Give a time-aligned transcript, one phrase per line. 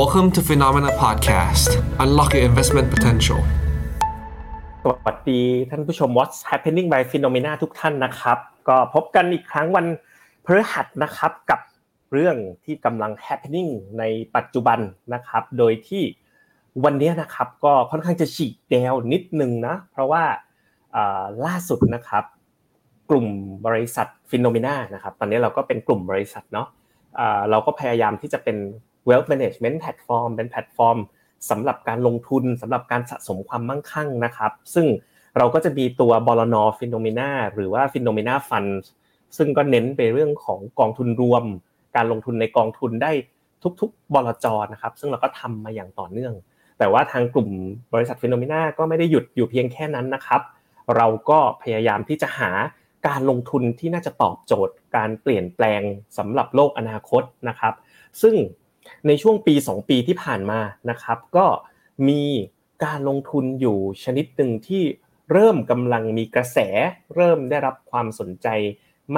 [0.00, 1.70] Welcome to Phenomena Podcast.
[2.04, 3.40] Unlock your investment potential.
[4.82, 8.38] สวัสดีท่านผู้ชม What's Happening by Phenomena ทุกท่านนะครับ
[8.68, 9.86] ก็พบกันอีกครั้งวัน
[10.44, 11.60] พฤหัสนะครับกับ
[12.12, 14.04] เรื่องที่กำลัง happening ใน
[14.36, 14.78] ปัจจุบัน
[15.14, 16.02] นะครับ โดยที่
[16.84, 20.24] วันนี้นะครับก็ค่อนข้างจะฉีกแนวนิดนึงนะ เพราะว่า
[21.46, 22.24] ล่าสุดนะครับ
[23.10, 23.26] กลุ่ม
[23.66, 26.68] บริษัทฟิโนเมนานะครับ ตอนนี้เราก็เป็นกลุ่มบริษัทเนาะ
[27.50, 28.58] เราก็พยายามที่จะเป็น
[29.08, 30.98] wealth management platform เป็นแพลตฟอร์ม
[31.50, 34.86] สำหรับการลงทุนสำหรับการสะสมความมั่งคั่งนะครับ ซึ่ง
[35.36, 36.56] เราก็จะมีตัว บลน.
[36.78, 38.64] FINNOMENA หรือว่า FINNOMENA Funds
[39.36, 41.44] ซึ่งก็เน้นไปเรื่องของกองทุนรวม
[41.96, 43.12] การลงทุนในกองทุนได้
[43.80, 44.46] ทุกๆบลจ.
[44.72, 46.34] นะครับ ซึ่งเราก็ทำมาอย่างต่อเนื่อง
[46.78, 47.48] แต่ว่าทางกลุ่ม
[47.94, 50.40] บริษัท FINNOMENA ก็ไม่ได้หยุดอยู่เพียงแค่นั้นนะครับ
[50.96, 52.50] เราก็พยายามที่จะหา
[53.06, 55.82] การลงทุนที่น่าจะตอบโจทย์ การเปลี่ยนแปลง
[56.18, 57.74] สำหรับโลกอนาคตนะครับ
[58.22, 58.34] ซึ่ง
[59.06, 61.46] ในช่วงปี 2 ปีที่ผ่านมานะครับ ก็
[62.08, 62.22] มี
[62.84, 64.82] การลงทุนอยู่ชนิดหนึ่งที่
[65.32, 66.58] เริ่มกำลังมีกระแส
[67.14, 68.48] เริ่มได้รับความสนใจ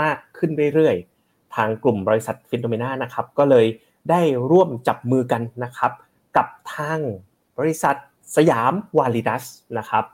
[0.01, 3.67] มากขึ้นเรื่อยๆ ทางกลุ่มบริษัทฟินโนเมนานะครับ ก็เลย
[4.11, 5.93] ได้ร่วมจับมือกันนะครับ
[6.37, 7.01] กับทาง
[7.59, 7.97] บริษัท
[8.37, 9.45] สยามValidus
[9.79, 10.05] นะครับ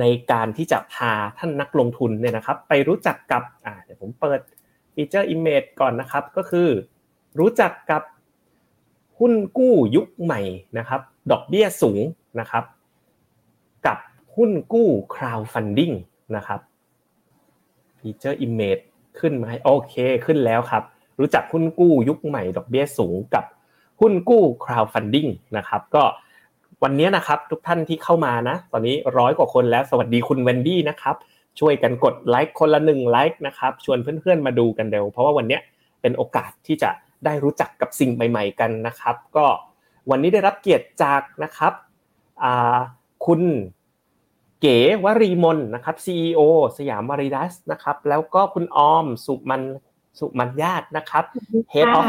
[0.00, 4.40] ในการที่จะพาท่านนักลงทุนเนี่ยนะครับ ไปรู้จักกับอ่าเดี๋ยวผมเปิด
[4.94, 6.68] feature image ก่อนนะครับ ก็คือ
[7.38, 8.02] รู้จักกับ
[9.18, 10.40] หุ้นกู้ยุคใหม่
[10.78, 11.00] นะครับ
[11.30, 12.02] ดอกเบี้ยสูง
[12.40, 12.64] นะครับ
[13.86, 13.98] กับ
[14.36, 15.94] หุ้นกู้ crowdfunding
[16.36, 16.60] นะครับ
[17.98, 18.78] feature image
[19.18, 19.94] ขึ้นไหมโอเค
[20.26, 20.82] ขึ้นแล้วครับ
[21.20, 23.44] รู้จักหุ้นกู้ยุคใหม่ ดอกเบี้ยสูงกับ
[24.00, 26.02] หุ้นกู้ crowdfunding นะครับ ก็
[26.82, 31.16] วันนี้นะครับทุกท่านที่เข้ามานะ ตอนนี้ร้อยกว่าคนแล้วสวัสดีคุณเวนดี้นะครับ
[31.60, 35.58] ช่วยกันกดไลค์คนละหนึ่งไลค์นะครับชวนเพื่อนๆมาดูกันเร็ว เพราะว่าวันนี้
[36.00, 36.90] เป็นโอกาสที่จะ
[37.24, 39.46] ได้รู้จักกับสิ่งใหม่ ๆ กันนะครับ ก็
[40.10, 41.72] วันนี้ได้รับเกียรติจากนะครับ
[43.26, 43.42] คุณ
[44.60, 46.40] เก๋วรีมนนะครับ CEO
[46.78, 49.62] สยามมาริดัสนะครับ แล้วก็คุณออมสุมัน
[50.18, 51.24] สุมันญาตินะครับ
[51.74, 52.06] Head of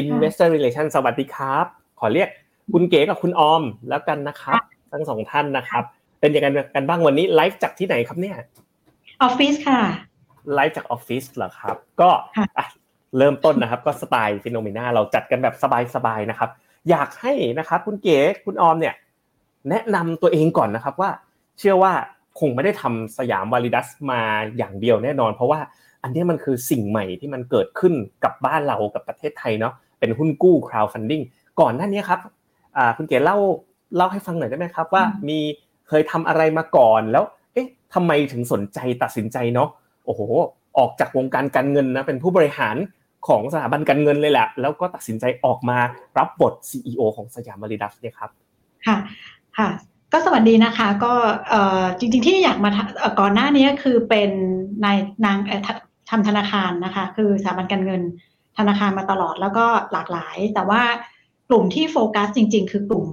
[0.00, 1.66] Investor Relations สวัสดีครับ
[2.00, 2.28] ขอเรียก
[2.72, 4.60] คุณเก๋กับคุณออมแล้วกันนะครับ
[4.92, 5.84] ทั้งสองท่านนะครับ
[6.20, 8.36] เป็นยังไงกันบ้างวันนี้ไลฟ์จากที่ไหนครับเนี่ย
[9.22, 9.80] ออฟฟิศค่ะ
[10.54, 12.10] ไลฟ์จากออฟฟิศเหรอครับ ก็
[13.18, 15.54] เริ่มต้นนะครับ ก็สไตล์ FINNOMENA เราจัดกันแบบ
[15.94, 16.50] สบายๆนะครับ
[16.90, 18.94] อยากให้นะครับคุณเก๋คุณออมเนี่ย
[19.70, 21.10] แนะนำตัวเองก่อนนะครับว่า
[21.58, 21.92] เชื่อว่า
[22.40, 24.20] คงไม่ได้ทำ Siam Validus มา
[24.56, 25.60] อย่างเดียวแน่นอน เพราะว่า
[26.02, 27.94] อันนี้มันคือสิ่งใหม่ที่มันเกิดขึ้น
[28.24, 31.24] กับบ้านเรากับประเทศไทยเนาะเป็นหุ้นกู้ crowdfunding
[31.60, 32.20] ก่อนหน้านี้ครับ
[32.96, 33.36] คุณเก๋เล่า
[33.96, 35.38] เล่าให้ฟังหน่อยได้ไหมครับ ว่ามี
[35.88, 39.68] เคยทำอะไรมาก่อนแล้ว เอ๊ะทำไมถึงสนใจตัดสินใจเนาะ
[40.04, 40.20] โอ้โห
[40.78, 42.76] ออกจากวงการการเงินนะเป็นผู้บริหาร
[43.28, 45.78] ของสถาบันการเงินเลยแหละแล้วก็ตัดสินใจออกมา
[46.18, 48.30] รับบท CEO ของสยามบริดัสเนี่ยครับ
[48.86, 48.96] ค่ะ
[49.58, 49.68] ค่ะ
[50.12, 51.12] ก็สวัสดีนะคะก็
[51.98, 52.70] จริงๆที่อยากมา
[53.20, 54.30] ก่อนหน้านี้คือเป็น
[54.84, 55.38] นายนาง
[56.10, 58.02] ทำธนาคารนะคะ คือสถาบันการเงิน
[58.58, 60.82] ธนาคารมาตลอดแล้วก็หลากหลาย แต่ว่า
[61.48, 63.06] กลุ่มที่โฟกัสจริง ๆ คือกลุ่ม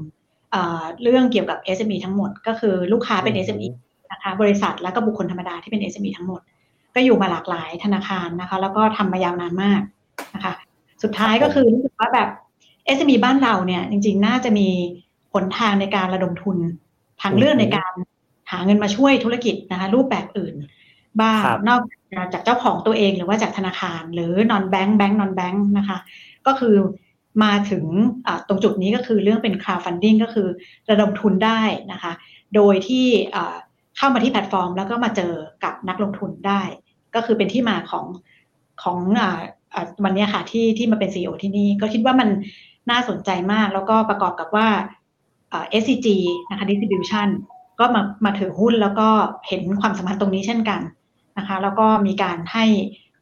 [1.04, 3.70] เรื่องเกี่ยวกับ SME ทั้งหมด ก็คือลูกค้าเป็น SME
[4.12, 6.42] นะคะบริษัทแล้วก็บุคคลธรรมดาที่เป็น SME ทั้งหมด
[6.96, 9.82] ก็อยู่มาหลากหลายธนาคารนะคะ แล้วก็ทำมายาวนานมาก
[10.36, 10.54] นะคะ
[11.04, 12.30] สุดท้ายก็คือรู้สึกว่าแบบ
[12.98, 14.70] SME บ้านเราเนี่ยจริง ๆ น่าจะมี
[15.34, 16.58] ผลทางในการระดมทุน
[17.22, 17.94] ทางเลือกในการ
[18.52, 20.56] หาเงินมาช่วยธุรกิจนะคะรูปแบบอื่น
[21.22, 21.82] บ้างนอก
[22.34, 25.98] จากเจ้าของตัวเองหรือว่าจากธนาคาร หรือนอนแบงค์แบงค์นอนแบงค์นะคะ
[26.48, 26.76] ก็คือ
[27.44, 27.86] มาถึง
[28.48, 30.48] ตรงจุดนี้ก็คือเรื่องเป็น crowdfunding ก็คือ
[30.90, 31.62] ระดมทุนได้
[31.92, 32.12] นะคะ
[32.56, 33.08] โดยที่
[33.98, 35.34] เข้ามาที่แพลตฟอร์ม แล้วก็มาเจอ
[35.64, 36.62] กับนักลงทุนได้
[37.16, 38.06] ก็คือเป็นที่มาของ
[38.84, 38.98] ของ
[40.04, 42.30] วันนี้ค่ะที่ที่มาเป็น CEO ที่นี่ก็คิดว่ามัน
[42.92, 44.68] น่าสนใจมาก แล้วก็ประกอบกับว่า
[45.82, 46.08] SCG
[46.50, 47.28] นะคะ distribution
[47.80, 49.10] ก็มามาถือหุ้นแล้วก็
[49.48, 50.82] เห็นความสัมพันธ์ตรงนี้เช่นกัน
[51.38, 52.66] นะคะแล้วก็มีการให้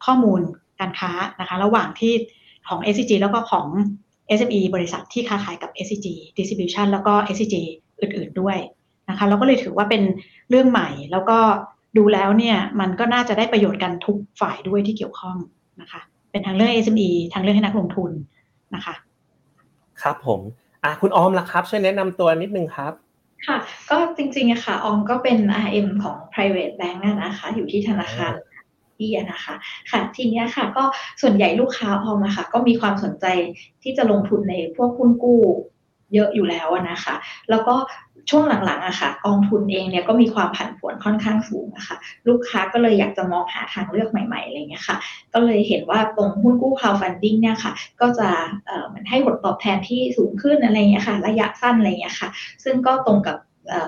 [0.06, 0.42] ข้อมูล
[0.80, 2.14] การค้านะคะระหว่างที่
[2.68, 3.68] ของ SCG แล้วก็ของ
[4.38, 7.56] SME บริษัทที่ค้าขายกับ SCG distribution แล้วก็ SCG
[8.02, 8.58] อื่น ๆด้วย
[9.10, 10.04] นะคะเราก็เลยถือว่าเป็น
[10.50, 11.38] เรื่องใหม่แล้วก็
[11.98, 15.38] ดูแล้วเนี่ยมันก็น่าจะได้ประโยชน์กันทุกฝ่ายด้วยที่เกี่ยวข้อง
[15.82, 18.12] นะคะ เป็นทางเรื่อง SME ทางเรื่องให้นักลงทุน
[18.76, 18.96] นะคะ
[20.02, 20.40] ครับผม
[20.84, 22.94] อะคุณออมล่ะครับ ช่วยแนะนำตัวนิดนึงครับ
[23.48, 23.58] ค่ะ
[23.90, 28.34] ก็จริงๆอะค่ะออมก็เป็น RM ของ private bank นะคะ อยู่ที่ธนาคาร
[28.98, 29.56] ที่นะคะ
[29.92, 30.84] ค่ะทีนี้ค่ะก็
[31.22, 33.26] ส่วนใหญ่ลูกค้าออมนะคะก็มีความสนใจ
[33.84, 35.42] ที่จะลงทุนในพวกหุ้นกู้
[36.14, 37.16] เยอะอยู่แล้วนะคะ
[37.50, 37.76] แล้วก็
[38.30, 41.98] ช่วงหลังๆอะค่ะกองทุนเองเนี่ยก็มีความผันผวนค่อนข้างสูงอะคะ
[42.28, 44.98] ลูกค้าก็เลยอยากจะมองหาทางเลือกใหม่ๆอะไรเงี้ยค่ะ
[45.34, 48.30] ก็เลยเห็นว่าตรงหุ้นกู้ crowdfunding เนี่ยค่ะ ก็จะ
[48.68, 52.30] เอ่อมันให้ผลตอบแทนที่สูงขึ้นอะไรเงี้ยค่ะ ระยะสั้นอะไรเงี้ยค่ะ
[52.64, 53.38] ซึ่งก็ตรงกับ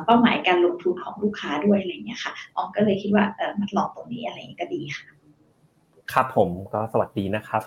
[0.05, 5.05] เป้าหมายการลงทุนของลูกค้าด้วยอะไรเงี้ยค่ะอองก็เลยคิดว่าเออมันลองตรงนี้อะไรเงี้ยก็ดีค่ะ
[6.13, 7.61] ครับผมก็สวัสดีนะครับ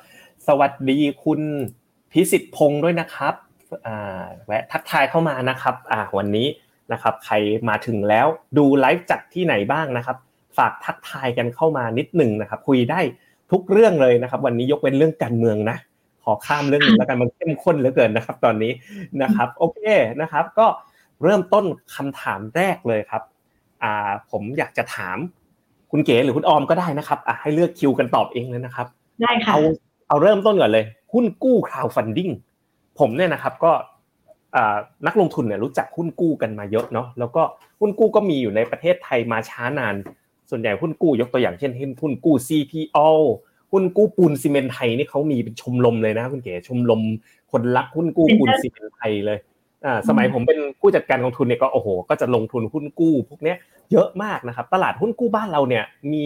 [0.48, 1.40] สวัสดีคุณ
[2.12, 3.34] พิสิทธิพงศ์ด้วยนะครับ
[4.46, 6.46] แวะทักทายเข้ามานะครับอ่าวันนี้
[6.92, 7.34] นะครับใคร
[7.68, 8.26] มาถึงแล้ว
[8.58, 10.16] ดูไลฟ์จากที่ไหนบ้างนะครับ
[10.58, 13.00] ฝากทักทายกันเข้ามานิดหนึ่งนะครับ คุยได้
[13.52, 15.76] ทุกเรื่องเลยนะครับ วันนี้ยกเว้นเรื่องการเมืองนะ
[16.24, 18.72] ขอข้ามเรื่องนึงแล้วกันมันเข้มข้นเหลือเกินนะครับ ตอนนี้
[19.22, 19.80] นะครับโอเค
[20.20, 20.66] นะครับ ก็
[21.22, 23.22] เริ่มต้นคำถามแรกเลยครับ
[23.82, 25.18] อ่าผมอยากจะถาม
[25.90, 28.86] คุณเก๋หรือคุณออมก็ได้นะครับอะให้เลือกคิวกันตอบเองเลยนะครับ
[29.22, 29.60] ได้ค่ะเอา
[30.08, 32.32] เอาเริ่มต้นก่อนเลยหุ้นกู้ crowdfunding
[32.98, 33.72] ผมเนี่ยนะครับก็
[35.06, 37.42] นักลงทุนเนี่ยรู้จักหุ้นกู้กันมาเยอะเนาะแล้วก็
[37.80, 39.94] หุ้นกู้ก็มีอยู่ในประเทศไทยมาช้านาน
[40.50, 43.08] ส่วนใหญ่หุ้นกู้ยกตัวอย่างเช่นหุ้นกู้ CPO
[43.72, 47.02] หุ้นกู้ปูนซีเมนไทยนี่เขามีเป็นชมรมเลยนะคุณเก๋ชมรม
[47.52, 49.38] คนรักหุ้นกู้ปูนซีเมนไทยเลย
[49.86, 53.56] อ่าสมัยผมเป็นผู้จัดการกองทุนเนี่ยก็โอ้โหก็จะลงทุนหุ้นกู้ พวกเนี้ย
[53.92, 56.24] เยอะมากนะครับตลาดหุ้นกู้บ้านเราเนี่ยมี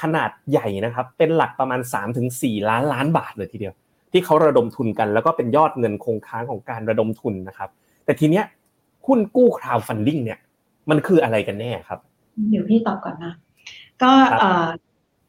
[0.00, 1.80] ขนาดใหญ่นะครับเป็นหลักประมาณ
[2.24, 3.74] 3-4ล้านล้านบาทเลยทีเดียว
[4.12, 7.70] ที่เขาระดมทุนกัน แล้วก็เป็นยอดเงินคงค้างของการระดมทุนนะครับ
[8.04, 8.44] แต่ทีเนี้ย
[9.06, 10.38] หุ้นกู้ crowdfunding เนี่ย
[10.90, 11.98] มันคืออะไรกันแน่ครับ
[12.50, 13.32] เดี๋ยวพี่ตอบก่อนนะ
[14.02, 14.68] ก็เอ่อ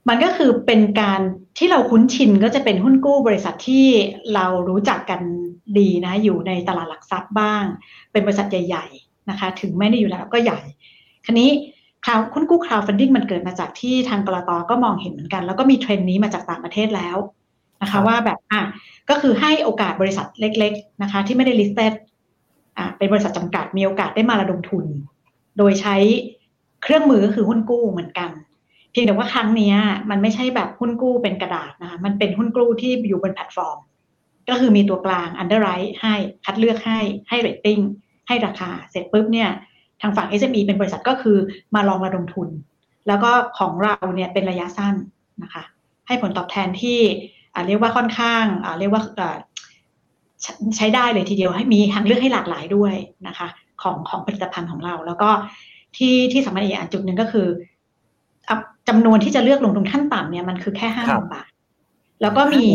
[0.10, 1.22] มันก็คือเป็นการ
[1.58, 3.86] ที่เราคุ้นชินก็จะเป็นหุ้นกู้บริษัทที่
[4.34, 5.22] เรารู้จักกัน
[5.78, 7.64] ดีนะ อยู่ในตลาดหลักทรัพย์บ้าง
[8.12, 10.60] เป็นบริษัทใหญ่ๆนะคะ ถึงไม่ได้อยู่แล้วก็ใหญ่
[11.26, 11.50] คันนี้
[12.06, 17.18] คราวหุ้นกู้ crowdfunding มันเกิดมาจากที่ทางก.ล.ต.ก็มองเห็นเหมือนกัน แล้วก็มีเทรนด์นี้มาจากต่างประเทศแล้ว
[17.82, 18.62] นะคะว่าแบบอะ
[19.10, 21.94] ก็คือให้โอกาสบริษัทเล็ก ๆนะคะ ที่ไม่ได้ listed
[22.78, 24.86] อะเป็นบริษัทจำกัดมีโอกาสได้มาระดมทุน
[25.58, 25.96] โดยใช้
[26.84, 28.32] เครื่องมือก็คือหุ้นกู้เหมือนกัน
[28.92, 29.74] เพียงแต่ว่าครั้งนี้
[30.10, 33.78] มันไม่ใช่แบบหุ้นกู้เป็นกระดาษนะคะมันเป็นหุ้นกู้ที่อยู่บนแพลตฟอร์ม
[34.50, 36.14] ก็คือมีตัวกลาง underwrite ให้
[36.46, 37.00] คัดเลือกให้
[37.30, 37.82] ให้ rating
[38.28, 39.50] ให้ราคา เสร็จปุ๊บเนี่ย
[40.02, 41.38] ทางฝั่ง SME เป็นบริษัทก็คือ
[41.76, 42.50] มาลองระดมทุน
[43.08, 44.96] แล้วก็ของเราเนี่ยเป็นระยะสั้น
[45.44, 45.64] นะคะ
[46.08, 47.00] ให้ผลตอบแทนที่
[47.68, 48.44] เรียกว่าค่อนข้าง
[48.80, 49.02] เรียกว่า
[50.78, 52.94] ใช้ได้เลยทีเดียวให้มีทางเลือกให้หลากหลายด้วย
[53.28, 53.48] นะคะ
[53.82, 55.30] ของของผลิตภัณฑ์ของเรา แล้วก็
[55.98, 57.48] ที่ที่สำคัญอีกอันจุดหนึ่งก็คือ
[58.88, 61.50] จำนวนที่จะเลือกลงทุนขั้นต่ำเนี่ยมันคือแค่ห้าหมื่นบาท
[62.22, 62.66] แล้วก็มี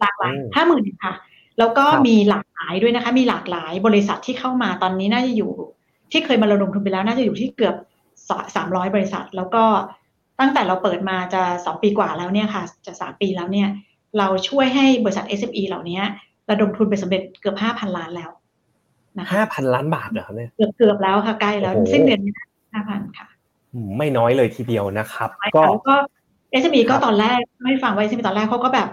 [0.00, 1.14] หลากหลายห้าหมื่นค่ะ
[1.58, 5.50] แล้วก็มีหลากหลายด้วยนะคะ มีหลากหลายบริษัทที่เข้ามาตอนนี้น่าจะอยู่
[6.12, 7.76] ที่เคยมาระดมทุนไปแล้วน่าจะอยู่ที่เกือบ
[8.56, 9.64] สามร้อยบริษัท แล้วก็
[10.40, 13.68] ตั้งแต่เราเปิดมาจะสองปีกว่าแล้วเนี่ยค่ะ จะสามปีแล้วเนี่ย
[14.18, 16.00] เราช่วยให้บริษัท SME เหล่านี้
[16.50, 18.30] ระดมทุนไปสำเร็จเกือบห้าพันล้านแล้ว
[19.18, 22.32] นะคะห้าพันล้านบาทเหรอครับเนี่ยเกือบเกือบแล้วค่ะใกล้แล้วสิ้นเดือนนี้
[22.72, 23.28] ห้าพันค่ะ
[23.98, 25.96] ไม่น้อยเลยทีเดียวนะครับ ก็ก็
[26.50, 28.88] SME ก็ตอนแรกไม่ฟังไว้ SME ตอนแรกเขาก็แบบ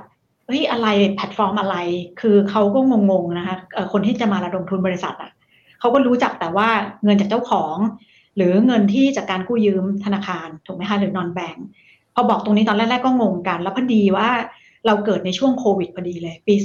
[0.46, 1.76] เฮ้ยอะไรแพลตฟอร์มอะไร
[2.22, 2.80] คือเขาก็
[3.12, 3.56] งงๆนะคะ
[3.94, 5.32] คนที่จะมาระดมทุนบริษัทอะ
[5.80, 6.70] เขาก็รู้จักแต่ว่า
[7.04, 7.76] เงินจากเจ้าของ
[8.36, 11.56] หรือเงินที่จากการกู้ยืมธนาคารถูกไหมคะหรือ non-bank
[12.14, 14.30] พอบอกตรงนี้ตอนแรกๆก็งงกัน แล้วพอดีว่า
[14.86, 16.56] เราเกิดในช่วงโควิดพอดีเลย ปี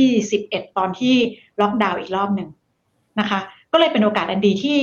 [0.00, 1.14] 2021 ตอนที่
[1.60, 2.48] ล็อกดาวน์อีกรอบหนึ่ง
[3.20, 3.38] นะคะ
[3.72, 4.78] ก็เลยเป็นโอกาสอันดีที่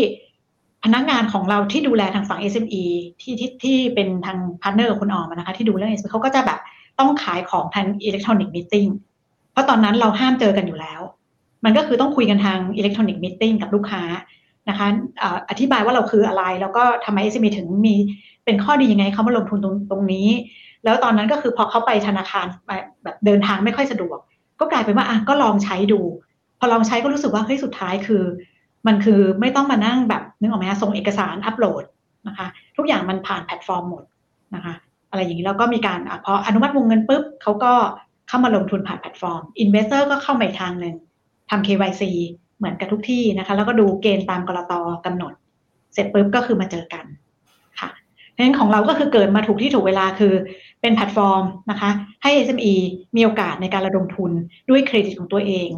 [0.84, 2.84] พนักงานของเราที่ดูแลทางฝั่ง SME
[3.22, 6.60] ที่ที่ที่เป็นทาง partner คุณออมนะคะ ที่ดูเรื่อง SME เขาก็จะแบบ
[7.00, 8.74] ต้องขายของทาง electronic meeting
[9.52, 11.02] เพราะตอนนั้นเราห้ามเจอกันอยู่แล้ว
[11.66, 14.04] มันก็คือต้องคุยกันทาง electronic meeting กับลูกค้า
[14.70, 14.88] นะคะ
[15.50, 17.96] อธิบายว่าเราคืออะไร แล้วก็ทำไม SME ถึงมี
[18.46, 20.28] เป็นข้อดียังไงเขามาลงทุนตรงตรงนี้
[20.84, 22.46] แล้วตอนนั้นก็คือพอเขาไปธนาคาร
[23.04, 24.18] แบบเดินทางไม่ค่อยสะดวก
[24.60, 26.02] ก็กลายเป็นว่าอะก็ลองใช้ดู
[26.60, 28.24] พอลองใช้ก็รู้สึกว่าเฮ้ยสุดท้ายคือ
[28.88, 31.84] มันคือไม่ต้องมานั่งแบบนึกออกไหมส่งเอกสารอัปโหลด
[32.28, 34.04] นะคะ ทุกอย่างมันผ่านแพลตฟอร์มหมด
[34.56, 34.74] นะคะ
[35.10, 37.74] อะไรอย่างนี้แล้วก็มีการอพออนุมัติวงเงินปุ๊บเขาก็
[38.28, 40.96] เข้ามาลงทุนผ่านแพลตฟอร์ม investor ก็เข้ามาอีกทางหนึ่ง
[41.50, 42.04] ทำ KYC
[42.58, 44.74] เหมือนกับทุกที่นะคะ แล้วก็ดูเกณฑ์ตามก.ล.ต.
[45.06, 45.34] กำหนด
[45.94, 47.06] เสร็จปุ๊บก็คือมาเจอกัน
[47.80, 47.90] ค่ะ
[48.32, 50.34] เพราะฉะนั้นของเราก็คือเกิดมาถูกที่ถูกเวลาคือ
[50.82, 51.90] เป็นแพลตฟอร์มนะคะ
[52.24, 52.74] ให้ SME
[53.16, 54.32] มีโอกาสในการระดมทุน
[54.70, 55.70] ด้วยเครดิตของตัวเอง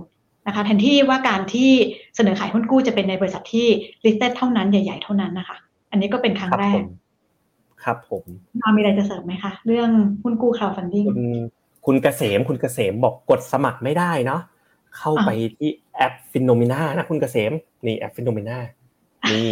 [0.47, 1.71] นะคะแทนที่ว่าการที่
[2.15, 3.67] เสนอขายหุ้นกู้จะเป็นในบริษัทที่
[4.05, 5.57] listed เท่านั้นใหญ่ ๆ เท่านั้นนะคะ
[5.91, 6.81] อันนี้ก็เป็นครั้งแรก
[7.83, 8.23] ครับผม
[8.75, 9.89] มีอะไรจะเสริมไหมคะ เรื่อง
[10.23, 11.19] หุ้นกู้ crowdfunding คุณ
[11.85, 14.41] คุณเกษมคุณเกษมบอกกดสมัครไม่ได้เนาะ
[14.97, 17.51] เข้าไปที่แอป Finnomena นะคุณเกษม
[17.85, 18.57] นี่แอป Finnomena
[19.31, 19.51] นี่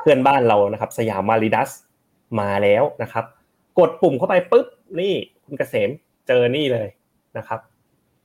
[0.00, 1.70] เพื่อนบ้านเรานะครับ สยามวาลิดัส
[2.40, 3.24] มาแล้วนะครับ
[3.78, 4.66] กดปุ่มเข้าไปปุ๊บ
[5.00, 5.12] นี่
[5.44, 5.90] คุณเกษม
[6.28, 6.88] เจอนี่เลย
[7.38, 7.60] นะครับ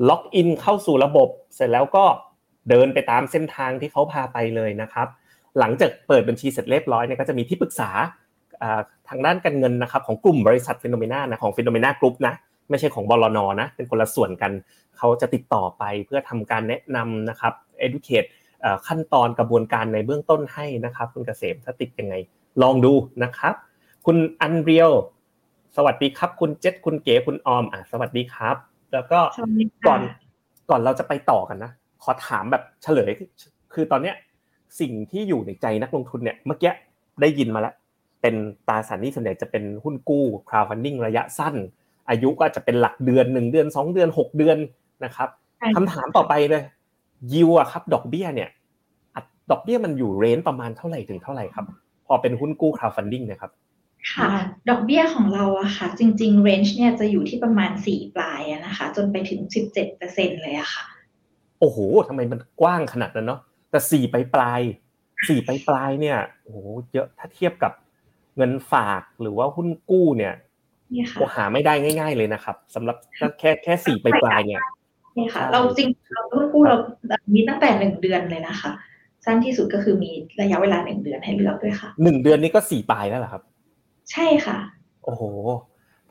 [0.09, 2.05] login เข้าสู่ระบบ เสร็จแล้วก็
[2.69, 5.07] เดินไปตามเส้นทางที่เขาพาไปเลยนะครับ
[5.59, 7.89] หลังจากเปิดบัญชีเสร็จเรียบร้อยเนี่ยก็จะมีที่ปรึกษา
[9.09, 12.33] ทางด้านการเงินนะครับของกลุ่มบริษัท Finnomena นะของ Finnomena Group นะ
[12.69, 14.51] ไม่ใช่ของบลนนะเป็นคนละส่วนกัน
[14.97, 17.53] เขาจะติดต่อไปเพื่อทำการแนะนำนะครับ
[17.85, 18.29] educate
[18.87, 22.15] ขั้นตอนกระบวนการในเบื้องต้นให้นะครับ คุณเกษมถ้าติดยังไง
[22.61, 23.53] ลองดูนะครับ
[24.05, 24.91] คุณอันเรียว
[25.75, 28.55] สวัสดีครับคุณเจษคุณเก๋คุณออมอะสวัสดีครับ
[28.93, 29.19] แล้วก็
[29.87, 30.01] ก่อน
[30.69, 31.71] ก่อนเราจะไปต่อกันนะ
[32.03, 33.11] ขอถามแบบเฉลย
[33.73, 34.15] คือตอนเนี้ย
[34.79, 36.71] สิ่งที่อยู่ในใจนักลงทุนเนี่ยเมื่อกี้
[37.21, 37.73] ได้ยินมาแล้ว
[38.21, 38.35] เป็น
[38.67, 41.55] ตราสารนี้ส่วนใหญ่จะเป็นหุ้นกู้ crowdfunding ระยะสั้น
[42.09, 44.57] อายุก็จะเป็นหลักเดือนหนึ่งเดือนสองเดือนหกเดือน
[45.05, 45.29] นะครับ
[45.75, 46.63] คำถามต่อไปเลย
[47.33, 48.49] ยิวอะครับ ดอกเบี้ยเนี่ย
[49.51, 51.65] ดอกเบี้ยมันอยู่เรนจ์ประมาณเท่าไหร่ถึงเท่าไหร่ครับ
[52.07, 53.51] พอเป็นหุ้นกู้ crowdfunding นะครับ
[54.13, 54.29] ค่ะ
[54.69, 60.85] ดอกเบี้ยของเราอะค่ะ จริงๆ range เนี่ยจะอยู่ที่ประมาณสี่ปลายนะคะ จนไปถึงสิบเจ็ดเปอร์เซ็นเลยอะค่ะ
[61.59, 61.77] โอ้โห
[62.07, 63.41] ทำไมมันกว้างขนาดนั้นเนาะ
[63.71, 64.61] แต่สี่ปลายปลาย
[65.29, 66.57] สี่ปลายปลายเนี่ยโอ้โห
[66.93, 67.73] เยอะถ้าเทียบกับ
[68.37, 70.33] เงินฝากหรือว่าหุ้นกู้เนี่ย
[71.17, 72.97] โอหาไม่ได้ง่าย ๆ เลยนะครับสำหรับ
[73.39, 74.61] แค่แค่สี่ปลายปลายเนี่ย
[75.17, 76.77] นี่ค่ะ เราจริงเราหุ้นกู้เรา
[77.33, 78.71] มีตั้งแต่หนึ่งเดือนเลยนะคะ
[79.25, 83.43] สั้นที่สุดก็คือมีระยะเวลาหนึ่งเดือนให้เลือกด้วยค่ะหนึ่งเดือนนี้ก็สี่ปลายแล้วเหรอครับ
[84.11, 84.57] ใช่ค่ะ
[85.03, 85.23] โอ้โห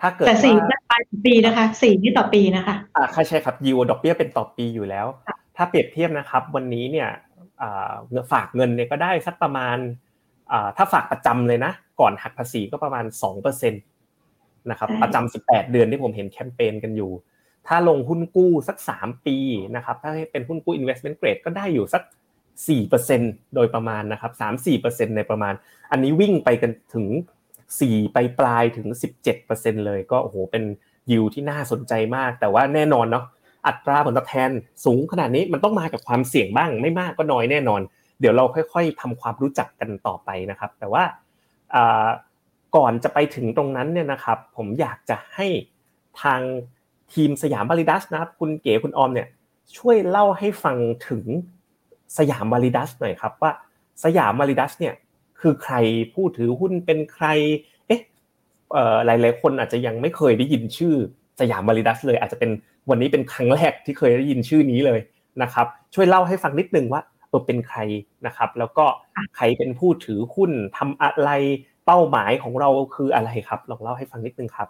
[0.00, 0.54] ถ้าเกิดแต่สี่
[0.90, 5.06] ปลายปีนะคะสี่นี่ต่อปีนะคะอ่าใช่ครับยิวดอกเบี้ยเป็นต่อปีอยู่แล้ว
[5.56, 7.08] ถ้าเปรียบเทียบนะครับ วันนี้เนี่ย
[8.10, 9.76] เงินฝากเงินเนี่ยก็ได้สักประมาณ
[10.76, 13.78] ถ้าฝากประจำเลยนะ ก่อนหักภาษีก็ประมาณสองเปอร์เซ็นต
[14.70, 17.10] นะครับประจำสิบแปดเดือนที่ผมเห็นแคมเปญกันอยู่
[17.66, 19.36] ถ้าลงหุ้นกู้สักสามปี
[19.76, 22.02] นะครับ ถ้าเป็นหุ้นกู้ investment grade ก็ได้อยู่สัก
[22.68, 23.20] สี่เปอร์เซ็น
[23.54, 25.54] โดยประมาณนะครับสามสี่เปอร์เซ็นในประมาณ
[25.90, 27.06] อันนี้วิ่งไปกันถึง
[27.80, 30.64] สี่ไปปลายถึงสิบเจ็ดเปอร์เซ็นเลยก็โอ้โหเป็น
[31.10, 33.24] ยิวที่น่าสนใจมาก แต่ว่าแน่นอนเนาะ
[33.66, 34.50] อัตราผลตอบแทน
[34.84, 37.80] สูงขนาดนี้มันต้องมากับความเสี่ยงบ้าง ไม่มากก็น้อยแน่นอน
[38.20, 41.04] เดี๋ยวเราค่อย ๆทำความรู้จักกันต่อไปนะครับ แต่ว่า
[42.76, 45.46] ก่อนจะไปถึงตรงนั้นเนี่ยนะครับ ผมอยากจะให้
[46.22, 46.40] ทาง
[47.12, 49.28] ทีมสยามบาริดัสนะครับ คุณเก๋คุณออมเนี่ย
[49.76, 50.76] ช่วยเล่าให้ฟัง
[51.08, 51.24] ถึง
[52.18, 53.52] สยามบาริดัสหน่อยครับว่า
[54.04, 54.94] สยามบาริดัสเนี่ย
[55.40, 55.74] คือใคร
[56.14, 57.26] ผู้ถือหุ้นเป็นใคร
[57.86, 58.00] เอ๊ะ
[59.04, 60.94] หลายๆคนอาจจะยังไม่เคยได้ยินชื่อ
[61.40, 62.50] สยามบาริดัสเลย อาจจะเป็น
[62.90, 65.00] วันนี้เป็นครั้งแรกที่เคยได้ยินชื่อนี้เลย
[65.42, 67.78] นะครับ ช่วยเล่าให้ฟังนิดนึงว่าเออเป็นใคร
[68.26, 68.86] นะครับ แล้วก็
[69.36, 71.30] ใครเป็นผู้ถือหุ้นทำอะไร
[71.86, 74.68] เป้าหมายของเราคืออะไรครับลองเล่าให้ฟังนิดนึงครับ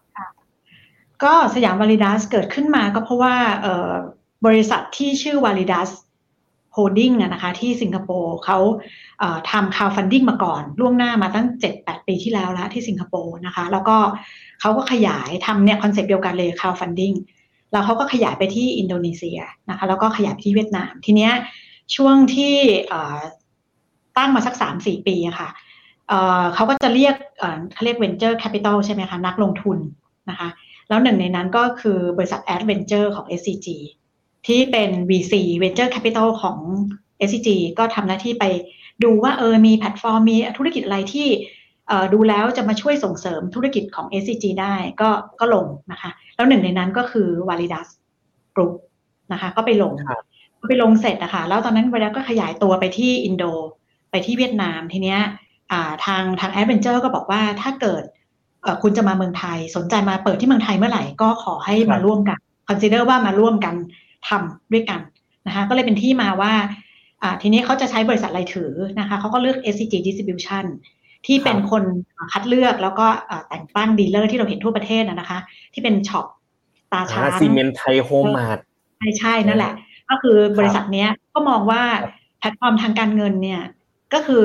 [1.25, 3.34] ก็สยามวาลิดัสเกิดขึ้นมาก็เพราะว่า
[4.46, 5.90] บริษัทที่ชื่อ Validus
[6.78, 8.58] Holding นะคะที่สิงคโปร์เขา
[9.50, 13.97] ทำ crowdfunding มาก่อน ล่วงหน้ามาตั้ง 7-8 ปีที่แล้วแล้วที่สิงคโปร์นะคะ แล้วก็
[14.61, 17.12] เขาก็ขยายทำเนี่ย concept เดียวกันเลย crowdfunding
[17.73, 19.38] แล้วเขาก็ขยายไปที่อินโดนีเซีย
[19.70, 21.32] นะคะ แล้วก็ขยายไปที่เวียดนาม ทีเนี้ย
[21.97, 22.54] ช่วงที่
[24.18, 25.49] ตั้งมาสักสามสี่ปีะค่ะ
[26.54, 27.14] เขาก็จะเรียก
[27.73, 29.78] เขาเรียก venture capital ใช่ไหมคะ นักลงทุน
[30.30, 30.49] นะคะ
[30.88, 33.68] แล้วหนึ่งในนั้นก็คือบริษัท Adventure ของ SCG
[34.47, 36.59] ที่เป็น VC Venture Capital ของ
[37.28, 38.45] SCG ก็ทำหน้าที่ไป
[39.04, 41.28] ดูว่าเออมีแพลตฟอร์มมีธุรกิจอะไรที่
[42.14, 47.88] ดูแล้วจะมาช่วยส่งเสริมธุรกิจของ SCG ได้ก็ก็ลงนะคะ แล้วหนึ่งในนั้นก็คือ Validas
[48.54, 48.73] Group
[49.33, 49.92] นะคะก็ไปลง
[50.61, 53.45] ก็ไปลงเสร็จนะคะแล้วตอนนั้นว a ล i ก็ขยายตัวไปที่อินโด
[54.11, 55.21] ไปที่เวียดนามทีเนี้ย
[56.04, 58.02] ทางทาง Adventure ก็บอกว่าถ้าเกิด
[58.83, 63.75] คุณจะมาเมืองไทยสนใจมาเปิดที่เมืองไทยเมื่อไหร่ก็ขอให้มาร่วมกัน consider ว่ามาร่วมกัน
[64.28, 65.00] ทำด้วยกัน
[65.46, 66.52] นะคะก็เลยเป็นที่มาว่า
[67.42, 70.64] ทีนี้เขาจะใช้บริษัทอะไรถือนะคะเขาก็เลือก SCG Distribution
[71.26, 71.82] ที่เป็นคน
[72.32, 73.06] คัดเลือกแล้วก็
[73.48, 75.38] แต่งตั้ง dealer ที่เราเห็นทั่วประเทศนะคะ
[75.75, 76.26] ที่เป็น shop
[76.92, 78.58] ตาช้างซีเมนไทยโฮมมาร์ท
[78.98, 79.72] ใช่ใช่นั่นแหละ
[80.10, 81.82] ก็คือบริษัทเนี้ยก็มองว่า
[82.38, 83.62] แพลตฟอร์มทางการเงินเนี่ย
[84.12, 84.44] ก็คือ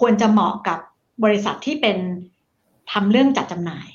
[0.00, 0.78] ควรจะเหมาะกับ
[1.24, 1.96] บริษัทที่เป็น
[2.92, 3.88] ทำเรื่องจัดจำหน่าย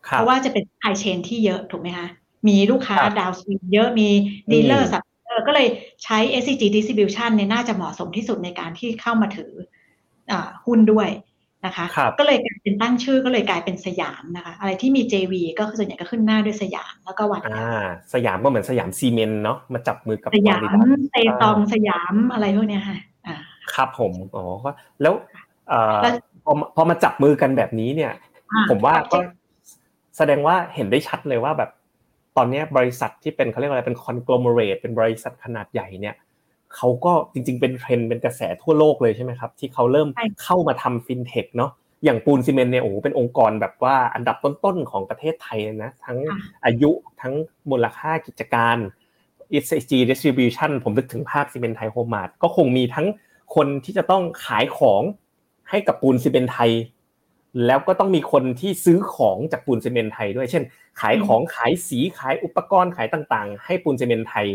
[0.00, 2.08] เพราะว่าจะเป็น supply chain ที่เยอะถูกไหมคะ
[2.48, 4.08] มีลูกค้าดาวซีเยอะมี
[4.52, 5.02] dealer sub
[5.46, 5.68] ก็เลย
[6.04, 9.52] ใช้ SCG Distribution เนี่ยน่าจะเหมาะสมที่สุดในการที่เข้ามาถือ
[10.30, 10.32] อ
[10.66, 11.08] หุ้นด้วย
[11.66, 11.86] นะคะ
[12.18, 20.62] ก็เลยกลายเป็นตั้งชื่อก็เลยกลายเป็นสยามนะคะ อะไรที่มี JV ก็ส่วนใหญ่ก็ขึ้นหน้าด้วยสยามแล้วก็วันอ่าสยามก็เหมือนสยามซีเมนต์เนาะมาจับมือกับสยาม
[21.12, 22.98] เตตองสยามอะไรพวกเนี้ยค่ะ
[23.74, 24.44] ครับผมอ๋อ
[25.02, 25.14] แล้ว
[26.44, 28.12] พอพอมาจับมือกันแบบนี้เนี่ย
[28.70, 29.18] ผมว่าก็
[30.16, 31.70] แสดงว่าเห็นได้ชัดเลยว่าแบบ
[32.38, 36.14] ตอนนี้บริษัทที่เป็นเขาเรียกว่าอะไรเป็นคอนกลมเรตเป็นบริษัทขนาดใหญ่เนี่ย
[36.74, 40.08] เขาก็จริง ๆ เป็นเทรนด์เป็นกระแสทั่วโลกเลยใช่ไหมครับ ที่เขาเริ่ม
[40.42, 41.70] เข้ามาทำฟินเทคเนาะ
[42.04, 46.18] อย่างปูนซีเมนต์เนี่ยโอ้โหเป็นองค์กรแบบว่าอันดับต้นๆของประเทศไทยนะ ทั้ง
[46.64, 46.90] อายุ
[47.20, 47.34] ทั้ง
[47.70, 48.76] มูลค่ากิจการ
[49.52, 53.06] SCG Distribution ผมนึกถึงภาพซีเมนต์ไทยโฮมมาร์ทก็คงมีทั้ง
[53.54, 55.02] คนที่จะต้องขายของ
[55.70, 56.70] ให้กับปูนซีเมนไทย
[57.66, 60.64] แล้วก็ต้องมีคนที่ซื้อของจากปูนซีเมนต์ไทยด้วย เช่น
[61.00, 64.46] ขายของขายสีขายอุปกรณ์ขายต่างๆ ให้ปูนซีเมนต์ไทย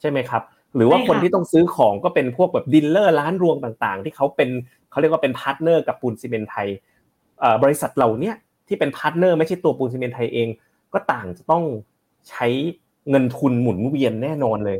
[0.00, 0.42] ใช่ไหมครับ
[0.76, 4.50] หรือว่าคนที่ต้องซื้อของก็เป็นพวกแบบ dealer ร้านรวงต่างๆ ที่เขาเป็น
[4.90, 6.68] เขาเรียกว่าเป็น partner กับปูนซีเมนต์ไทย
[7.62, 8.32] บริษัทเหล่านี้
[8.68, 10.48] ที่เป็น partner ไม่ใช่ตัวปูนซีเมนต์ไทยเอง
[10.92, 11.64] ก็ต่างจะต้อง
[12.30, 12.46] ใช้
[13.10, 14.78] เงินทุนหมุนเวียนแน่นอนเลย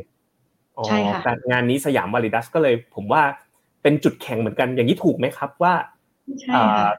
[0.87, 3.21] ใช่ค่ะงานนี้สยามวาลิดัสก็เลย ผมว่า
[3.81, 5.73] เป็นจุดแข็งเหมือนกันอย่างนี้ถูกไหมครับว่า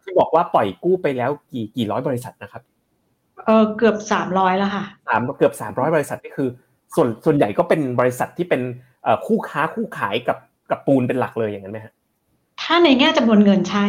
[0.02, 2.62] ที่บอกว่าปล่อยกู้ไปแล้วกี่กี่ร้อยบริษัทนะครับ
[3.46, 6.48] เออเกือบสามร้อยแล้วค่ะสามเกือบสามร้อยบริษัทนี่คือ
[6.94, 8.62] ส่วนส่วนใหญ่ก็เป็นบริษัทที่เป็น
[9.26, 10.38] คู่ค้าคู่ขายกับ
[10.70, 11.92] กับปูนเป็นหลักเลยอย่างนั้นไหมฮะ
[12.62, 13.86] ถ้าในแง่จำนวนเงินใช่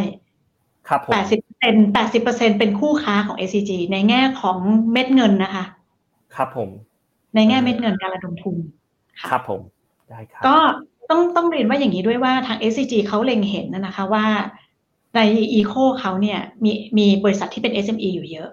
[0.88, 4.58] ครับแปดสิบเปอร์เซ็นแปดสิบเปอร์เซ็นเป็นคู่ค้าของ ACG ในแง่ของ
[4.92, 5.64] เม็ดเงินนะคะ
[6.36, 6.70] ครับผม
[7.36, 8.56] ในแง่เม็ดเงินการระดมทุน
[9.30, 9.62] ครับผม
[10.10, 10.58] ได้ครับ ก็
[11.10, 14.26] ต้องต้องเรียนว่าอย่างนี้ด้วยว่าทาง SCG เขาเล็งเห็นนะคะว่า
[15.16, 15.20] ใน
[15.54, 18.50] อีโคเขาเนี่ยมีมีบริษัทที่เป็น SME อยู่เยอะ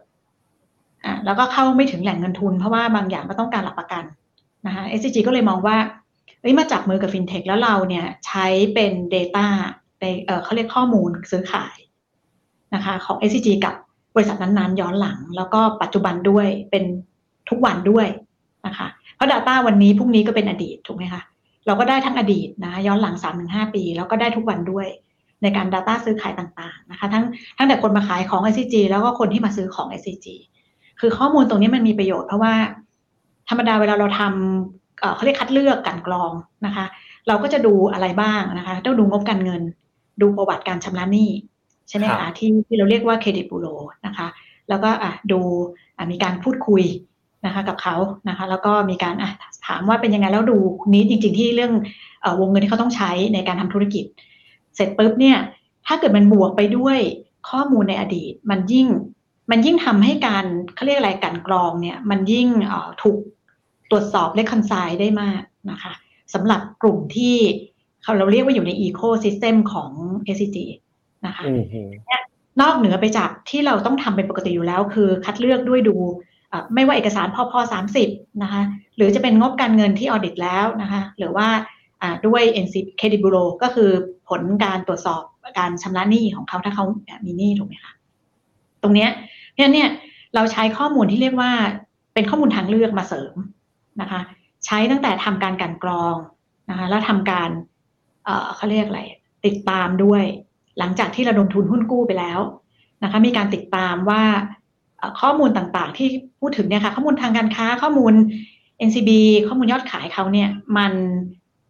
[1.04, 4.04] อ่าแล้วก็เข้าไม่ถึงแหล่งเงินทุนเพราะว่าบางอย่างก็ต้องการหลักประกัน
[4.66, 5.76] นะคะ SCG ก็เลยมองว่า
[6.40, 9.46] เอ้ยมาจับมือกับฟินเทคแล้วเราเนี่ยใช้เป็น Data
[10.00, 11.76] ในเออเขาเรียกข้อมูลซื้อขาย
[12.74, 13.74] นะคะของ SCG กับ
[14.14, 16.84] บริษัทนั้นๆ ย้อนหลัง แล้วก็ปัจจุบันด้วยเป็น
[17.48, 18.06] ทุกวันด้วย
[18.66, 21.22] นะคะเพราะ Data วันนี้พรุ่งนี้ก็เป็นอดีตถูกไหมคะ
[21.66, 23.14] เราก็ได้ทั้งอดีตนะย้อนหลัง
[23.44, 24.86] 3-5ปี แล้วก็ได้ทุกวันด้วย
[25.42, 27.24] ในการ Data ซื้อขายต่างๆนะคะทั้ง
[27.58, 30.26] ทั้งแต่คนมาขายของ SCG แล้วก็คนที่มาซื้อของ SCG
[31.00, 32.54] คือข้อมูลตรงนี้มันมีประโยชน์เพราะว่า
[33.48, 36.32] ธรรมดาเวลาเราทำเขาเรียกคัดเลือกกันกรอง
[36.66, 36.84] นะคะ
[37.28, 39.62] เราก็จะดูอะไรบ้างนะคะต้องดูงบการเงิน
[40.20, 41.30] ดูประวัติการชำระหนี้
[41.88, 43.66] ใช่ไหมคะที่ที่เราเรียกว่าเครดิตบูโร
[44.06, 44.26] นะคะ
[44.68, 45.40] แล้วก็อะดู
[46.10, 46.82] มีการพูดคุย
[47.46, 47.96] นะคะกับเขา
[48.28, 49.30] นะคะ แล้วก็มีการอะ
[49.66, 50.58] ถามว่าเป็นยังไงแล้วดู
[50.88, 51.72] นี้จริง ๆ ที่เรื่อง
[52.40, 54.04] วงเงินที่เขาต้องใช้ในการทำธุรกิจ
[54.74, 55.38] เสร็จปุ๊บเนี่ย
[55.86, 56.98] ถ้าเกิดมันบวกไปด้วย
[57.50, 58.88] ข้อมูลในอดีต มันยิ่ง
[59.50, 62.48] มันยิ่งทำให้การเขาเรียกอะไรการกรองเนี่ย มันยิ่ง
[63.02, 63.18] ถูก
[63.90, 65.92] ตรวจสอบและคอนไซด์ได้มากนะคะ
[66.34, 67.36] สำหรับกลุ่มที่
[68.02, 69.90] เขาเราเรียกว่าอยู่ในอีโคซิสเต็มของ
[70.36, 70.58] SCG
[71.26, 71.44] นะคะ
[72.60, 75.96] นอกเหนือไปจากที่เราต้องทำเป็นปกติอยู่แล้ว คือคัดเลือกด้วยดู
[76.74, 78.08] ไม่ว่าเอกสารพอพอสามสิบ
[78.42, 78.62] นะคะ
[78.96, 81.48] หรือจะเป็นงบการเงินที่ออดิตแล้วนะคะหรือว่า
[82.26, 83.90] ด้วย NC Credit Bureau ก็คือ
[84.28, 85.22] ผลการตรวจสอบ
[85.58, 86.84] การชำระหนี้ของเขาถ้าเขา
[87.24, 87.92] มีหนี้ถูกไหมคะ
[88.82, 89.10] ตรงเนี้ย
[89.56, 89.88] เนี่ยเนี่ย
[90.34, 91.50] เราใช้ข้อมูลที่เรียกว่า
[92.14, 93.34] เป็นข้อมูลทางเลือกมาเสริม
[94.00, 94.20] นะคะ
[94.66, 96.16] ใช้ตั้งแต่ทำการกันกรอง
[96.70, 97.50] นะคะแล้วทำการ
[98.24, 99.02] เเขาเรียกอะไร
[99.46, 100.24] ติดตามด้วย
[100.78, 102.40] หลังจากที่เระดมทุนหุ้นกู้ไปแล้ว
[103.02, 104.22] นะคะ มีการติดตามว่า
[105.20, 106.08] ข้อมูลต่างๆ ที่
[106.40, 108.14] พูดถึงเนี่ยค่ะข้อมูลทางการค้าข้อมูล
[108.88, 109.10] NCB
[109.48, 110.92] ข้อมูลยอดขายเขาเนี่ยมัน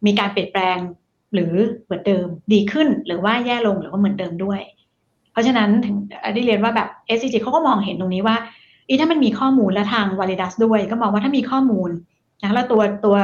[0.05, 0.77] มีการเปลี่ยนแปลง
[1.33, 4.59] หรือเหมือนเดิมดีขึ้นหรือว่าแย่ลงหรือว่าเหมือนเดิมด้วย
[5.31, 5.95] เพราะฉะนั้นถึง
[6.33, 8.37] ได้เรียนว่าแบบ SCG เขาก็มองเห็นตรงนี้ว่า
[8.87, 11.89] อีถ้ามันมีข้อมูลและทาง Validas ด้วย ก็มองว่าถ้ามีข้อมูล
[12.43, 13.15] นะแล้วตัวตัว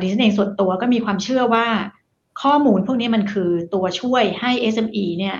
[0.00, 1.66] ดิฉันเองส่วนตัวก็มีความเชื่อว่า
[2.42, 5.36] ข้อมูลพวกนี้มันคือตัวช่วยให้ SME เนี่ย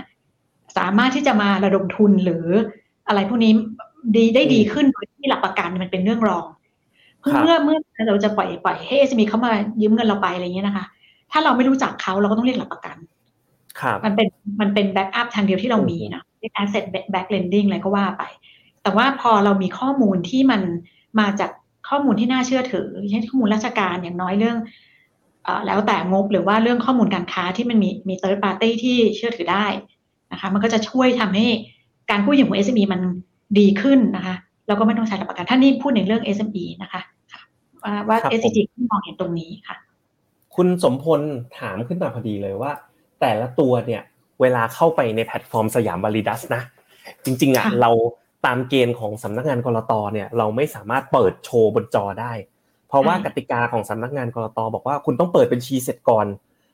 [0.76, 2.46] สามารถที่จะมาระดมทุนหรือ
[3.08, 3.52] อะไรพวกนี้
[4.16, 6.44] ดีได้ดีขึ้นโดยที่หลักประกันมันเป็นเรื่องรอง
[7.20, 7.78] เพื่อเมื่อเมื่อ
[8.08, 10.84] เราจะปล่อยปล่อยให้ SME เขามายืมเงินเราไปอะไรเงี้ยนะคะ
[11.32, 12.96] ถ้าเราไม่รู้จักเขาเราก็ต้องเรียกหลักประกัน
[13.80, 14.28] ครับมันเป็น
[14.60, 18.22] มันเป็น backup ทางเดียวที่เรามีนะเรียก asset-backed lending อะไรก็ว่าไป
[18.82, 20.60] แต่ว่าพอเรามีข้อมูลที่มัน
[21.20, 21.50] มาจาก
[21.88, 24.58] ข้อมูลที่น่าเชื่อถือ เช่นข้อมูลราชการอย่างน้อยเรื่อง
[25.66, 29.66] แล้วแต่งบหรือว่าเรื่องข้อมูลการค้าที่มันมีมีเติร์ดปาร์ตี้ที่เชื่อถือได้
[30.32, 31.46] นะคะ มันก็จะช่วยทำให้
[32.10, 33.00] การกู้ยืมของ SME มัน
[33.58, 34.36] ดีขึ้นนะคะ
[34.70, 37.00] แล้วก็ไม่ต้องใช้หลักประกันท่านนี่พูดในเรื่อง SME นะคะ
[37.82, 38.58] ว่าว่า SCG
[38.90, 39.76] มองเห็นตรงนี้ค่ะ
[40.56, 41.20] คุณสมพล
[41.58, 42.72] ถามขึ้นมาพอดีเลยว่า
[43.20, 44.02] แต่ละตัวเนี่ย
[44.40, 46.62] เวลาเข้าไปในแพลตฟอร์มสยามบริดัสนะ
[47.24, 47.90] จริง ๆอะเรา
[48.46, 52.32] ตามเกณฑ์ของสำนักงานกรตเนี่ยเราไม่สามารถเปิดโชว์บนจอได้
[52.88, 56.26] เพราะว่ากติกาของสำนักงานกรตบอกว่าคุณต้องเปิดบัญชีเสร็จก่อน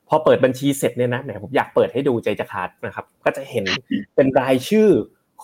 [0.09, 3.65] พอเปิดบัญชีเสร็จเนี่ยนะแหมผมอยากเปิดให้ดูใจจะขาดนะครับ ก็จะเห็น
[4.15, 4.89] เป็นรายชื่อ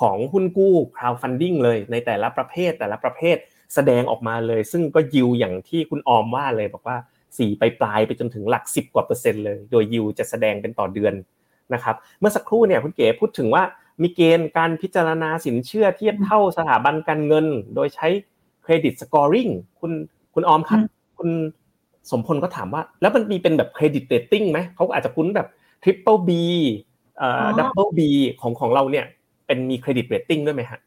[0.00, 3.36] ของหุ้นกู้ crowdfunding เลยในแต่ละประเภทแต่ละประเภท
[3.74, 6.96] แสดงออกมาเลย ซึ่งก็ยิวอย่างที่คุณออมว่าเลยบอกว่า
[7.38, 11.14] สี่ไปปลายไปจนถึงหลักสิบกว่าเปอร์เซ็นต์เลย โดยยิวจะแสดงเป็นต่อเดือน
[11.74, 13.62] นะครับเมื่อสักครู่เนี่ยคุณเก๋พูดถึงว่า
[14.02, 18.08] มีเกณฑ์การพิจารณาสินเชื่อเทียบเท่าสถาบันการเงิน โดยใช้
[18.62, 19.48] credit scoring
[19.80, 19.92] คุณ
[20.34, 20.80] คุณออมครับ
[21.18, 21.30] คุณ
[22.10, 25.48] สมพลก็ถามว่า แล้วมันมีเป็นแบบ credit rating ไหมเขาอาจจะคุ้นแบบ
[25.82, 26.44] triple B
[27.18, 28.08] เอ่อ double B
[28.40, 29.06] ของของเราเนี่ย
[29.52, 30.80] เป็นมี credit rating ด้วยไหมฮะ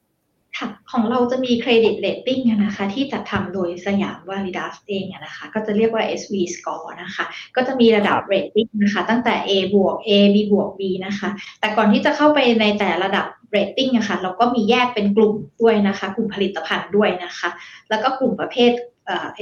[0.57, 7.25] ค่ะของเราจะมี credit rating นะคะ ที่จัดทำโดยสยามวาลิดัสเองนะคะ ก็จะเรียกว่า SV score นะคะ
[7.55, 17.49] ก็จะมีระดับเรตติ้งนะคะ ตั้งแต่ A บวก A B บวก B นะคะ แต่ก่อนที่จะเข้าไปในแต่ระดับเรตติ้งนะคะเราก็มีแยกเป็นกลุ่มด้วยนะคะ กลุ่มผลิตภัณฑ์ด้วยนะคะ
[17.89, 18.71] แล้วก็กลุ่มประเภท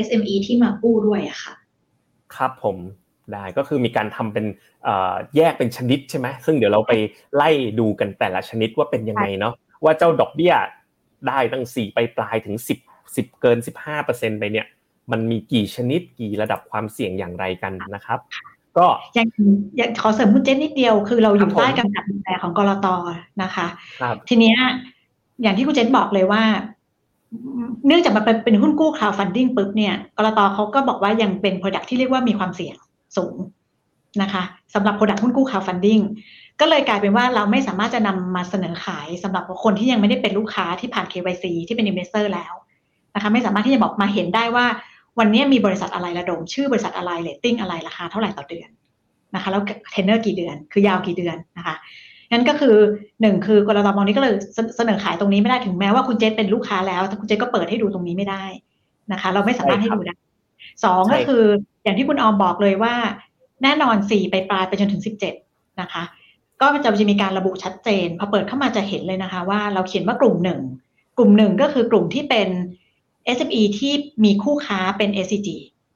[0.05, 1.53] SME ที่มากู้ด้วยอะค่ะ
[2.35, 2.77] ครับผม
[3.33, 4.45] ได้ก็คือมีการทำเป็น
[5.35, 6.93] แยกเป็นชนิดใช่ไหมซึ่งเดี๋ยวเราไป
[7.35, 10.53] ไล่ดูกันแต่ละชนิดว่าเป็นยังไงเนาะว่าเจ้าดอกเบี้ย
[11.27, 12.79] ได้ตั้งสี่ไปปลายถึงสิบ
[13.15, 14.65] สิบเกินสิบห้าเปอร์เซ็นไปเนี่ย
[15.11, 18.19] มันมีกี่ชนิดกี่ระดับความเสี่ยงอย่างไรกันนะครับ
[18.77, 19.27] ก็ยัง
[19.77, 22.87] อยากขอเสริมคุณเจนนิดเดียวคือเราอยู่ใต้กำกับดูแลของกรต
[23.43, 23.65] นะคะ
[24.29, 24.57] ทีเนี้ย
[25.41, 26.43] อย่างที่คุณเจนบอกเลยว่า
[27.87, 32.75] เนื่องจากมันเป็นหุ้นกู้ crowdfunding ปุ๊บเนี่ยกรตเขาก็บอกว่ายังเป็น product ที่เรียกว่ามีความเสี่ยง
[33.17, 33.35] สูง
[34.21, 36.03] นะคะสำหรับ product หุ้นกู้ crowdfunding
[36.59, 42.53] ก็เลยกลายเป็นว่าเราไม่สามารถจะนำมาเสนอขายสำหรับคนที่ยังไม่ได้เป็นลูกค้าที่ผ่าน KYC ที่เป็น investor แล้ว
[43.15, 44.65] นะคะไม่สามารถที่จะบอกมาเห็นได้ว่า
[45.19, 48.69] วันนี้มีบริษัทอะไรระดม ชื่อบริษัทอะไรเลตติ้งอะไรราคาเท่าไหร่ต่อเดือน
[49.35, 51.75] นะคะแล้วเทนเนอร์กี่เดือน คือยาวกี่เดือนนะคะ
[52.31, 52.75] งั้นก็คือ
[53.21, 54.33] หนึ่งคือกรตมองนี้ก็เลย
[54.77, 58.43] เสนอขายตรงนี้ไม่ได้ถึงแม้ว่าคุณเจษเป็นลูกค้าแล้วแต่คุณเจษก็เปิดให้ดูตรงนี้ไม่ได้
[59.11, 60.15] นะคะ เราไม่สามารถให้ดูได้
[60.83, 61.43] สองก็คือ
[61.83, 62.95] อย่างที่คุณออมบอกเลยว่า
[63.63, 65.33] แน่นอนสี่ไปปลายไปจนถึงสิบเจ็ด
[65.81, 66.03] นะคะ
[66.61, 70.59] ก็จะจะมีการระบุชัดเจน พอเปิดเข้ามาจะเห็นเลยนะคะ ว่าเราเขียนว่ากลุ่มหนึ่ง
[71.17, 72.49] กลุ่มหนึ่งก็คือกลุ่มที่เป็น
[73.37, 73.93] SME ที่
[74.23, 75.49] มีคู่ค้าเป็น SCG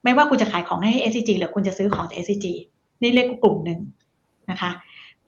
[0.04, 2.46] ไม่ว่าคุณจะขายของให้ SCG หรือคุณจะซื้อของจาก SCG
[3.02, 3.80] นี่เรียกกลุ่มหนึ่ง
[4.52, 4.72] นะคะ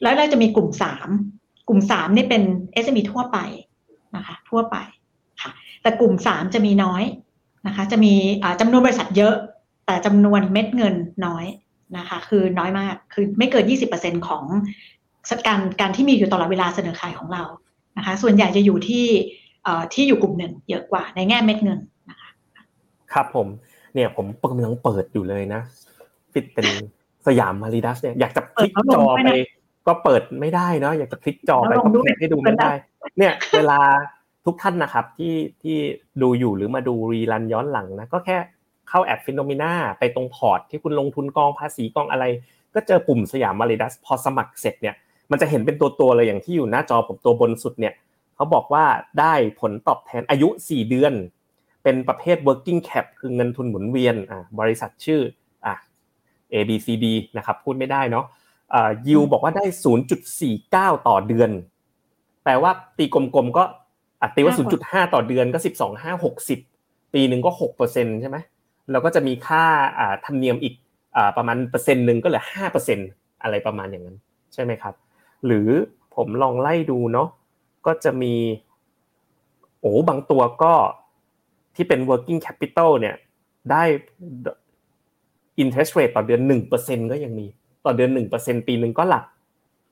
[0.02, 1.08] แล้วเราจะมีกลุ่มสาม
[1.68, 2.44] กลุ่มสามนี่เป็น
[2.84, 3.38] SME ทั่วไป
[4.16, 4.78] นะคะ ทั่วไป
[5.42, 7.04] ค่ะ แต่กลุ่มสามจะมีน้อย
[7.68, 8.14] นะคะ จะมี
[8.62, 9.36] จำนวนบริษัทเยอะ
[9.90, 11.46] แต่จำนวนเม็ดเงินน้อย
[11.98, 14.44] นะคะ คือน้อยมากคือไม่เกิน 20%ของ
[15.48, 17.44] การการที่มีอยู่ตลอดเวลาเสนอขายของเรา
[17.98, 19.06] นะคะ ส่วนใหญ่จะอยู่ที่
[19.94, 22.30] ที่อยู่กลุ่มหนึ่งเยอะกว่าในแง่เม็ดเงินนะคะ
[23.14, 23.48] ครับผม
[23.94, 25.62] เนี่ยผมกำลังเปิดอยู่เลยนะ
[26.34, 26.68] ฟิตเป็น
[27.28, 29.30] Siam Validus เนี่ยอยากจะคลิกจอไป
[29.88, 32.72] ก็เปิดไม่ได้เนาะอยากจะคลิกจอไปก็คลิกให้ดูไม่ได้
[33.18, 33.80] เนี่ยเวลา
[34.46, 35.78] ทุกท่านนะครับที่ที่
[36.22, 38.38] ดูอยู่หรือมาดู rerun ย้อนหลังนะก็แค่
[38.90, 42.26] เข้าแอป FINNOMENA ไปตรงพอร์ตที่คุณลงทุนกองภาษีกองอะไร
[42.76, 44.96] ก็เจอปุ่มสยามมาริดัสพอสมัครเสร็จเนี่ย
[45.32, 47.94] มันจะเห็นเป็นตัวตัวเลยอย่างที่อยู่หน้าจอผมตัวบนสุดเนี่ย
[48.36, 48.86] เขาบอกว่า
[49.20, 51.14] ได้ผลตอบแทนอายุ 4 เดือน
[51.84, 55.22] เป็นประเภท working cap คือเงินทุนหมุนเวียนอ่าบริษัทชื่อ
[55.66, 55.74] อ่า
[56.54, 57.06] A B C D
[57.38, 58.26] นะครับพูดไม่ได้เนาะ
[58.74, 59.66] อ่ายิวบอกว่าได้
[60.36, 61.50] 0.49 ต่อเดือน
[62.44, 63.64] แปลว่าตีกลมๆก็
[64.22, 66.24] อะตีว่า 0.5 ต่อเดือนก็ 12 5
[66.64, 67.52] 60 ปีหนึ่งก็
[67.86, 68.38] 6%ใช่ไหม
[68.92, 69.64] แล้วก็จะมีค่า
[70.26, 70.74] ธรรมเนียมอีก
[71.38, 73.10] ประมาณเปอร์เซ็นต์หนึ่งก็เหลือ5%อร์เซ็นต์
[73.42, 74.18] อะไรประมาณอย่างนั้น
[74.54, 74.94] ใช่ไหมครับ
[75.46, 75.70] หรือ
[76.16, 77.28] ผมลองไล่ดูเนาะ
[77.86, 78.34] ก็จะมี
[79.80, 80.74] โอ้บางตัวก็
[81.76, 83.16] ที่เป็น working capital เนี่ย
[83.72, 83.84] ได้
[85.62, 87.46] interest rate ต่อเดือนหนึ่งเปอร์เซ็นก็ยังมี
[87.86, 89.26] ต่อเดือนหนึ่งเปอร์เซ็นปีหนึ่งก็หลัก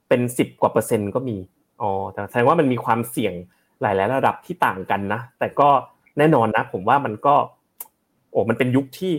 [0.10, 1.38] เป็นสิบกว่าเปอร์เซ็นต์ก็มี
[1.82, 3.34] อ๋อแต่แสดงว่ามันมีความเสี่ยง
[3.82, 5.70] หลายๆระดับที่ต่างกันนะ แต่ก็
[6.18, 7.36] แน่นอนนะ ผมว่ามันก็
[8.32, 9.14] โอ้มันเป็นยุคที่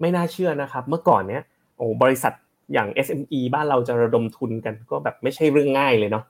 [0.00, 1.42] ไม่น่าเชื่อนะครับ เมื่อก่อนเนี้ย
[1.76, 2.32] โอ้บริษัท
[2.72, 6.24] อย่าง SME บ้านเราจะระดมทุนกันก็แบบไม่ใช่เรื่องง่ายเลยเนาะ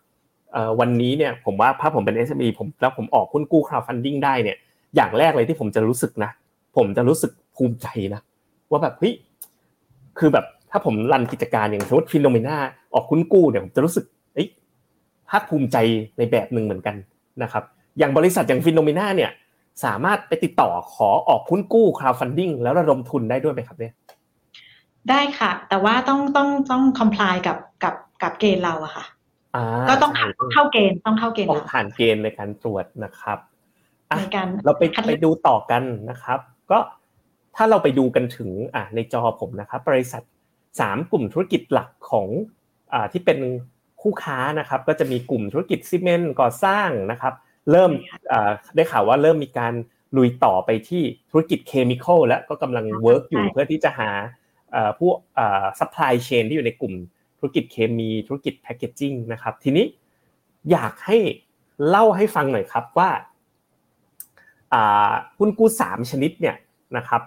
[0.80, 4.56] วันนี้เนี่ยผมว่าถ้าผมเป็น SME ผมแล้วผมออกหุ้นกู้ crowdfunding ได้เนี่ย
[4.96, 6.30] อย่างแรกเลยที่ผมจะรู้สึกนะ
[6.76, 8.20] ผมจะรู้สึกภูมิใจนะ
[8.70, 9.14] ว่าแบบเฮ้ย
[10.18, 12.56] คือแบบถ้าผมรันกิจการอย่างสมมติฟิโนเมนา
[12.94, 14.48] ออกหุ้นกู้เนี่ยผมจะรู้สึกเอ้ย
[15.30, 15.76] ภาคภูมิใจ
[16.18, 16.96] ในแบบหนึ่งเหมือนกัน
[17.42, 17.64] นะครับ
[17.98, 19.30] อย่างบริษัทอย่าง FINNOMENA เนี่ย
[19.84, 23.94] สามารถไปติดต่อขอออกหุ้นกู้ crowdfunding แล้วระดมทุนได้ด้วยไหมครับเนี่ย
[25.10, 29.04] ได้ค่ะ แต่ว่าต้องต้องต้อง comply กับกับกับเกณฑ์เราอะค่ะ
[29.88, 30.12] ก็ต้อง
[30.52, 33.38] เข้าเกณฑ์ต้องเข้าเกณฑ์ต้องผ่านเกณฑ์ในการตรวจนะครับ
[34.18, 36.38] ในการเราไปไปดูต่อกันนะครับ
[36.70, 36.78] ก็
[37.56, 40.22] ถ้าเราไปดูกันถึงอ่าในจอผมนะครับบริษัท
[40.80, 42.28] สามกลุ่มธุรกิจหลักของ
[42.92, 43.38] อ่าที่เป็น
[44.02, 47.34] คู่ค้านะครับ ก็จะมีกลุ่มธุรกิจซีเมนต์ก่อสร้างนะครับ
[47.70, 47.90] เริ่ม
[48.74, 49.74] ได้ข่าวว่าเริ่มมีการ
[50.16, 54.11] ลุยต่อไปที่ธุรกิจ chemical และก็กำลัง work อยู่เพื่อที่จะหา
[54.98, 55.11] ผู้
[55.78, 56.94] supply chain ที่อยู่ในกลุ่ม
[57.38, 59.87] ธุรกิจเคมีธุรกิจ packaging นะครับ ทีนี้
[60.70, 61.18] อยากให้
[61.88, 63.11] เล่าให้ฟังหน่อยครับว่า
[65.38, 66.57] หุ้นกู้สามชนิดเนี่ย
[66.96, 67.22] นะครับ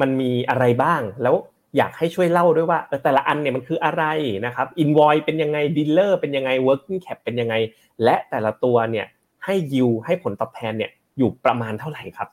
[0.00, 1.34] มันมีอะไรบ้างแล้ว
[1.76, 4.04] อยากให้ช่วยเล่าด้วยว่าแต่ละอันเนี่ยมันคืออะไร
[4.46, 7.54] นะครับอินวอยเป็นยังไง dealer เป็นยังไง working cap เป็นยังไง
[8.02, 9.06] และแต่ละตัวเนี่ย
[9.44, 12.28] ให้ยิวให้ผลตอบแทนเนี่ยอยู่ประมาณเท่าไหร่ครับ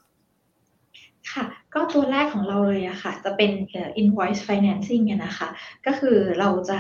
[1.31, 3.51] ค่ะ ก็ตัวแรกของเราเลยอะค่ะ จะเป็น
[4.01, 5.47] invoice financing นะคะ
[5.85, 6.79] ก็คือเราจะ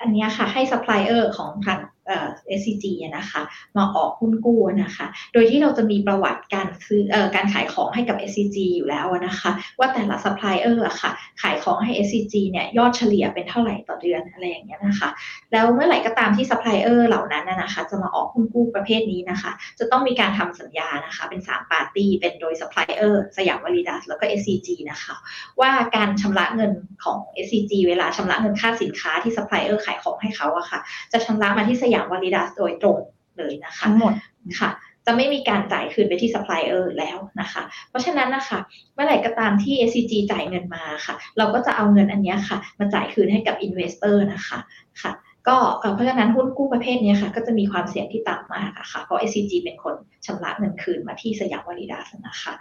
[0.00, 2.84] อันนี้ค่ะให้ supplier ของทาง เอ่อ SCG
[3.16, 3.42] นะคะ
[3.76, 11.10] มาออกหุ้นกู้นะคะ โดยที่เราจะมีประวัติการซื้อเอ่อการขายของให้กับ SCG อยู่แล้วนะคะ ว่าแต่ละซัพพลายเออร์อะค่ะ
[11.42, 15.08] ขายของให้ SCG เนี่ยยอดเฉลี่ยเป็นเท่าไหร่ต่อเดือนอะไรอย่างเงี้ยนะคะ
[15.52, 25.14] แล้วเมื่อไหร่ก็ตามที่ซัพพลายเออร์เหล่านั้นนะคะ จะมาออกหุ้นกู้ประเภทนี้นะคะ จะต้องมีการทำสัญญานะคะ เป็น 3 ปาร์ตี้ เป็นโดย supplier Siam Validus แล้วก็ SCG นะคะ
[25.60, 26.72] ว่าการชำระเงิน
[27.04, 30.80] ของ SCG เวลาชำระเงินค่าสินค้าที่ซัพพลายเออร์ขายของให้เขาอะค่ะ
[31.12, 32.98] จะชำระมาที่ Siam Validus โดยตรง
[33.38, 34.12] เลยนะคะทั้งหมด
[34.60, 34.70] ค่ะ
[35.06, 38.58] จะไม่มีการจ่ายคืนไปที่ซัพพลายเออร์แล้วนะคะ เพราะฉะนั้นนะคะ
[38.94, 44.58] เมื่อไหร่ก็ตามที่ SCG จ่ายเงินมาค่ะ เราก็จะเอาเงินอันเนี้ยค่ะ มาจ่ายคืนให้กับ Investor นะคะ
[45.02, 45.12] ค่ะ
[45.48, 49.94] ก็เอ่อเพราะฉะนั้นหุ้นกู้ประเภทเนี้ยค่ะ ก็จะมีความเสี่ยงที่ต่ำมากอะค่ะ เพราะ SCG เป็นคน
[50.26, 52.52] ชำระเงินคืนมาที่ Siam Validus นะคะ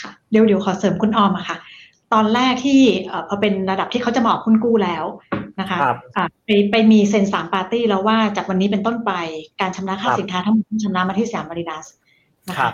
[0.00, 1.56] ค่ะเดี๋ยวเดี๋ยวขอเสริมคุณออมอะค่ะ
[2.12, 5.04] ตอนแรกที่เอ่อพอเป็นระดับที่เขาจะมาออกหุ้นกู้แล้ว
[5.60, 9.12] นะคะครับอะไปไปมีเซ็นสามปาร์ตี้แล้วว่าจากวันนี้เป็นต้นไป
[9.60, 11.84] การชำระค่าครับสินค้าทั้งหมดต้องชำระมาที่ Siam Validus
[12.48, 12.72] นะคะครับ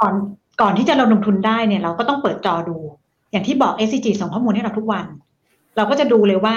[0.00, 0.14] ก่อน
[0.60, 2.78] ก่อนที่จะเราลงทุนได้เนี่ยเราก็ต้องเปิดจอดู
[3.30, 5.06] อย่างที่บอก SCG ส่งข้อมูลให้เราทุกวัน
[5.76, 6.56] เราก็จะดูเลยว่า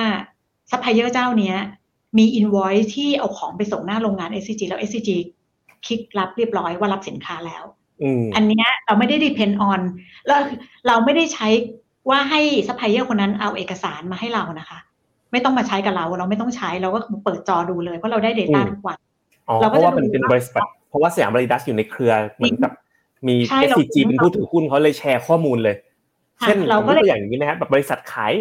[0.71, 1.57] ซัพพลายเออร์เจ้าเนี้ย
[2.17, 5.09] มีอินว c e ที่เอาของไปส่งหน้าโรงงาน SCG แล้ว SCG
[5.85, 7.63] click รับเรียบร้อยว่ารับสินค้าแล้ว
[8.01, 9.81] อืมอันเนี้ยเราไม่ได้ depend on
[10.27, 10.39] แล้ว
[10.87, 11.47] เราไม่ได้ใช้
[12.09, 14.79] ว่าให้ซัพพลายเออร์คนนั้นเอาเอกสารมาให้เรานะคะ
[15.31, 18.97] ไม่ต้องมาใช้กับเรา เราไม่ต้องใช้เราก็เปิดจอดูเลยเพราะเราได้ Data อืมทุกวัน
[19.47, 22.71] อ๋อเราก็จะเพก็ราะจะว่ามันดูเป็นว่าบริษัทเพราะว่า Siam Validus อยู่ในเครือเหมือนกับ
[23.27, 25.75] มีใช่เรา SCG เป็นผู้ถือหุ้นเขาเลยแชร์ข้อมูลเลย
[26.41, 28.33] ค่ะเช่นเราก็เลยยกตัวอย่างนี้นะฮะแบบบริษัทขาย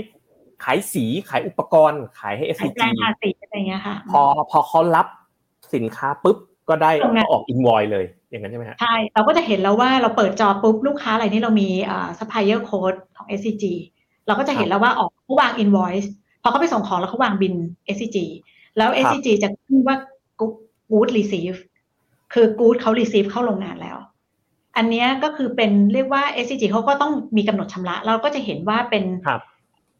[0.64, 5.06] ขายสีขายอุปกรณ์ ขายให้ขาย SCG แปรงทาสีอะไรอย่างเงี้ยค่ะ พอพอเขารับ
[5.74, 6.36] สินค้าปุ๊บ
[6.68, 13.64] ก็ได้ตรงนั้นก็ออกอินวอยเลย อย่างนั้นใช่ไหมฮะใช่ เราก็จะเห็นแล้วว่าเราเปิดจอปุ๊บลูกค้าอะไรนี่เรามีอ่า supplier code ของ SCG
[14.26, 16.08] เราก็จะเห็นแล้วว่าออกเขาวาง invoice
[16.42, 17.54] พอเขาไปส่งของแล้วเขาวางบิน
[17.94, 18.18] SCG
[18.76, 19.96] แล้วครับ SCG จะขึ้นว่า
[20.40, 20.54] good
[20.92, 21.56] good receive
[22.32, 23.98] คือ good เขา receive เข้าโรงงานแล้ว
[24.76, 29.40] อันเนี้ยก็คือเป็นเรียกว่า SCG เขาก็ต้องมีกำหนดชำระ เราก็จะเห็นว่าเป็นครับ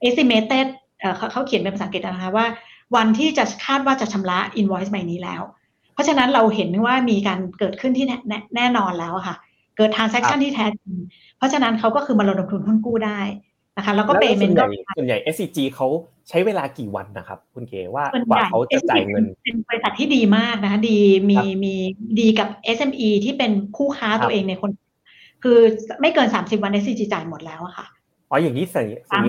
[0.09, 0.67] estimated
[1.01, 2.47] เอ่อเขาเขาเขียนเป็นภาษาอังกฤษนะคะว่า
[2.97, 5.43] วันที่จะคาดว่าจะชำระ invoice ใบนี้แล้ว
[5.95, 9.37] เพราะฉะนั้นเราเห็นว่ามีการเกิดขึ้นที่แน่แน่แน่นอนแล้วอะค่ะ
[9.77, 10.97] เกิด transaction ที่แท้จริง
[11.37, 13.21] เพราะฉะนั้นเขาก็คือมาลงทุนหุ้นกู้ได้
[13.77, 15.89] นะคะแล้วก็แล้วส่วน payment ใหก็ญ่ส่วนใหญ่ SCG เขา
[16.29, 20.99] ใช้เวลากี่วันนะครับ คุณเก๋ว่าส่วนกว่าใหญ่เขาจะจ่ายเงินเป็นบริษัทที่ดีมากนะคะดี
[21.31, 21.75] มีครับมี
[22.21, 24.71] ดีกับ SME ที่เป็นคู่ค้าครับตัวเองในคน
[25.43, 25.59] คือ
[26.01, 27.87] ไม่เกิน 30 วัน SCG จ่ายหมดแล้วอะค่ะ
[28.31, 28.87] อ๋ออย่างนี้สิ่ง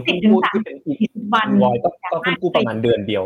[0.07, 3.23] สิ่งนี้30หุ้นกู้ถึงที่เป็นอิ40วันนวอยก็ก็หุ้นกู้ประมาณเดือนเดียว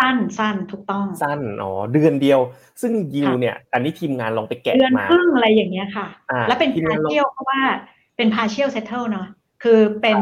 [0.00, 2.40] สั้นสั้นถูกต้อง สั้นอ๋อเดือนเดียว
[2.80, 7.60] ซึ่งยิวค่ะเนี่ย อันนี้ทีมงานลองไปแกะเดือนมาครึ่งอะไรอย่างเงี้ยค่ะอ่าแล้วเป็นทีมงานลอง partial เพราะว่า
[8.16, 9.26] เป็น partial settle เนาะ
[9.62, 10.18] คือเป็น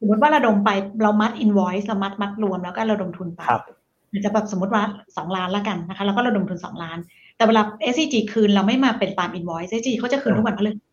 [0.00, 0.70] สมมติว่าระดมไป
[1.02, 3.62] เรามัด invoice เรามัดมัดรวมแล้วก็ระดมทุนไปครับ
[4.10, 4.82] อาจจะแบบสมมติว่า
[5.16, 6.98] สองล้านละกันนะคะแล้วก็ระดมทุนสองล้าน
[7.36, 7.62] แต่เวลา
[7.92, 10.88] SCG คืนเราไม่มาเป็นตาม invoice SCG เขาจะคืนทุกวันพฤหัส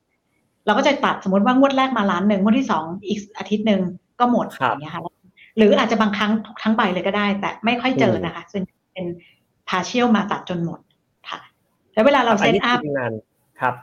[0.65, 3.82] เราก็จะตัดสมมติว่างวดแรกมาล้านหนึ่งงวดที่สองอีกอาทิตย์หนึ่ง
[4.19, 5.02] ก็หมดครับอย่างเงี้ยค่ะ
[5.58, 6.32] หรืออาจจะบางครั้ง
[6.63, 9.06] ทั้งใบเลยก็ได้ แต่ไม่ค่อยเจอนะคะ ส่วนใหญ่เป็น
[9.70, 10.80] partial มาตัดจนหมด
[11.30, 11.39] ค่ะ
[11.94, 13.12] แล้วเวลาเรา set up อันนี้ทีมงาน
[13.62, 13.74] ครับ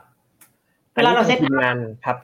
[0.95, 2.17] เวลาเราอันนี้เซ็ตทีมงานครับ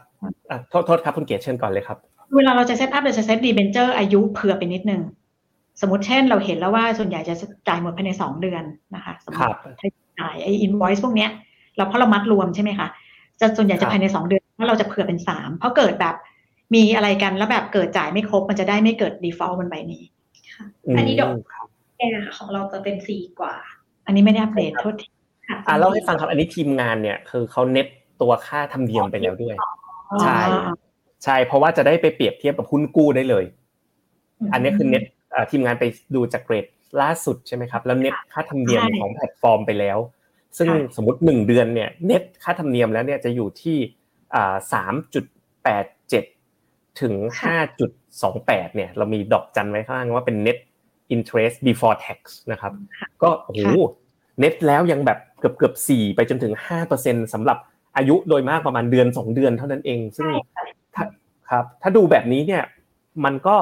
[0.50, 1.98] อะโทษโทษครับคุณเก๋เชิญก่อนเลยครับ
[2.36, 5.02] เวลาเราจะ set up เราจะ set debenture อายุเผื่อไปนิดนึง
[5.82, 7.36] สมมติเช่นเราเห็นแล้วว่าส่วนใหญ่จะ
[7.68, 8.64] จ่ายหมดภายในสองเดือน
[8.96, 11.30] นะคะสมมติครับถ้าจ่ายไอ้ invoice พวกเนี้ย
[11.78, 12.88] เราเพราะเรามัดรวมใช่ไหมคะ
[13.40, 16.16] จะส่วนใหญ่จะครับภายในสองเดือนแล้วเราจะเผื่อเป็นสามเพราะเกิดแบบ
[16.75, 20.03] มีอะไรกันแล้วแบบเกิดจ่ายไม่ครบ มันจะได้ไม่เกิด default บนใบนี้
[20.97, 23.55] อันนี้ดอกมครับแก้ค่ะของเราจะเป็นสี่กว่า
[24.05, 25.08] อันนี้ไม่ได้อัปเดตครับโทษที
[25.47, 27.88] ค่ะอ่าเล่าให้ฟังครับอันนี้ทีมงานเนี่ย คือเขาเน็ต
[28.21, 29.55] ตัวค่าธรรมเนียมไปแล้วด้วย
[30.23, 30.41] ใช่
[31.23, 33.45] ใช่เพราะว่าจะได้ไปเปรียบเทียบกับหุ้นกู้ได้เลย
[34.53, 36.65] อันนี้คือเน็ตเอ่อทีมงานไปดูจากเกรด
[37.01, 39.97] ล่าสุดใช่ไหมครับ แล้วเน็ตค่าธรรมเนียมใช่ของแพลตฟอร์มไปแล้ว
[40.58, 43.77] ซึ่งค่ะสมมติหนึ่งเดือนเนี่ยเน็ตค่าธรรมเนียมแล้วเนี่ยจะอยู่ที่
[44.36, 45.25] อ่าสามจุด
[45.63, 45.99] แปดเจ็ด
[47.02, 47.92] ถึงห้าจุด
[48.24, 50.58] สองแปดเนี่ย เรามีดอกจันไว้ข้างล่างว่าเป็น net
[51.16, 52.20] interest before tax
[52.52, 52.74] นะครับ
[53.24, 53.62] ก็โอ้โห
[54.40, 57.58] เน็ตแล้วยังแบบเกือบเกือบสี่ไปจนถึงห้าเปอร์เซ็นสำหรับ
[57.98, 60.28] อายุโดยมากประมาณเดือนสองเดือนเท่านั้นเอง ซึ่ง
[60.96, 61.06] ถ้า
[61.50, 62.64] ครับ ถ้าดูแบบนี้เนี่ย
[63.26, 63.58] มันก็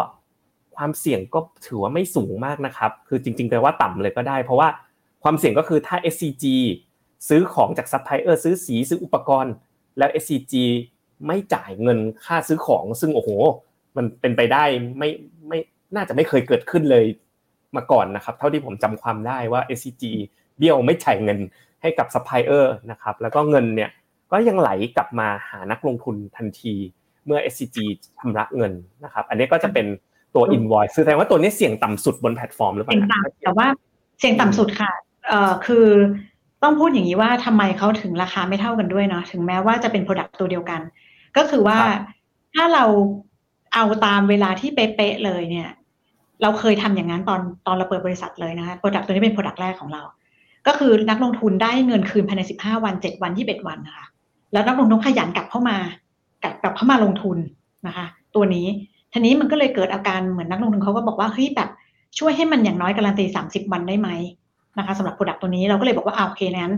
[0.76, 4.68] ความเสี่ยงก็ถือว่าไม่สูงมากนะครับ คือจริงๆแปลว่าต่ำเลยก็ได้ เพราะว่า
[5.24, 6.46] ความเสี่ยงก็คือถ้า SCG
[7.30, 9.54] ซื้อของจากซัพพลายเออร์ซื้อสีซื้ออุปกรณ์
[9.98, 10.54] แล้ว SCG
[11.26, 13.30] ไม่จ่ายเงินค่าซื้อของ ซึ่งโอ้โห
[13.98, 14.64] มันเป็นไปได้
[14.98, 15.10] ไม่
[15.48, 15.60] ไม่
[15.96, 17.06] น่าจะไม่เคยเกิดขึ้นเลย
[17.76, 20.04] มาก่อนนะครับ เท่าที่ผมจำความได้ว่า SCG
[20.58, 21.40] เบี้ยวไม่จ่ายเงิน
[21.82, 23.90] ให้กับซัพพลายเออร์นะครับ แล้วก็เงินเนี่ย
[24.32, 26.74] ก็ยังไหลกลับมาหานักลงทุนทันที
[27.26, 27.78] เมื่อ SCG
[28.20, 29.86] ชำระเงินนะครับ อันนี้ก็จะเป็น
[30.36, 33.68] ตัว invoice คือแสดงว่าตัวนี้เสี่ยงต่ำสุดบนแพลตฟอร์มหรือเปล่าเสี่ยงต่ำแต่ว่า
[34.20, 34.92] เสี่ยงต่ำสุดค่ะ
[35.28, 35.88] เอ่อคือ
[36.64, 40.82] ต้องพูดอย่างนี้ว่าทำไมเขาถึงราคาไม่เท่ากันด้วยเนาะถึงแม้ว่าจะเป็น Product ตัวเดียวกัน
[41.38, 42.02] ก็คือว่าครับ
[42.56, 42.86] ถ้าเรา
[43.74, 45.70] เอาตามเวลาที่เป๊ะๆเลยเนี่ย
[46.42, 50.04] เราเคยทำอย่างนั้นตอนตอนเราเปิดบริษัทเลยนะคะ Product ตัวนี้เป็น Product แรกของเรา
[50.68, 54.06] ก็คือนักลงทุนได้เงินคืนภายใน15วัน7วัน21วันนะคะ
[54.54, 55.78] แล้วนักลงทุนขยันกลับเข้ามา
[56.44, 57.38] กลับกลับเข้ามาลงทุน
[57.88, 58.68] นะคะ ตัวนี้
[59.14, 61.70] ทีนี้มันก็เลยเกิดอาการเหมือนนักลงทุนเขาก็บอกว่าเฮ้ยแบบ
[62.20, 64.10] ช่วยให้มันอย่างน้อยการันตี30วันได้ไหม
[64.78, 66.74] นะคะสำหรับ Product ตัวนี้เราก็เลยบอกว่าอ่าโอเคนั้น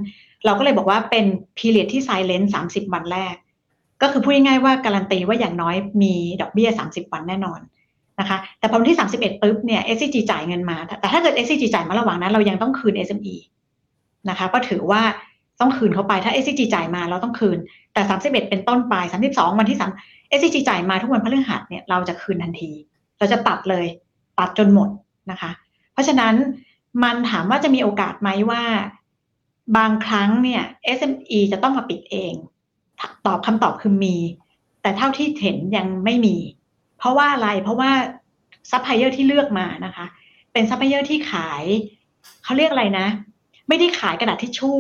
[0.45, 1.26] เราก็เลยบอกว่าเป็น
[1.58, 3.36] period ที่ silent 30 วันแรก
[4.01, 7.59] ก็คือพูดง่ายๆว่าการันตีว่าอย่างน้อยมีดอกเบี้ย 30 วันแน่นอน
[8.19, 13.35] นะคะ แต่พอวันที่ 31ปุ๊บเนี่ย SCG จ่ายเงินมา แต่ถ้าเกิด SCG จ่ายมาระหว่างนั้น เรายังต้องคืน SME
[14.29, 15.01] นะคะ ก็ถือว่า
[15.59, 17.57] ต้องคืนเขาไป ถ้า SCG จ่ายมาเราต้องคืน
[17.93, 18.95] แต่ 31 เป็นต้นไป
[19.29, 22.71] 32 วันที่3 SCG จ่ายมาทุกวันพฤหัสเนี่ยเราจะคืนทันที
[23.19, 23.85] เราจะตัดเลย
[24.39, 24.89] ตัดจนหมด
[25.31, 25.51] นะคะ
[25.93, 26.35] เพราะฉะนั้น
[27.03, 28.63] มันถามว่าจะมีโอกาสไหมว่า
[29.77, 30.63] บางครั้งเนี่ย
[30.97, 32.33] SME จะต้องมาปิดเอง
[33.25, 34.15] ตอบคำตอบคือมี
[34.81, 36.35] แต่เท่าที่เห็นยังไม่มี
[36.97, 37.91] เพราะว่าอะไรเพราะว่า
[38.71, 40.05] ซัพพลายเออร์ที่เลือกมานะคะ
[40.53, 41.63] เป็นซัพพลายเออร์ที่ขาย
[42.43, 43.07] เขาเรียกอะไรนะ
[43.67, 44.79] ไม่ได้ขายกระดาษทิชชู่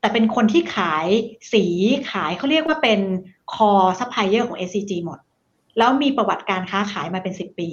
[0.00, 1.06] แต่เป็นคนที่ขาย
[1.52, 1.64] สี
[2.10, 3.00] ขายเขาเรียกว่าเป็น
[3.54, 5.18] core ซัพพลายเออร์ของ SCG หมด
[5.78, 7.68] แล้วมีประวัติการค้าขายมาเป็นสิบปี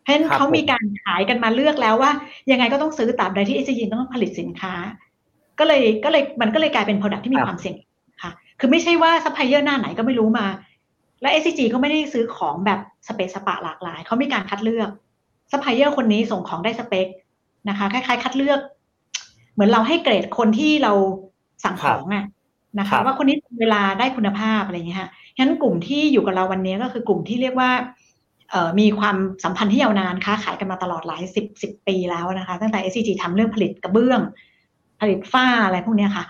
[0.00, 2.12] เพราะฉะนั้นครับเขามีผมการขายกันมาเลือกแล้วว่า
[2.50, 4.74] ยังไงก็ต้องซื้อตราบใดที่ SCG ต้องผลิตสินค้า
[5.58, 7.76] ก็เลยก็เลยมันก็เลยกลายเป็น Product ที่มีครับความเสี่ยง
[8.60, 10.46] ค่ะคือไม่ใช่ว่าซัพพลายเออร์หน้าไหนก็ไม่รู้มา
[11.20, 14.88] และ SCG ก็ไม่ได้ซื้อของแบบสะเปะสะปะหลากหลาย เขามีการคัดเลือก
[15.52, 17.06] ซัพพลายเออร์คนนี้ส่งของได้สเปค
[17.68, 18.60] นะคะคล้ายๆ คัดเลือก
[19.54, 20.92] เหมือนเราให้เกรดคนที่เรา
[21.64, 22.24] สั่งของอะ
[22.78, 27.70] นะครัคะบว่าคนนี้เวลาได้คุณภาพอะไรอย่างเงี้ยค่ะฉะนั้นกลุ่มที่อยู่กับเราวันนี้ก็คือกลุ่มที่เรียกว่า
[28.50, 34.20] เอ่อมีความสัมพันธ์ที่ยาวนานค้าขายกันมาตลอดหลายสิบสิบปีแล้วนะคะ ตั้งแต่ SCG ทำเรื่องผลิตกระเบื้อง
[35.00, 36.24] ผลิตฝ้าอะไรพวกเนี้ยค่ะ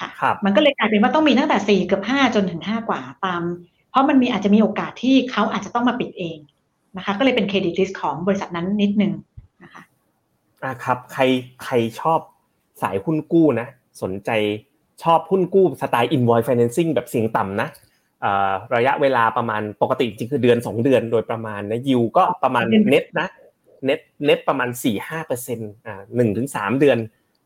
[0.00, 3.42] ค่ะครับมันก็เลยกลายเป็นว่าต้องมีตั้งแต่สี่เกือบห้าจนถึงห้ากว่าตาม
[3.90, 6.38] เพราะมันมีอาจจะมีโอกาสที่เขาอาจจะต้องมาปิดเอง
[6.96, 9.12] นะคะก็เลยเป็นเครดิตริสของบริษัทนั้นนิดนึง
[9.62, 9.82] นะคะ
[10.64, 11.22] อะครับใคร
[11.64, 12.20] ใครชอบ
[12.82, 13.68] สายหุ้นกู้นะ
[14.02, 14.30] สนใจ
[15.02, 17.68] ชอบหุ้นกู้สไตล์ invoice financing แบบเสียงต่ำนะ
[18.20, 23.28] เอ่อระยะเวลาประมาณปกติจริงคือเดือน 2 เดือนโดยประมาณนะยิวก็ประมาณเดือนเน็ตนะ
[23.84, 26.98] เน็ตเน็ตประมาณ 4-5เปอร์เซ็นต์อ่าหนึ่งถึงสามเดือน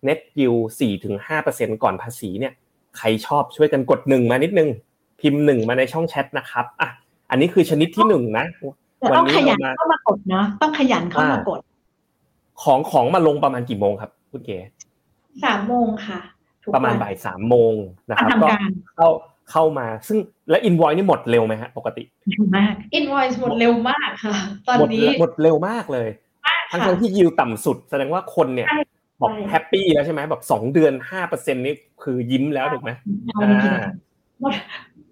[0.04, 2.52] เน็ตยิวสี่ถึงห้าเปอร์เซ็นต์ก่อนภาษีเนี่ย
[2.98, 4.68] ใครชอบช่วยกันกดหนึ่งมานิดนึง
[5.20, 6.88] พิมพ์หนึ่งมาในช่องแชทนะครับอะ
[7.30, 8.46] อันนี้คือชนิดที่หนึ่งนะ
[8.98, 11.60] แต่วันต้องนี้ขยันเรามาเข้ามากดเนาะต้องขยันเข้ามากด
[12.62, 14.58] ของของมาลงประมาณกี่โมงครับคุณเก๋
[15.44, 16.20] สามโมงค่ะ
[16.62, 17.74] ทุกประมาณวันบ่ายสามโมง
[18.08, 19.08] นะครับทำก็การเข้า
[19.50, 20.18] เข้ามาซึ่ง
[20.50, 24.34] และอินวอยนี่หมดเร็วไหมฮะปกติดีมากอินวอยซ์หมดเร็วมากค่ะ
[24.66, 26.08] ตอนหมดนี้หมดเร็วมากเลย
[26.70, 28.80] ทั้งค่ะทั้งที่ยิวต่ำสุด แสดงว่าคนเนี่ยใช่
[29.22, 32.90] บอกใช่แฮปปี้แล้วใช่ไหมแบบสองเดือนห้าเปอร์เซ็นนี่คือยิ้มแล้วถูกไหม
[33.34, 33.88] เอาจริงอ่า
[34.40, 34.52] หมด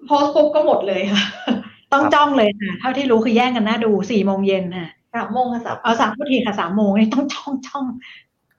[0.07, 7.85] โพสต์ปุ๊บก็หมดเลยค่ะๆต้องจ้องเลยค่ะเท่าที่รู้คือแย่งกันน่าดูสี่โมงเย็นค่ะสามโมงค่ะสามเอาสามนาทีค่ะสามโมงนี่ต้องจ้องจ้อง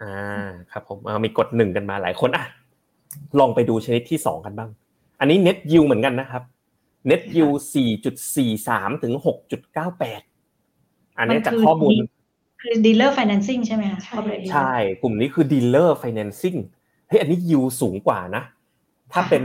[0.01, 2.45] อ่าครับผมเอามีกดหนึ่งกันมาหลายคนอะ
[3.39, 4.69] ลองไปดูชนิดที่สองกันบ้าง
[5.19, 6.43] อันนี้ net yield เหมือนกันนะครับ
[7.09, 10.21] net yield สี่จุดสี่สามถึงหกจุดเก้าแปด
[11.17, 11.93] อันนี้จากข้อมูล
[12.61, 16.57] คือ dealer financing ใช่ไหมคะ corporate dealer ใช่ กลุ่มนี้คือ dealer financing
[17.07, 18.43] เฮ้ยอันนี้ยิวสูงกว่านะ
[19.13, 19.43] ถ้าเป็น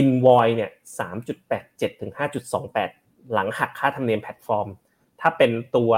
[0.00, 2.90] invoice เนี่ยสามจุดแปดเจ็ดถึงห้าจุดสองแปด
[3.32, 4.68] หลังหักค่าธรรมเนียมแพลตฟอร์ม
[5.20, 5.92] ถ้าเป็นตัว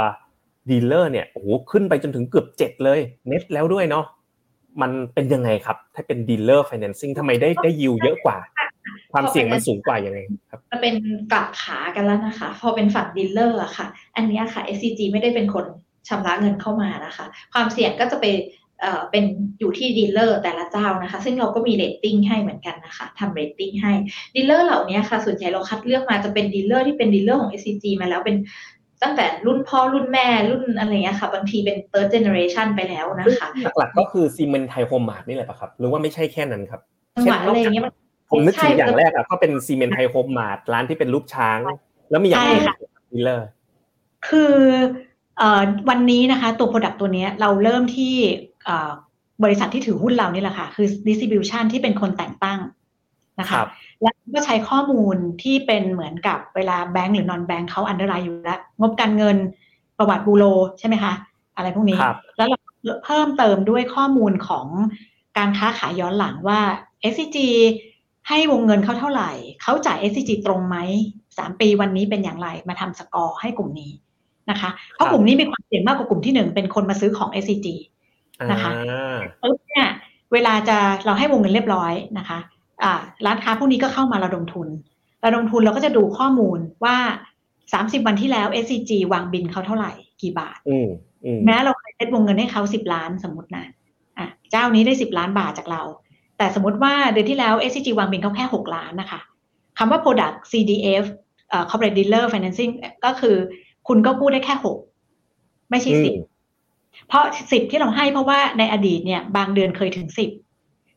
[0.70, 4.04] dealer เนี่ยโอ้โหขึ้นไปจนถึงเกือบเจ็ดเลยเน็ตแล้วด้วยเนาะ
[4.82, 8.36] มันเป็นยังไงครับ ถ้าเป็น dealer financing ทำไมได้ได้ยิวเยอะกว่า
[9.12, 10.18] ความเสี่ยงมันสูงกว่ายังไง
[10.50, 10.94] ครับมันเป็น
[11.32, 13.86] กลับขากันแล้วนะคะ พอเป็นฝั่งดีลเลอร์อะค่ะ
[14.16, 15.64] อันเนี้ยค่ะ SCG ไม่ได้เป็นคน
[16.08, 18.26] ชำระเงินเข้ามานะคะ ความเสี่ยงก็จะไป
[18.80, 19.24] เอ่อเป็น
[19.58, 23.92] อยู่ที่ดีลเลอร์แต่ละเจ้านะคะ ซึ่งเราก็มีเรตติ้งให้เหมือนกันนะคะทำเรตติ้งให้
[24.34, 28.36] ดีลเลอร์เหล่านี้ค่ะส่วนใหญ่เราคัดเลือกมาจะเป็นดีลเลอร์ที่เป็นดีลเลอร์ของ SCG มาแล้วเป็น
[29.02, 36.80] ตั้งแต่รุ่นพ่อรุ่นแม่รุ่นอะไรเงี้ยค่ะ บางทีเป็น third generation ไปแล้วนะคะหลักๆก็คือซีเมนไทยโฮมมาร์ทนี่แหละปะครับ หรือว่าไม่ใช่แค่นั้นครับ
[37.16, 37.94] จังหวะอะไรอย่างเงี้ยมัน
[38.30, 41.58] ผมนึกถึงใช่อย่างแรกอะก็เป็นซีเมนไทยโฮมมาร์ทร้านที่เป็นรูปช้าง
[42.10, 42.76] แล้วมีอย่างอื่นใช่ค่ะ
[43.12, 43.48] ดีลเลอร์
[44.28, 44.84] คือเอ่อ
[45.88, 48.14] วันนี้นะคะตัว Product ตัวเนี้ยเราเริ่มที่
[48.64, 48.90] เอ่อ
[49.44, 52.58] บริษัทที่ถือหุ้นเรานี่แหละค่ะ คือ distribution ที่เป็นคนแต่งตั้ง
[53.40, 53.68] นะคคะรับ
[54.02, 59.36] แล้วก็ใช้ข้อมูลที่เป็นเหมือนกับเวลาแบงก์หรือนอนแบงก์เขา underwrite อยู่แล้ว งบการเงิน
[59.98, 60.44] ประวัติบูโร
[60.78, 61.12] ใช่ไหมคะ
[61.56, 62.58] อะไรพวกนี้ครับแล้วเรา
[63.04, 64.66] เพิ่มเติมด้วยข้อมูลของ
[65.38, 66.60] การค้าขายย้อนหลังว่า
[67.12, 67.38] SCG
[68.28, 69.30] ให้วงเงินเขาเท่าไหร่
[69.62, 70.76] เขาจ่าย SCG ตรงไหม
[71.38, 73.92] สามปีวันนี้เป็นอย่างไรมาทำสกอร์ให้กลุ่มนี้
[74.50, 77.68] นะคะ เพราะกลุ่มนี้มีความเสี่ยงมากกว่ากลุ่มที่หนึ่งเป็นคนมาซื้อของ SCG
[78.52, 79.86] นะคะอ่าปุ๊บเนี่ย
[80.32, 82.38] เวลาจะเราให้วงเงินเรียบร้อยนะคะ
[82.82, 84.68] อ่าร้านค้าพวกนี้ก็เข้ามาระดมทุน
[85.24, 86.96] ระดมทุนเราก็จะดูข้อมูลว่า
[87.52, 90.88] 30 วันที่แล้ว SCG วางบินเขาเท่าไหร่กี่บาทอืม
[91.24, 93.66] อืมแม้เราเคยเซ็ตวงเงินให้เขาสิบล้านสมมตินะ
[94.18, 95.82] อะเจ้านี้ได้สิบล้านบาทจากเรา
[96.38, 99.20] แต่สมมติว่าเดือนที่แล้ว SCG วางบินเขาแค่หกล้านนะคะ
[99.78, 101.04] คำว่า product CDF
[101.48, 102.72] เอ่อ corporate dealer financing
[103.04, 103.36] ก็คือ
[103.88, 104.78] คุณก็กู้ได้แค่หก
[105.70, 106.14] ไม่ใช่สิบ
[107.08, 110.30] เพราะสิบที่เราให้เพราะว่าในอดีตเนี่ย บางเดือนเคยถึงสิบ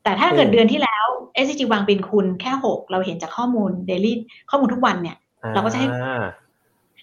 [0.03, 1.05] แต่ถ้าเกิดเดือนที่แล้ว
[1.43, 4.13] SCG วางบินคุณแค่หกเราเห็นจากข้อมูล daily
[4.49, 5.17] ข้อมูลทุกวันเนี่ย
[5.53, 6.23] เราก็จะให้อ่า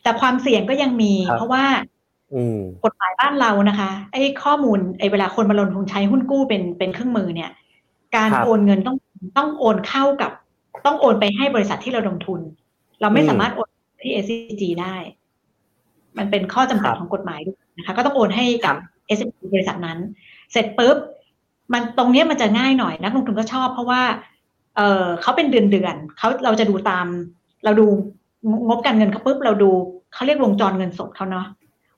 [0.03, 1.65] แต่ความเสี่ยงก็ยังมีครับเพราะว่า
[2.35, 7.51] อืมกฎหมายบ้านเรานะคะไอ้ข้อมูลไอ้เวลาคนมาลงทุนใช้หุ้นกู้เป็นเป็นเครื่องมือเนี่ย
[8.17, 8.97] การครับโอนเงินต้อง
[9.37, 10.31] ต้องโอนเข้ากับ
[10.87, 12.41] ต้องโอนไปให้บริษัทที่เราลงทุน
[13.01, 13.69] เราไม่อืมสามารถโอน
[14.03, 14.97] ที่ SCG ได้
[16.19, 19.99] มันเป็นข้อจำกัดครับของกฎหมายด้วยนะคะ ก็ต้องโอนให้กับครับ SCG บริษัทนั้น
[20.53, 20.97] เสร็จปุ๊บ
[21.73, 24.03] มันตรงเนี้ยมันจะง่ายหน่อยนักลงทุนก็ชอบเพราะว่า
[24.77, 27.07] เออเขาเป็นเดือนเดือนๆเขาเราจะดูตาม
[27.65, 27.87] เราดู
[28.69, 29.71] งบการเงินเขาปุ๊บเราดู
[30.15, 31.47] เขาเรียกวงจรเงินสดเขาเนาะ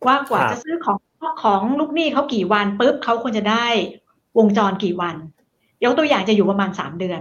[0.06, 0.98] ว่ากว่าครับจะซื้อของ
[1.42, 3.66] ของลูกหนี้เขากี่วันปุ๊บเขาควรจะได้
[4.38, 5.16] วงจรกี่วัน
[5.84, 7.20] ยกตัวอย่างจะอยู่ประมาณสามเดือน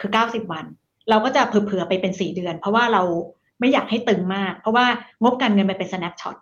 [0.00, 0.64] คือเก้าสิบวัน
[1.10, 3.02] เราก็จะเผื่อๆไปเป็นสี่เดือน เพราะว่าเรา
[3.62, 4.86] ไม่อยากให้ตึงมาก เพราะว่า
[5.22, 6.36] งบการเงินมันเป็น snapshot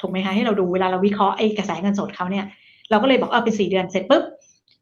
[0.00, 2.44] ถูกไหมคะให้เราดูเวลาเราวิเคราะห์ไอ้กระแสเงินสดเขาเนี่ย
[2.90, 4.24] เราก็เลยบอกเออเป็นสี่เดือนเสร็จปุ๊บ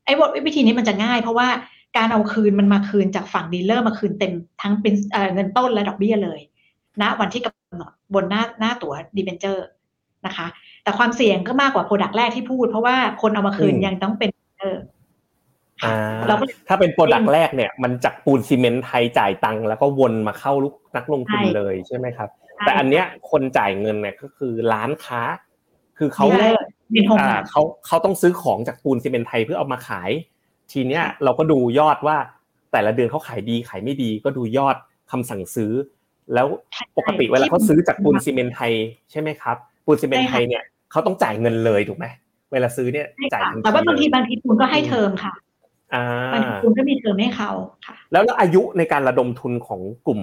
[0.04, 0.12] ไอ้
[0.46, 1.48] วิธีนี้มันจะง่าย เพราะว่า
[1.96, 6.40] การเอาคืนมันมาคืนจากฝั่งดีลเลอร์มาคืนเต็มทั้งเป็นเอ่อเงินต้นและดอกเบี้ยเลย
[7.00, 9.66] ณวันที่กำหนดบนหน้าหน้าตั๋ว debenture
[10.26, 10.46] นะคะ
[10.82, 15.01] แต่ความเสี่ยงก็มากกว่า product แรกที่พูด เพราะว่าคนเอามาคืนอืมยังต้องเป็นเอออ่า
[16.28, 25.22] เราก็เลยถ้าเป็น product แรกเนี่ย มันจากปูนซีเมนต์ไทยจ่ายตังค์แล้วก็วนมาเข้าลูกนักลงทุนใช่เลยใช่ไหมครับใช่แต่อันเนี้ยคนจ่ายเงินเนี่ยก็คือร้านค้า
[25.98, 26.56] คือเขาดีลเลอร์
[26.92, 30.10] เป็นโฮมอ่าเขาเขาต้องซื้อของจากปูนซีเมนต์ไทยเพื่อเอามาขาย
[30.72, 32.16] ทีเนี้ยเราก็ดูยอดว่า
[32.72, 34.76] แต่ละเดือนเขาขายดีขายไม่ดี ก็ดูยอด
[35.10, 35.72] คำสั่งซื้อ
[36.34, 36.46] แล้ว
[36.98, 38.72] ปกติเวลาเขาซื้อจากปูนซีเมนต์ไทย
[39.10, 39.56] ใช่ไหมครับ
[39.86, 42.06] ปูนซีเมนต์ไทยเนี่ยเขาต้องจ่ายเงินเลยถูกไหม
[42.52, 45.32] เวลาซื้อเนี่ยใช่จ่ายค่ะทันทีแต่ว่าบางทีเลยบางทีคุณก็ให้เทอมค่ะ
[45.94, 47.50] อ่าบางทีคุณก็มีเทอมให้เขา
[47.86, 50.20] ค่ะ แล้วอายุในการระดมทุนของกลุ่ม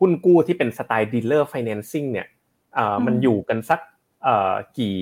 [0.00, 2.26] หุ้นกู้ที่เป็นสไตล์ดีลเลอร์ financing เนี่ย
[2.74, 3.80] เอ่ออืมมันอยู่กันสัก
[4.22, 4.96] เอ่อกี่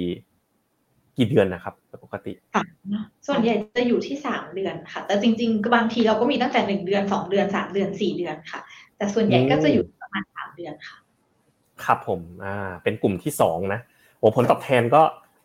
[1.17, 2.62] กี่เดือนนะครับปกติค่ะ
[3.27, 8.61] ส่วนใหญ่จะอยู่ที่สามเดือนค่ะ แต่จริงๆก็บางทีเราก็มีตั้งแต่หนึ่งเดือนสองเดือนสามเดือนสี่เดือนค่ะ
[8.97, 10.97] แต่ส่วนใหญ่ก็จะอยู่ประมาณสามเดือนค่ะ
[11.85, 13.81] ครับผมอ่าเป็นกลุ่มที่สองนะ
[14.19, 15.03] โอ้ผลตอบแทนก็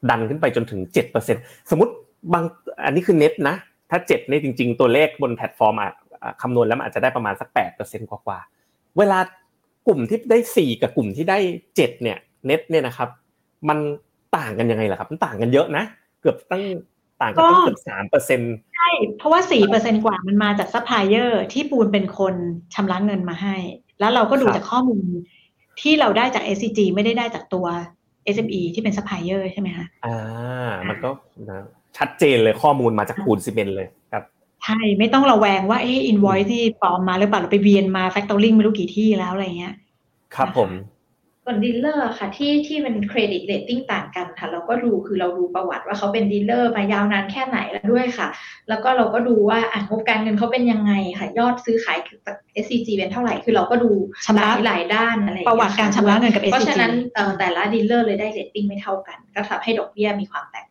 [0.09, 1.38] ดันขึ้นไปจนถึงเจ็ดเปอร์เซ็น
[1.69, 1.93] สมมติ
[2.34, 2.43] บาง
[2.86, 3.55] อันนี้คือเน็ตนะ
[3.91, 5.91] ถ้าเจ็ดเนี่ยจริง ๆ ตัวเลขบนแพลตฟอร์มอะ
[6.23, 9.19] อะคำนวณแล้วมันอาจจะได้ประมาณสักแปดเปอร์เซ็นกว่าๆเวลา
[9.87, 11.37] กลุ่มที่ได้สี่กับกลุ่มที่ได้
[11.75, 13.09] เจ็ดเนี่ยเน็ตเนี่ยนะครับ
[13.69, 13.79] มัน
[14.37, 15.83] ต่างกันยังไงล่ะครับ มันต่างกันเยอะนะ
[16.21, 16.63] เกือบตั้ง
[17.21, 18.41] ต่างกันตั้งก็เกือบสามเปอร์เซ็น
[18.75, 22.35] ใช่เพราะว่าสี่เปอร์เซ็นกว่ามันมาจากซัพพลายเออร์ที่ปูนเป็นคน
[22.73, 23.55] ชำระเงินมาให้
[23.99, 25.05] แล้วเราก็ดูจากข้อมูล
[25.81, 27.65] ที่เราได้จาก SCG ไม่ได้ได้จากตัว
[28.35, 30.17] SME ที่เป็นซัพพลายเออร์ใช่ไหมคะอ่า
[30.89, 31.09] มันก็
[31.49, 31.65] นะ
[31.97, 34.23] ชัดเจนเลยข้อมูลมาจากปูนซีเมนต์เลยครับ
[34.63, 39.73] ใช่ไม่ต้องระแวงว่าเอ๊ะอินวอยที่ปลอมมาหรือเปล่าเราไปเวียนมาแฟ c ตอริงไม่รู้กี่ที่แล้วอะไรเงี้ย
[40.35, 40.69] ครับผม
[41.45, 48.27] ส่วนดีลเลอร์ค่ะที่ที่เป็นเครดิตเรตติ้งต่างกันค่ะ เราก็ดูคือเราดูประวัติว่าเขาเป็นดีลเลอร์มายาวนานแค่ไหนแล้วด้วยค่ะ
[48.69, 53.91] แล้วก็เราก็ดูว่าอะงบการเงินเขาเป็นยังไงค่ะ ยอดซื้อขายจาก SCG เป็นเท่าไหร่คือเราก็ดู
[54.25, 60.70] ชำหระลายหลายด้านอะไรอย่งประเงี้ยวัติการชำระเงินกับเพราะ SCG ฉะนั้นเอ่อแต่ละดีลเลอร์เลยได้เรตติ้งไม่เท่ากัน ก็ทำให้ดอกเบี้ยมีความแตกต่างกัน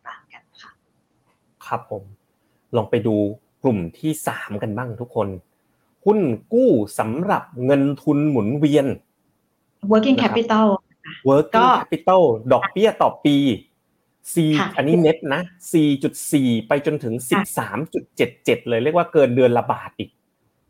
[1.71, 2.03] ครับผม
[2.75, 3.15] ลองไปดู
[3.63, 5.27] กลุ่มที่สามกันบ้างทุกคน
[6.05, 6.19] หุ้น
[6.53, 8.85] กู้สำหรับเงินทุนหมุนเวียน
[9.91, 10.67] working นะครับ capital
[11.29, 12.21] working ก็ capital
[12.53, 13.37] ดอกเบี้ยต่อปี
[14.33, 15.41] C ค่ะอันนี้เน็ตนะ
[16.05, 17.13] 4.4 ไปจนถึง
[17.91, 20.09] 13.77 เลยเรียกว่าเกินเดือนละบาทอีก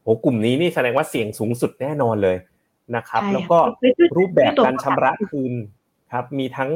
[0.01, 2.37] โหกลุ่มนี้นี่แสดงว่าเสี่ยงสูงสุดแน่นอนเลย
[2.95, 5.53] นะครับใช่แล้วก็ค่ะรูปแบบตัวการชำระคืน
[6.11, 6.69] ครับ มีทั้ง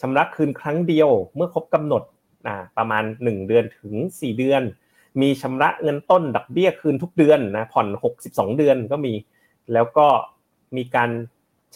[0.00, 2.02] ชำระคืนครั้งเดียว เมื่อครบกำหนด
[2.46, 4.62] อ่าประมาณ 1 เดือนถึง 4 เดือน
[5.20, 7.86] มีชำระเงินต้นดอกเบี้ยคืนทุกเดือนนะผ่อน
[8.22, 9.12] 62 เดือนก็มี
[9.72, 10.06] แล้วก็
[10.76, 11.10] มีการ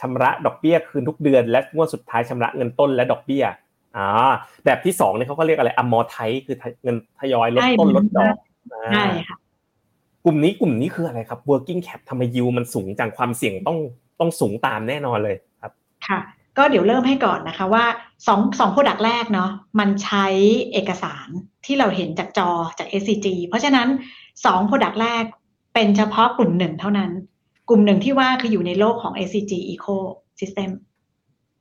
[0.01, 3.45] ชำระดอกเบี้ยคืนทุกเดือน และงวดสุดท้ายชำระเงินต้นและดอกเบี้ย
[3.97, 4.07] อ่า
[4.65, 8.37] แบบที่สองเนี่ยเขาก็เรียกอะไรอมอไทคือเงินทยอยลดต้นลดดอก
[8.73, 9.39] อ่าใช่ค่ะ
[10.25, 13.79] กลุ่มนี้กลุ่มนี้คืออะไรครับ working cap ทำไมยิวมันสูงจังความเสี่ยงต้อง
[14.21, 15.73] ต้องสูงตามแน่นอนเลยครับ
[16.07, 16.21] ค่ะ
[16.59, 17.85] ก็เดี๋ยวเริ่มให้ก่อนนะคะว่า
[18.27, 20.27] สองสองโปรดักต์แรกเนาะมันใช้
[20.73, 21.29] เอกสาร
[21.65, 23.89] ที่เราเห็นจากจอจาก SCG เพราะฉะนั้น
[24.45, 25.25] สอง product แรก
[25.75, 27.11] เป็นเฉพาะกลุ่มหนึ่งเท่านั้น
[27.69, 30.71] กลุ่มหนึ่งที่ว่าคืออยู่ในโลกของ SCG Ecosystem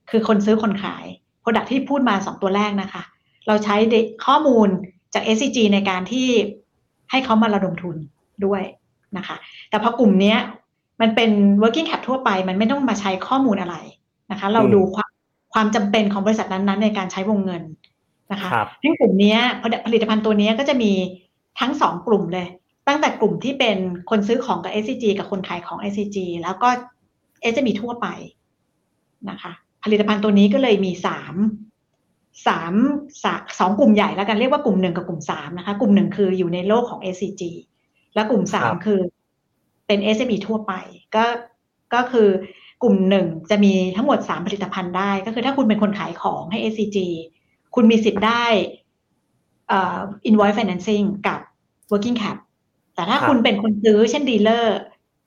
[0.10, 1.06] คือคนซื้อคนขาย
[1.42, 3.04] product ที่พูดมาสองตัวแรกนะคะ
[3.48, 3.76] เราใช้
[4.26, 4.68] ข้อมูล
[5.14, 6.28] จาก SCG ในการที่
[7.12, 7.98] ให้เขามาระดมทุน
[8.46, 8.62] ด้วย
[9.18, 9.36] นะคะ
[9.70, 10.38] แต่พอกลุ่มเนี้ย
[11.02, 11.32] มันเป็น
[11.62, 13.76] working cap ทั่วไป มันไม่ต้องมาใช้ข้อมูลอะไร
[14.32, 15.12] นะคะ เราดูความ
[15.54, 17.64] ความจำเป็นของบริษัทนั้นๆ ในการใช้วงเงิน
[18.32, 18.50] นะคะ
[18.84, 19.38] ทั้งกลุ่มนี้
[19.86, 20.92] ผลิตภัณฑ์ตัวนี้ก็จะมี
[21.60, 22.48] ทั้งสองกลุ่มเลย
[22.88, 23.78] ตั้งแต่กลุ่มที่เป็น
[24.10, 26.70] คนซื้อของกับ SCG กับคนขายของ SCG แล้วก็
[27.54, 28.08] SME ทั่วไป
[29.30, 29.52] นะคะ
[29.84, 31.36] ผลิตภัณฑ์ตัวนี้ก็เลยมีสาม
[32.48, 32.74] สาม
[33.60, 37.44] สองกลุ่มใหญ่แล้วกันเรียกว่ากลุ่มหนึ่งกับกลุ่มสามนะคะ กลุ่มหนึ่งคืออยู่ในโลกของ SCG
[38.14, 39.00] และกลุ่มสามคือ
[39.88, 40.74] เป็น SME ทั่วไป
[41.16, 41.26] ก็
[41.94, 42.30] ก็คือ
[42.84, 46.98] กลุ่มหนึ่งจะมีทั้งหมดสามผลิตภัณฑ์ได้ ก็คือถ้าคุณเป็นคนขายของให้ SCG
[47.76, 48.46] คุณมีสิทธิ์ได้
[50.28, 51.40] invoice financing กับ
[51.92, 52.38] working cap
[52.96, 54.78] แต่ถ้าคุณเป็นคนซื้อเช่นดีลเลอร์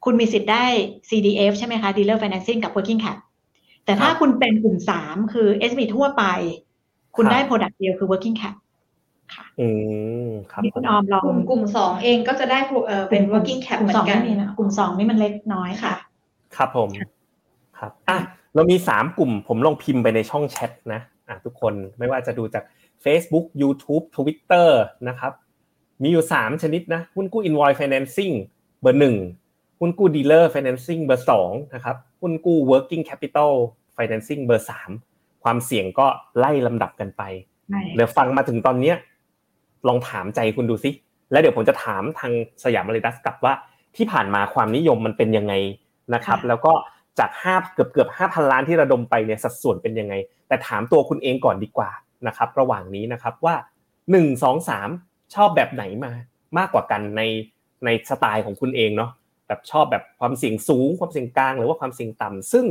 [0.05, 0.64] คุณมีสิทธิ์ได้
[1.09, 3.18] CDF ใช่ไหมคะ dealer financing กับ working cap
[3.84, 6.24] แต่ถ้าคุณเป็นกลุ่มสามคือ SME ทั่วไป
[7.16, 8.55] คุณได้ product เดียวคือ working cap
[9.34, 9.68] ค่ะอื
[10.26, 14.18] มครับคุณออมลองกลุ่มกลุ่มสองเองก็จะได้เออเป็น working cap เหมือนกัน
[14.59, 15.94] กลุ่มสองนี่มันเล็กน้อยค่ะ
[16.57, 16.88] ครับผม
[17.80, 18.18] ครับอะ
[18.54, 22.64] เรามีสามกลุ่มผมลองพิมพ์ไปในช่องแชทนะอะทุกคนไม่ว่าจะดูจาก
[23.04, 24.68] Facebook YouTube Twitter
[25.08, 25.32] นะครับ
[26.02, 28.34] มีอยู่ 3 ชนิดนะหุ้นกู้ invoice financing
[28.82, 29.16] เบอร์หนึ่ง
[29.80, 33.52] หุ้นกู้ dealer financing เบอร์สองนะครับหุ้นกู้ working capital
[33.96, 34.90] financing เบอร์สาม
[35.42, 36.06] ความเสี่ยงก็
[36.38, 37.22] ไล่ลำดับกันไป
[37.94, 38.92] เดี๋ยวฟังมาถึงตอนนี้
[39.88, 40.90] ลองถามใจคุณดูสิ
[41.30, 42.32] แล้วเดี๋ยวผมจะถามทาง
[42.64, 43.54] สยามมาริดัสกลับว่า
[43.96, 45.54] ที่ผ่านมาความนิยมมันเป็นยังไง
[46.14, 46.72] นะครับ แล้วก็
[47.18, 50.14] จากห้าเกือบเกือบห้าพันล้านที่ระดมไปเนี่ยสัดส่วนเป็นยังไง
[50.48, 51.90] แต่ถามตัวคุณเองก่อนดีกว่า
[52.26, 53.54] นะครับระหว่างนี้นะครับว่า
[54.10, 54.88] หนึ่งสองสาม
[55.34, 56.12] ชอบแบบไหนมา
[56.58, 57.22] มากกว่ากันใน
[57.84, 59.10] ในสไตล์ของคุณเองเนาะ
[59.48, 62.66] แบบชอบแบบความเสี่ยงสูง ความเสี่ยงกลางหรือว่าความเสี่ยงต่ำซึ่ง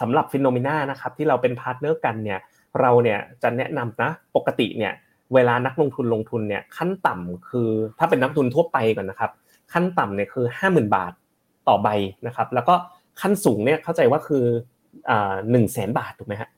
[0.00, 2.40] สำหรับ Finnomena นะครับที่เราเป็น partner กันเนี่ย
[2.80, 4.92] เราเนี่ยจะแนะนำนะปกติเนี่ย
[5.34, 9.30] เวลานักลงทุนลงทุนเนี่ยขั้นต่ำคือถ้าเป็นนักทุนทั่วไปก่อนนะครับ
[9.72, 11.12] ขั้นต่ำเนี่ยคือห้าหมื่นบาท
[11.68, 11.88] ต่อใบ
[12.26, 12.74] นะครับ แล้วก็
[13.20, 14.44] ขั้นสูงเนี่ยเข้าใจว่าคือ
[15.50, 16.50] หนึ่งแสนบาทถูกไหมฮะ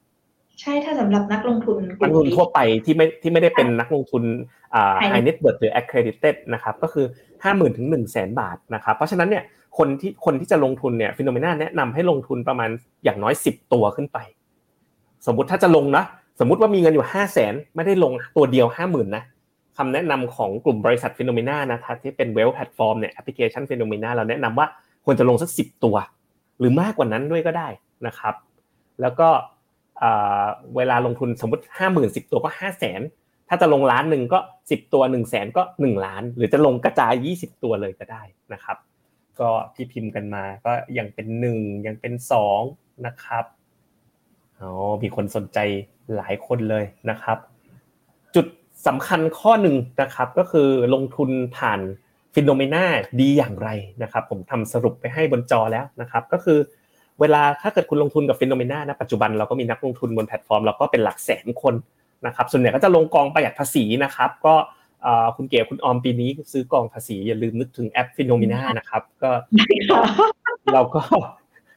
[0.60, 4.22] ใช่ถ้าสำหรับนักลงทุนนักลงทุนทั่วไปที่ไม่ที่ไม่ได้เป็นนักลงทุน
[5.10, 7.06] high net worth หรือ accredited นะครับก็คือ
[7.44, 9.44] ห้าหมื่นถึงหนึ่งแสนบาทนะครับเพราะฉะนั้นเนี่ย
[9.78, 12.70] คนที่คนที่จะลงทุนเนี่ย Finnomena แนะนำให้ลงทุนประมาณ
[13.04, 14.18] อย่างน้อยสิบตัวขึ้นไป
[15.26, 16.04] สมมุติถ้าจะลงนะ
[16.40, 19.24] สมมุติว่ามีเงินอยู่ห้าแสนไม่ได้ลงตัวเดียวห้าหมื่นนะ
[19.76, 24.66] คำแนะนำของกลุ่มบริษัท Finnomena นะครับที่เป็น wealth platform เนี่ยแอปพลิเคชัน Finnomena เราแนะนำว่า
[25.06, 25.96] ควรจะลงสักสิบตัว
[26.58, 27.68] หรือมากกว่านั้นด้วยก็ได้
[28.06, 28.34] นะครับ
[29.00, 29.28] แล้วก็
[30.76, 33.00] เวลาลงทุนสมมติห้าหมื่นสิบตัวก็ห้าแสน
[33.48, 34.38] ถ้าจะลงล้านหนึ่งก็
[34.70, 38.76] สิบตัวหนึ่งแสนก็หนึ่งล้าน หรือจะลงกระจายยี่สิบตัวเลยก็ได้นะครับ
[39.40, 42.60] ก็ที่พิมพ์กันมาก็ยังเป็นหนึ่งยังเป็นสอง
[43.06, 43.44] นะครับ
[44.60, 44.70] อ๋อ
[45.02, 45.58] มีคนสนใจ
[46.16, 47.38] หลายคนเลยนะครับ
[48.34, 48.46] จุด
[48.86, 51.80] สำคัญข้อหนึ่งนะครับ ก็คือลงทุนผ่าน
[52.36, 52.84] Finnomena
[53.20, 53.68] ดีอย่างไร
[54.02, 56.58] นะครับ ผมทำสรุปไปให้บนจอแล้วนะครับ ก็คือ
[57.20, 61.74] เวลาถ้าเกิดคุณลงทุนกับ Finnomena นะปัจจุบันเราก็มีนักลงทุนบนแพลตฟอร์มเราก็เป็นหลักแสนคน
[62.26, 64.54] นะครับส่วนใหญ่ก็จะลงกองประหยัดภาษีนะครับ ก็
[65.36, 69.30] คุณเก๋คุณออมปีนี้ซื้อกองภาษีอย่าลืมนึกถึงแอป Finnomena นะครับ ก็
[70.74, 71.00] เราก็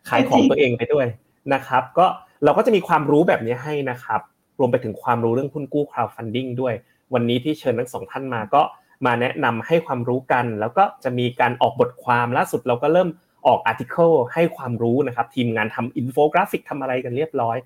[0.09, 1.07] ขายของตัวเองไปด้วย
[1.53, 2.05] นะครับ ก็
[2.43, 4.21] เราก็จะมีความรู้แบบนี้ให้นะครับ
[4.59, 6.73] รวมไปถึงความรู้เรื่องหุ้นกู้ crowdfunding ด้วย
[7.13, 8.61] วันนี้ที่เชิญทั้งสองท่านมาก็
[9.05, 13.09] มาแนะนำให้ความรู้กัน แล้วก็จะมีการออกบทความล่าสุดเราก็เริ่ม
[13.47, 17.57] ออก article ให้ความรู้นะครับ ทีมงานทำอินโฟกราฟิกทำอะไรกันเรียบร้อย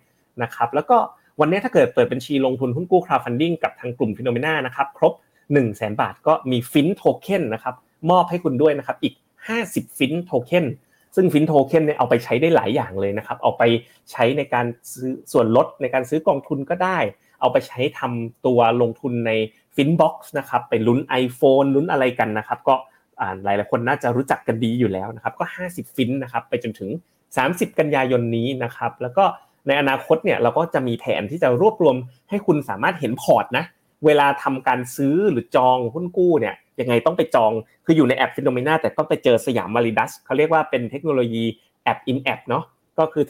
[0.44, 0.98] นะครับ แล้วก็
[1.40, 5.14] วันนี้ถ้าเกิดเปิดบัญชีลงทุนหุ้นกู้ crowdfunding กับทางกลุ่ม Finnomena นะครับ ครบ
[5.54, 7.76] 1 0 0 0 0แบาทก็มี Fin Token นะครับ
[8.12, 9.14] มอบให้คุณด้วยนะครับอีก
[9.58, 10.66] 50 Fin Token
[11.16, 13.64] ซึ่ง Fin Token เนี่ยเอาไปใช้ได้หลายอย่างเลยนะครับ เอาไป
[14.12, 16.98] ใช้ในการซื้อส่วนลดในการซื้อกองทุนก็ได้
[17.44, 19.32] เอาไปใช้ทำตัวลงทุนใน
[19.76, 22.76] Fin Box นะครับไปลุ้น iPhone ลุ้นอะไรกันนะครับ ก็
[23.44, 26.90] หลายหลายคนน่าจะรู้จักกันดีอยู่แล้วนะครับก็ 50 ฟินนะครับไปจนถึง
[27.36, 29.24] 30 กันยายนนี้นะครับ แล้วก็
[29.68, 31.96] ในอนาคตเนี่ยเราก็จะมีแผนที่จะรวบรวม
[32.30, 33.66] ให้คุณสามารถเห็นพอร์ตนะ
[34.06, 37.52] เวลาทำการซื้อหรือจองหุ้นกู้เนี่ยยังไงต้องไปจอง
[37.86, 41.44] คืออยู่ในแอป Finnomena แต่ต้องไปเจอ Siam Validus เขาเรียกว่าเป็นเทคโนโลยี
[41.84, 42.64] app in app เนาะ
[43.00, 43.24] ก็คือ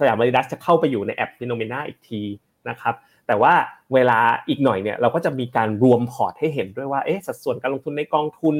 [0.00, 2.22] Siam Validus จะเข้าไปอยู่ในแอป Finnomena อีกที
[2.68, 2.94] นะครับ
[3.28, 3.54] แต่ว่า
[3.94, 4.18] เวลา
[4.48, 8.56] อีกหน่อยเนี่ยเราก็จะมีการรวมพอร์ตให้เห็นด้วยว่าเอ๊ะสัดส่วนการลงทุนในกองทุน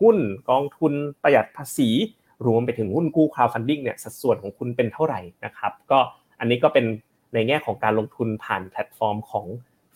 [0.00, 0.16] หุ้น
[0.50, 0.92] กองทุน
[1.22, 1.88] ประหยัดภาษี
[2.46, 5.98] รวมไปถึงหุ้นกู้ crowdfunding เนี่ยสัดส่วนของคุณเป็นเท่าไหร่นะครับก็
[6.40, 6.84] อันนี้ก็เป็น
[7.34, 9.46] ในแง่ของการลงทุนผ่านแพลตฟอร์มของ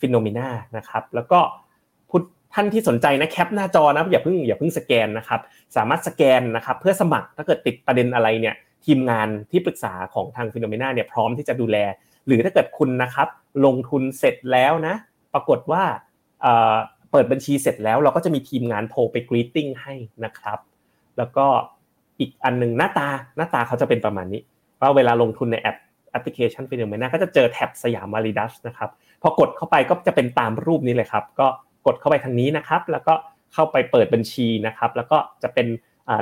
[0.01, 1.41] Finnomena นะครับแล้วก็
[2.55, 5.41] ท่านที่สนใจนะแคปหน้าจอนะอย่าเพิ่งอย่าเพิ่งสแกนนะครับ
[5.77, 8.55] สามารถสแกนนะครับเพื่อสมัครถ้าเกิดติดประเด็นอะไรเนี่ย
[8.85, 11.77] ทีมงานที่ปรึกษาของทาง Finnomena เนี่ยพร้อมที่จะดูแล
[12.31, 13.29] หรือถ้าเกิดคุณนะครับ
[13.65, 14.95] ลงทุนเสร็จแล้วนะ
[15.33, 15.83] ปรากฏว่า
[17.13, 20.59] เปิดบัญชีเสร็จแล้วเราก็จะมีทีมงานโทรไป greeting ให้นะครับ
[21.19, 21.47] แล้วก็
[22.21, 24.43] อีกอันหนึ่งหน้าตาหน้าตาเขาจะเป็นประมาณนี้
[24.81, 25.77] ว่าเวลาลงทุนในแอป
[26.11, 28.91] แอปพลิเคชัน Finnomena ก็จะเจอแท็บ Siam Validus นะครับ
[29.23, 31.47] พอกดเข้าไปก็จะเป็นตามรูปนี้เลยครับ ก็
[31.87, 33.15] กดเข้าไปทางนี้นะครับ แล้วก็
[33.55, 35.67] เข้าไปเปิดบัญชีนะครับ แล้วก็จะเป็น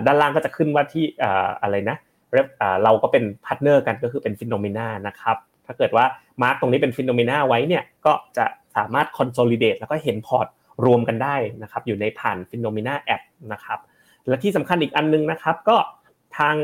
[0.06, 1.04] ด้านล่างก็จะขึ้นว่าที่
[1.62, 1.96] อะไรนะ
[2.84, 5.36] เราก็เป็น partner กันก็คือเป็น Finnomena นะครับ
[5.68, 6.04] ถ้าเกิดว่า
[6.42, 8.44] mark ตรงนี้เป็น Finnomena ไว้เนี่ยก็จะ
[8.76, 10.46] สามารถ consolidate แล้วก็เห็นพอร์ต
[10.86, 13.78] รวมกันได้นะครับอยู่ในผ่าน Finnomena แอปนะครับ
[14.28, 15.76] และที่สำคัญอีกอันนึงนะครับก็
[16.38, 16.54] ทาง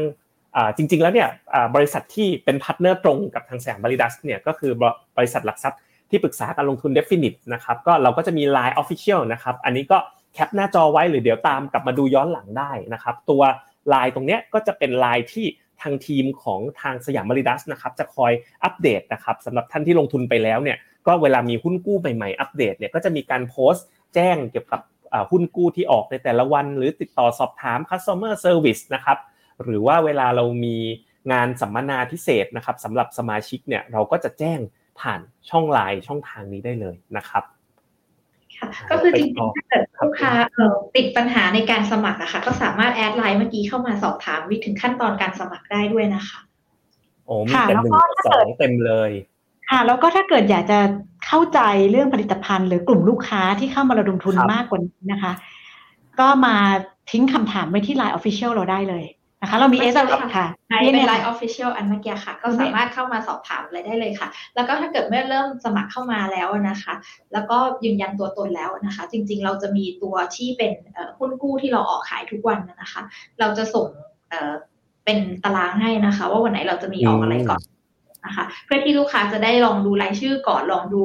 [0.76, 1.28] จริง ๆ แล้วเนี่ย
[1.74, 4.72] บริษัทที่เป็น partner ตรงกับทาง Siam Validus เนี่ยก็คือ
[5.16, 5.80] บริษัทหลักทรัพย์
[6.10, 9.98] ที่ปรึกษาการลงทุน d e f i n i t นะครับก็เราก็จะมี Line Official นะครับอันนี้ก็
[10.34, 13.42] แคปหน้าจอไว้หรือเดี๋ยวตามกลับมาดูย้อนหลังได้นะครับตัว
[13.92, 15.46] Line ตรงเนี้ยก็จะเป็น Line ที่
[15.82, 18.32] ทางทีมของทางสยามบริดัสนะครับจะคอย
[18.64, 24.80] อัปเดตนะครับสำหรับท่านที่ลงทุนไปแล้วเนี่ยก็เวลามีหุ้นกู้ใหม่ๆอัปเดตเนี่ยก็จะมีการโพสต์แจ้งเกี่ยวกับ
[25.30, 29.18] หุ้นกู้ที่ออกในแต่ละวัน หรือติดต่อสอบถาม customer service นะครับ
[29.62, 30.76] หรือว่าเวลาเรามี
[31.32, 34.58] งานสัมมนาพิเศษนะครับสำหรับสมาชิกเนี่ยเราก็จะแจ้ง
[35.00, 35.20] ผ่าน
[35.50, 37.44] ช่องไลน์ช่องทางนี้ได้เลยนะครับ
[38.90, 40.32] ก็คือจริงๆถ้าเกิดลูกค้า
[40.96, 46.40] ติดปัญหาในการสมัครอะค่ะ ก็สามารถแอดไลน์เมื่อกี้เข้ามาสอบถามวิถึงขั้นตอนการสมัครได้ด้วยนะคะ
[47.26, 47.92] โอ้มีแต่หนึ่ง
[48.32, 49.10] สองเต็มเลย
[49.70, 50.78] ค่ะ แล้วก็ถ้าเกิดอยากจะ
[51.26, 51.60] เข้าใจ
[51.90, 55.32] เรื่องผลิตภัณฑ์ หรือกลุ่มลูกค้าที่เข้ามาระดมทุนมากกว่านี้นะคะ
[56.20, 56.56] ก็มา
[57.10, 59.04] ทิ้งคำถามไว้ที่ Line Official เราได้เลย
[59.44, 59.94] นะคะ เรามีเอส
[60.36, 60.46] ค่ะ
[60.82, 66.94] เป็น Line Official อันเมื่อกี้ค่ะ ก็สามารถเข้ามาสอบถามอะไรได้เลยค่ะ แล้วก็ถ้าเกิดเมื่อเริ่มสมัครเข้ามาแล้วนะคะ
[67.32, 70.72] แล้วก็ยืนยันตัวตนแล้วนะคะ จริงๆ เราจะมีตัวที่เป็น
[71.18, 73.02] หุ้นกู้ที่เราออกขายทุกวันนะคะ
[73.40, 73.86] เราจะส่ง
[75.04, 77.60] เป็นตารางให้นะคะ ว่าวันไหนเราจะมีออกอะไรก่อน
[78.26, 81.02] นะคะเพื่อที่ลูกค้าจะได้ลองดูรายชื่อก่อนลองดู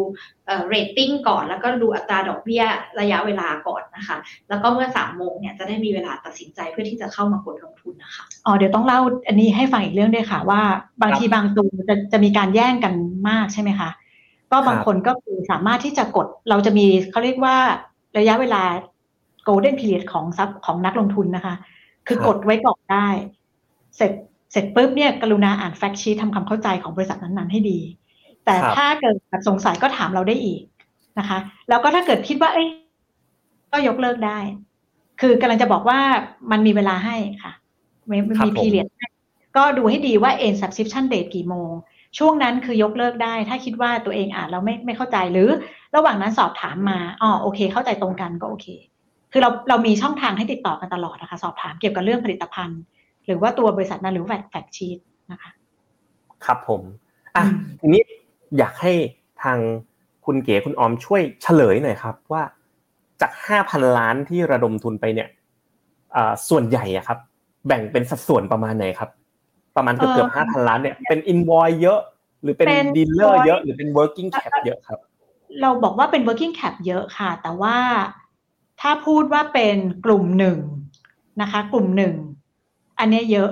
[0.67, 2.63] เรตติ้งก่อน แล้วก็ดูอัตราดอกเบี้ย
[2.99, 4.17] ระยะเวลาก่อนนะคะ
[4.49, 10.61] แล้วก็เมื่อสามโมงเนี่ยจะได้มีเวลาตัดสินใจเพื่อที่จะเข้ามากดลงทุนนะคะอ๋อเดี๋ยวต้องเล่าอันนี้ให้ฟังอีกเรื่องด้วยค่ะว่า
[11.01, 12.93] บางทีบางตัวจะจะมีการแย่งกัน
[13.29, 13.89] มากใช่ไหมคะ
[14.51, 17.55] ก็บางคนก็คือสามารถที่จะกดเราจะมีเขาเรียกว่า
[18.17, 18.63] ระยะเวลา
[19.47, 21.55] golden period ของซับของนักลงทุนนะคะ
[22.07, 23.07] คือกดไว้ก่อนได้
[23.97, 24.11] เสร็จ
[24.51, 27.79] เสร็จปุ๊บเนี่ยกรุณาอ่านแฟกชีททำความเข้าใจของบริษัทนั้นๆให้ดี
[28.45, 29.15] แต่ถ้าเกิด
[29.47, 30.61] สงสัยก็ถามเราได้อีก
[31.19, 31.37] นะคะ
[31.69, 32.67] แล้วก็ถ้าเกิดคิดว่าเอ้ย
[33.71, 34.39] ก็ยกเลิกได้
[35.21, 35.99] คือกำลังจะบอกว่า
[36.51, 37.51] มันมีเวลาให้ค่ะ
[38.09, 38.17] มี
[38.57, 38.87] พีเรียด
[39.57, 41.71] ก็ดูให้ดีว่า end subscription date กี่โมง
[42.17, 45.49] ช่วงนั้นคือยกเลิกได้ ถ้าคิดว่าตัวเองอ่านเราไม่ไม่เข้าใจหรือ
[45.95, 48.67] ระหว่างนั้นสอบถามมาอ๋อโอเค เข้าใจตรงกันก็โอเค
[49.31, 52.81] คือเราเรามีช่องทางให้ติดต่อกันตลอดนะคะ สอบถามเกี่ยวกับเรื่องผลิตภัณฑ์
[53.29, 54.97] หรือว่าตัวบริษัทนั้นหรือแฟกแฟกชีต
[55.31, 55.51] นะคะ
[56.45, 56.81] ครับผม
[57.35, 57.43] อะ
[57.79, 58.01] ทีนี้
[58.57, 58.93] อยากให้
[59.43, 59.57] ทาง
[60.25, 62.43] คุณเก๋คุณออมช่วยเฉลยหน่อยครับ ว่า
[63.21, 65.29] จากห้าพันล้านที่ระดมทุนไปเนี่ย
[66.49, 67.17] ส่วนใหญ่อะครับ
[67.67, 69.09] แบ่งเป็นสัดส่วนประมาณไหนครับ
[69.75, 71.99] ประมาณเกือบเกือบห้าพันล้านเนี่ยเป็นอินวอยเยอะ
[72.41, 72.67] หรือเป็น
[72.97, 74.99] ดีลเลอร์เยอะหรือเป็น working cap เยอะครับ
[75.61, 77.77] เราบอกว่าเป็น working cap เยอะค่ะ แต่ว่า
[78.81, 80.57] ถ้าพูดว่าเป็นกลุ่มหนึ่ง
[81.41, 82.15] นะคะ กลุ่มหนึ่ง
[82.99, 83.49] อันนี้เยอะ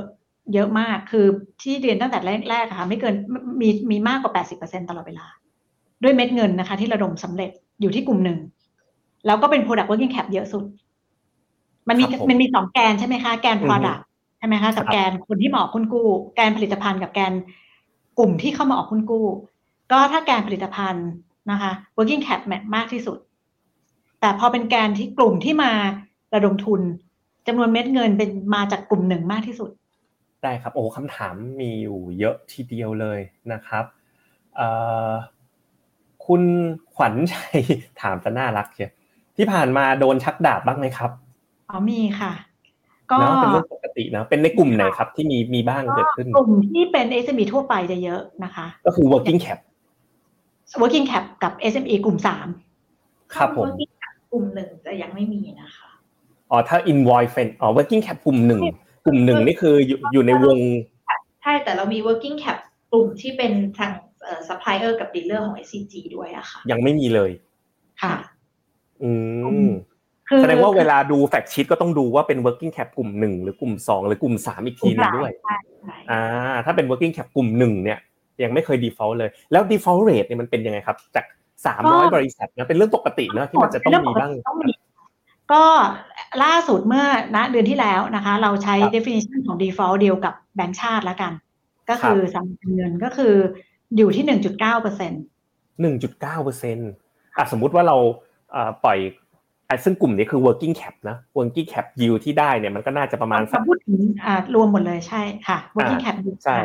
[0.54, 1.26] เยอะมากคือ
[1.62, 2.20] ที่เรียนตั้งแต่
[2.50, 3.16] แรกๆค่ะ ไม่เกิน
[3.62, 5.26] มีมีมากกว่า 80%ตลอดเวลา
[6.04, 8.38] ด้วยเม็ดเงินนะคะ ที่ระดมสำเร็จอยู่ที่กลุ่มหนึ่ง
[9.26, 10.64] แล้วก็เป็น product working cap เยอะสุด
[11.88, 14.02] มันมีมันมีสองแกนใช่ไหมคะแกน product
[14.38, 17.34] ใช่ไหมคะกับแกนคนที่มาออกคุณกู้ แกนผลิตภัณฑ์กับแกน
[18.18, 19.26] กลุ่มที่เข้ามาออกคุณกู้
[19.92, 21.08] ก็ถ้าแกนผลิตภัณฑ์
[21.52, 22.42] นะคะ working cap
[22.76, 23.18] มากที่สุด
[24.20, 25.72] แต่พอเป็นแกนที่กลุ่มที่มา
[26.34, 26.82] ระดมทุน
[27.48, 29.70] จำนวนเม็ดเงินเป็นมาจากกลุ่มหนึ่งมากที่สุด
[30.44, 33.20] ได้ครับโอ้คำถามมีอยู่เยอะทีเดียวเลย
[33.54, 33.86] นะครับ
[36.26, 36.42] คุณ
[36.94, 37.62] ขวัญชัย
[38.02, 38.92] ถามจะน่ารักเชีย
[39.38, 41.12] ที่ผ่านมาโดนชักดาบบ้างไหมครับ
[41.70, 42.32] อ๋อมีค่ะ
[43.12, 49.60] ก็เป็นเรื่องปกตินะเป็นในกลุ่มไหนครับ ที่มีมีบ้างเกิดขึ้นกลุ่มที่เป็น SME ทั่วไปจะเยอะนะคะ ก็คือ working cap
[50.82, 52.48] working cap กับ SME กลุ่มสาม
[53.36, 53.66] ครับผม
[54.32, 55.77] กลุ่มหนึ่งจะยังไม่มีนะคะ
[56.52, 58.62] อ๋อถ้า invoice เป็นอ๋อ working cap กลุ่มหนึ่ง
[59.06, 60.58] กลุ่มหนึ่งนี่คืออยู่อยู่ในวง
[61.42, 62.58] ใช่แต่เรามี working cap
[62.92, 63.92] กลุ่มที่เป็นทาง
[64.24, 67.32] เอ่อ supplier กับ dealer ของ SCG ด้วยอะค่ะ ยังไม่มีเลย
[68.02, 68.16] ค่ะ
[69.04, 69.12] อื
[69.68, 69.72] ม
[70.42, 75.32] แสดงว่าเวลาดูแฟกชีตก็ต้องดูว่าเป็น working cap กลุ่มหนึ่งหรือกลุ่มสองหรือกลุ่มสามอีกทีนึงด้วย
[76.12, 76.22] อ่า
[76.66, 78.00] ถ้าเป็น working cap กลุ่มหนึ่งเนี่ย
[78.44, 81.26] ยังไม่เคย default เลย แล้ว default rate เนี่ยมันเป็นยังไงครับ จาก
[81.66, 84.32] สามร้อยบริษัทนะเป็นเรื่องปกตินะที่มันจะต้องมีบ้าง
[85.54, 85.64] ก็
[86.44, 91.34] ล่าสุดเมื่อณเดือนที่แล้วนะคะ เราใช้ definition ของ default เดียวกับแบงก์ชาติแล้วกัน
[91.90, 93.34] ก็คือสำคัญเงินก็คือ
[93.98, 95.22] อยู่ที่หนึ่งจุดเก้าเปอร์เซ็นต์
[95.82, 96.90] หนึ่งจุดเก้าเปอร์เซ็นต์
[97.38, 97.98] อะสมมุติว่าเรา
[98.84, 99.00] ปล่อย
[99.70, 106.60] อะซึ่งกลุ่มนี้คือ working cap นะ working cap yield ที่ได้เนี่ยมันก็น่าจะประมาณสักพูดถึงอ่ารวมหมดเลยใช่ค่ะ working cap ใช่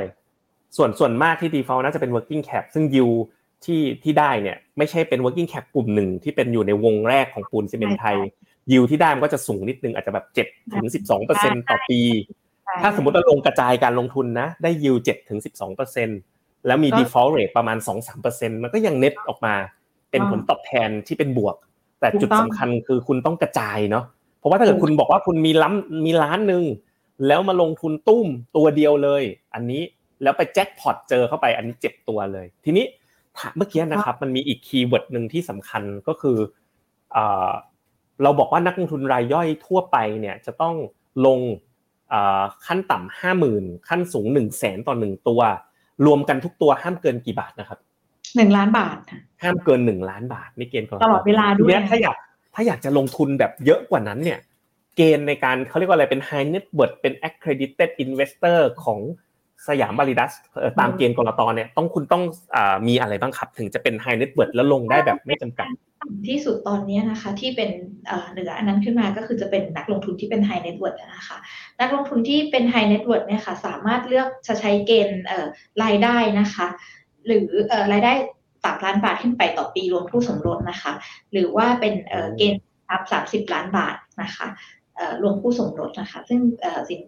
[0.76, 3.16] ส่วนส่วนมากที่ default น่าจะเป็น working cap ซึ่ง yield
[3.64, 8.16] ที่ที่ได้เนี่ยไม่ใช่เป็น working cap กลุ่มหนึ่งที่เป็นอยู่ในวงแรกของปูนซีเมนต์ไทย
[8.71, 12.01] yield ที่ได้มันก็จะสูงนิดนึงอาจจะแบบเจ็ดถึงสิบสองเปอร์เซ็นต่อปี
[12.83, 16.09] ถ้าสมมติเราลงกระจายการลงทุนนะ ได้ yield เจ็ดถึงสิบสองเปอร์เซ็น
[16.67, 19.55] แล้วมี default rate ประมาณสองสามเปอร์เซ็นมันก็ยังเน็ตออกมา
[20.11, 21.57] เป็นผลตอบแทนที่เป็นบวก
[22.01, 24.05] แต่จุดสำคัญคือคุณต้องกระจายเนาะ
[24.39, 26.65] เพราะว่าถ้าเกิดคุณบอกว่าคุณมีล้ำมีล้านหนึ่ง
[27.27, 29.23] แล้วมาลงทุนตุ้มตัวเดียวเลย
[29.55, 29.83] อันนี้
[30.23, 32.85] แล้วไปแจ็คพอตเจอเข้าไปอันนี้เจ็บตัวเลย ทีนี้
[33.57, 36.37] เมื่อกี้นะครับ มันมีอีกคีย์เวิร์ดหนึ่งที่สำคัญก็คือ
[38.23, 40.75] เราบอกว่านักลงทุนรายย่อยทั่วไปเนี่ยจะต้อง
[41.27, 41.41] ลง
[42.67, 45.41] ขั้นต่ำห้าหมื่นขั้นสูงหนึ่งแสนต่อหนึ่งตัว
[46.07, 47.79] รวมกันทุกตัวห้ามเกินกี่บาทนะครับ
[48.37, 48.99] หนึ่งล้านบาท
[49.43, 52.17] ห้ามเกินหนึ่งล้านบาทนี่เกณฑ์ตลอดเวลาด้วยถ้าอยาก
[52.55, 54.41] ถ้าอยากจะลงทุนแบบเยอะกว่านั้นเนี่ย
[54.97, 59.01] เกณฑ์ในการเขาเรียกว่าอะไรเป็น high net worth เป็น accredited investor ของ
[59.69, 60.33] สยามบริดัส
[60.81, 62.23] ตามเกณฑ์กรตเนี่ยต้องคุณต้อง
[62.89, 65.69] มีอะไรบ้างครับ ถึงจะเป็น high net worth แล้วลงได้แบบไม่จำกัด
[66.29, 67.71] ที่สุดตอนนี้นะคะที่เป็น
[68.31, 71.39] เหนืออันนั้นขึ้นมาก็คือจะเป็นนักลงทุนที่เป็น high net worth นะคะ
[71.81, 75.23] นักลงทุนที่เป็น high net worth เนี่ยค่ะสามารถเลือกจะใช้เกณฑ์
[75.83, 76.67] รายได้นะคะ
[77.27, 77.47] หรือ
[77.93, 78.13] รายได้
[78.65, 80.93] สามล้านบาทขึ้นไปต่อปีรวมคู่สมรสนะคะ
[81.33, 81.95] หรือว่าเป็น
[82.37, 84.47] เกณฑ์ทรัพย์สามสิบล้านบาทนะคะ
[85.23, 86.41] รวมคู่สมรสนะคะ ซึ่ง
[86.89, 87.01] สิน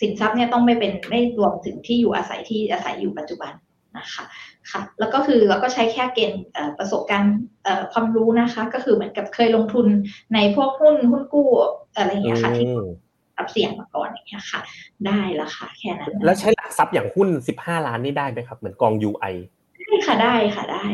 [0.00, 3.52] สินทรัพย์เนี่ยต้องไม่เป็นไม่รวมถึงที่อยู่อาศัยที่อาศัยอยู่ปัจจุบัน
[3.98, 4.24] นะคะ
[4.70, 6.42] ค่ะแล้วก็คือเราก็ใช้แค่เกณฑ์
[6.78, 7.36] ประสบการณ์
[7.92, 9.86] ความรู้นะคะ ก็คือเหมือนกับเคยลงทุน
[10.34, 11.48] ในพวกหุ้นหุ้นกู้
[11.96, 12.66] อะไรอย่างเงี้ยค่ะที่
[13.38, 14.60] รับเสี่ยงมาก่อนอย่างเงี้ยค่ะ
[15.06, 19.34] ได้ละค่ะ แค่นั้น แล้วใช้หลักทรัพย์อย่างหุ้นสิบห้าล้านนี่ได้ไหมครับ เหมือนกอง UI
[19.80, 20.86] ได้ค่ะได้ค่ะได้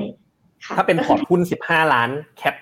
[0.77, 2.55] ถ้าเป็นพอร์ตหุ้นสิบห้าล้านแคป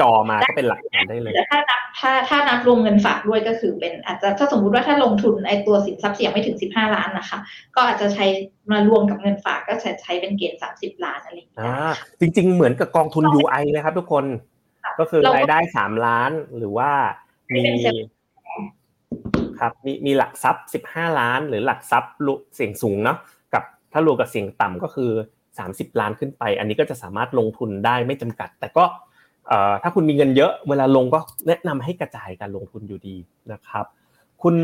[0.00, 7.38] จอมาก็เป็นหลักฐานได้เลยถ้านับถ้าถ้านับรวมเงินฝากด้วยก็คือเป็นอาจจะถ้าสมมุติว่าถ้าลงทุนไอตัวสินทรัพย์เสี่ยงไม่ถึงสิบห้าล้านนะคะ
[7.74, 8.24] ก็อาจจะใช้
[8.70, 11.58] มารวมกับเงินฝากก็ใช้ใช้เป็นเกณฑ์สามสิบล้านอะไรอย่างเงี้
[11.92, 14.24] ยจริง ๆ เหมือนกับกองทุน UI นะครับทุกคน
[14.98, 16.90] ก็คือรายได้สามล้านหรือว่า
[17.54, 17.64] มี
[19.60, 22.12] ครับมีมีหลักทรัพย์สิบห้าล้าน หรือหลักทรัพย์
[22.54, 23.18] เสี่ยงสูงเนาะ
[23.54, 25.10] กับถ้ารวมกับเสี่ยงต่ำก็คือ
[25.72, 28.84] 30 ล้านขึ้นไป อันนี้ก็จะสามารถลงทุนได้ไม่จำกัด แต่ก็
[29.82, 33.16] ถ้าคุณมีเงินเยอะ เวลาลงก็แนะนำให้กระจายการลงทุนอยู่ดี
[33.52, 33.84] นะครับ
[34.42, 34.54] คุณ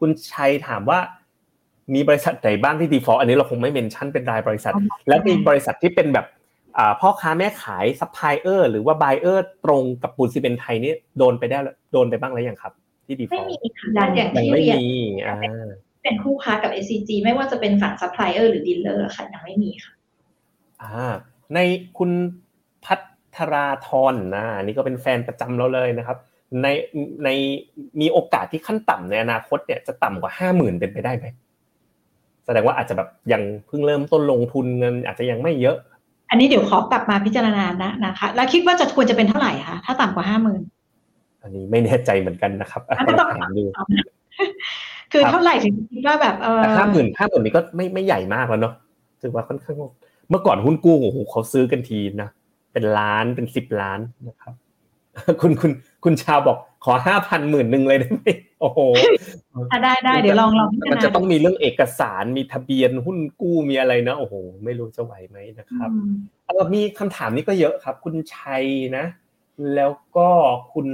[0.00, 0.98] คุณชัยถามว่า
[1.94, 4.74] มีบริษัทไหนบ้างที่ default อันนี้เราคงไม่เมนชั่นเป็นรายบริษัท
[5.08, 6.26] แล้วมีบริษัทที่เป็นแบบ
[7.00, 11.58] พ่อค้าแม่ขายซัพพลายเออร์หรือว่า buyer ตรงกับปูนซีเมนไทยนี่โดนไปได้
[11.92, 12.72] โดนไปบ้างแล้วยังครับ
[13.06, 14.78] ที่ default ไม่มีค่ะอย่างที่เรียน
[16.02, 19.92] เป็นคู่ค้ากับ SCG ไม่ว่าจะเป็นฝั่งซัพพลายเออร์หรือ dealer ค่ะยังไม่มีค่ะ
[20.82, 21.12] อ่า
[21.54, 21.58] ใน
[21.98, 22.10] คุณ
[22.84, 22.94] พั
[23.36, 26.18] ทราธรนะนี่ก็เป็นแฟนประจำเราเลยนะครับ
[26.62, 26.66] ใน
[27.24, 27.28] ใน
[28.00, 31.26] มีโอกาสที่ขั้นต่ำในอนาคตเนี่ยจะต่ำกว่าห้าหมื่นเป็นไปได้ไหม
[32.44, 35.76] แสดงว่าอาจจะแบบยังเพิ่งเริ่มต้นลงทุนเงินอาจจะยังไม่เยอะ
[36.30, 40.62] อันนี้เดี๋ยวขอกลับมาพิจารณานะนะคะ แล้วคิดว่าจะควรจะเป็นเท่าไหร่คะถ้าต่ำกว่าห้าหมื่น
[41.42, 42.82] อันนี้ไม่แน่ใจเหมือนกันนะครับ
[43.20, 43.64] ต้องถามดู
[45.12, 48.74] คือเท่าไหร่ถึงคิดว่าแบบเออห้าหมื่นห้าหมื่นนี้ก็ไม่ไม่ใหญ่มากแล้วเนาะ
[49.22, 49.76] ถือว่าค่อนข้าง
[50.30, 52.28] เมื่อก่อนหุ้นกู้โอ้โหเขาซื้อกันทีนะ
[52.72, 54.54] เป็นล้านเป็นสิบล้านนะครับ
[55.40, 55.70] คุณคุณ
[56.04, 58.22] คุณชาวบอกขอห้าพันหมื่นหนึ่งเลยได้ไหม
[58.60, 58.80] โอ้โห
[59.70, 64.34] ถ้าได้ได้เดี๋ยวลองลองมันจะต้องมีเรื่องเอกสารมีทะเบียนหุ้นกู้มีอะไรนะโอ้โห
[64.64, 65.90] ไม่รู้จะไหวไหมนะครับ
[66.46, 68.64] เออมีคำถามนี้ก็เยอะครับ คุณชัย
[68.96, 69.04] นะ
[69.74, 70.28] แล้วก็
[70.72, 70.88] คุณ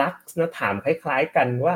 [0.00, 1.74] ลักษณ์นะถามคล้าย ๆ กันว่า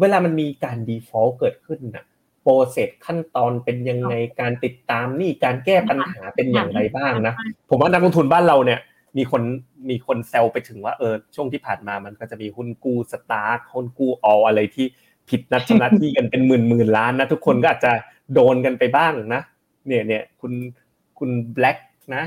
[0.00, 2.04] เวลามันมีการ default เกิดขึ้นนะ
[2.42, 7.34] โปรเซสขั้นตอนเป็นยังไงการติดตามนี่การแก้ปัญหาเป็นอย่างไรบ้างนะ
[7.70, 8.80] ผมว่านักลงทุนบ้านเราเนี่ย
[9.16, 9.42] มีคน
[9.90, 14.86] มีคนแซวไปถึงว่าเออช่วงที่ผ่านมามันก็จะมีหุ้นกู้สตาร์ทหุ้นกู้อออะไรที่
[15.28, 17.92] ผิดนัดชำระที่กันเป็นหมื่นหมื่นล้านนะทุกคนก็อาจจะ
[18.34, 19.42] โดนกันไปบ้างนะ
[19.86, 20.52] เนี่ยเนี่ยคุณ
[21.18, 21.78] คุณแบล็ก
[22.14, 22.24] นะ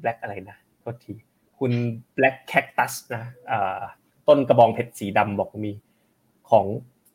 [0.00, 1.12] แบล็กอะไรนะก็ที
[1.58, 1.72] คุณ
[2.14, 3.22] แบล็กแคคตัสนะ
[4.28, 5.72] ต้นกระบองเพชรสีดำบอกมี
[6.50, 6.66] ของ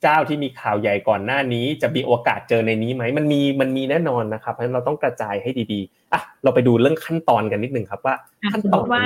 [0.01, 8.15] เจ้าที่มีข่าวใหญ่ก่อนหน้านี้ จะมีโอกาสเจอในนี้ไหมมันมีมันมีแน่นอนนะครับเพราะฉะนั้นเราต้องกระจายให้ดีๆอะเราไปดูเรื่องขั้นตอนกันนิดนึงครับว่า
[8.53, 9.03] ขั้นตอนว่า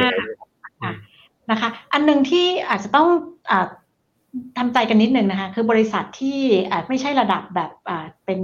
[1.51, 3.07] นะคะ อันหนึ่งที่อาจจะต้อง
[4.57, 6.39] ทำใจกันนิดหนึ่งนะคะ คือบริษัทที่
[6.71, 7.71] อาจไม่ใช่ระดับแบบ
[8.25, 8.39] เป็น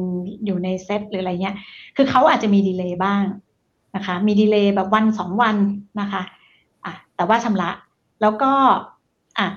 [0.46, 1.56] อยู่ในเซตหรืออะไรเงี้ย
[1.96, 3.24] คือเขาอาจจะมีดีเลย์บ้าง
[3.96, 5.56] นะคะ มีดีเลย์แบบวันสองวัน
[6.02, 6.22] นะคะ
[6.86, 7.70] อะแต่ว่าชำระ
[8.22, 8.52] แล้วก็
[9.40, 9.48] อะ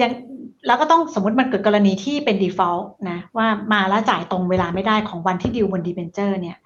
[0.00, 0.10] ยัง
[0.66, 6.56] แล้วก็ต้องสมมติมันเกิดกรณีที่เป็น default นะว่ามาแล้วจ่ายตรงเวลาไม่ได้ของวันที่ดิวบนดีเบนเจอร์เนี่ย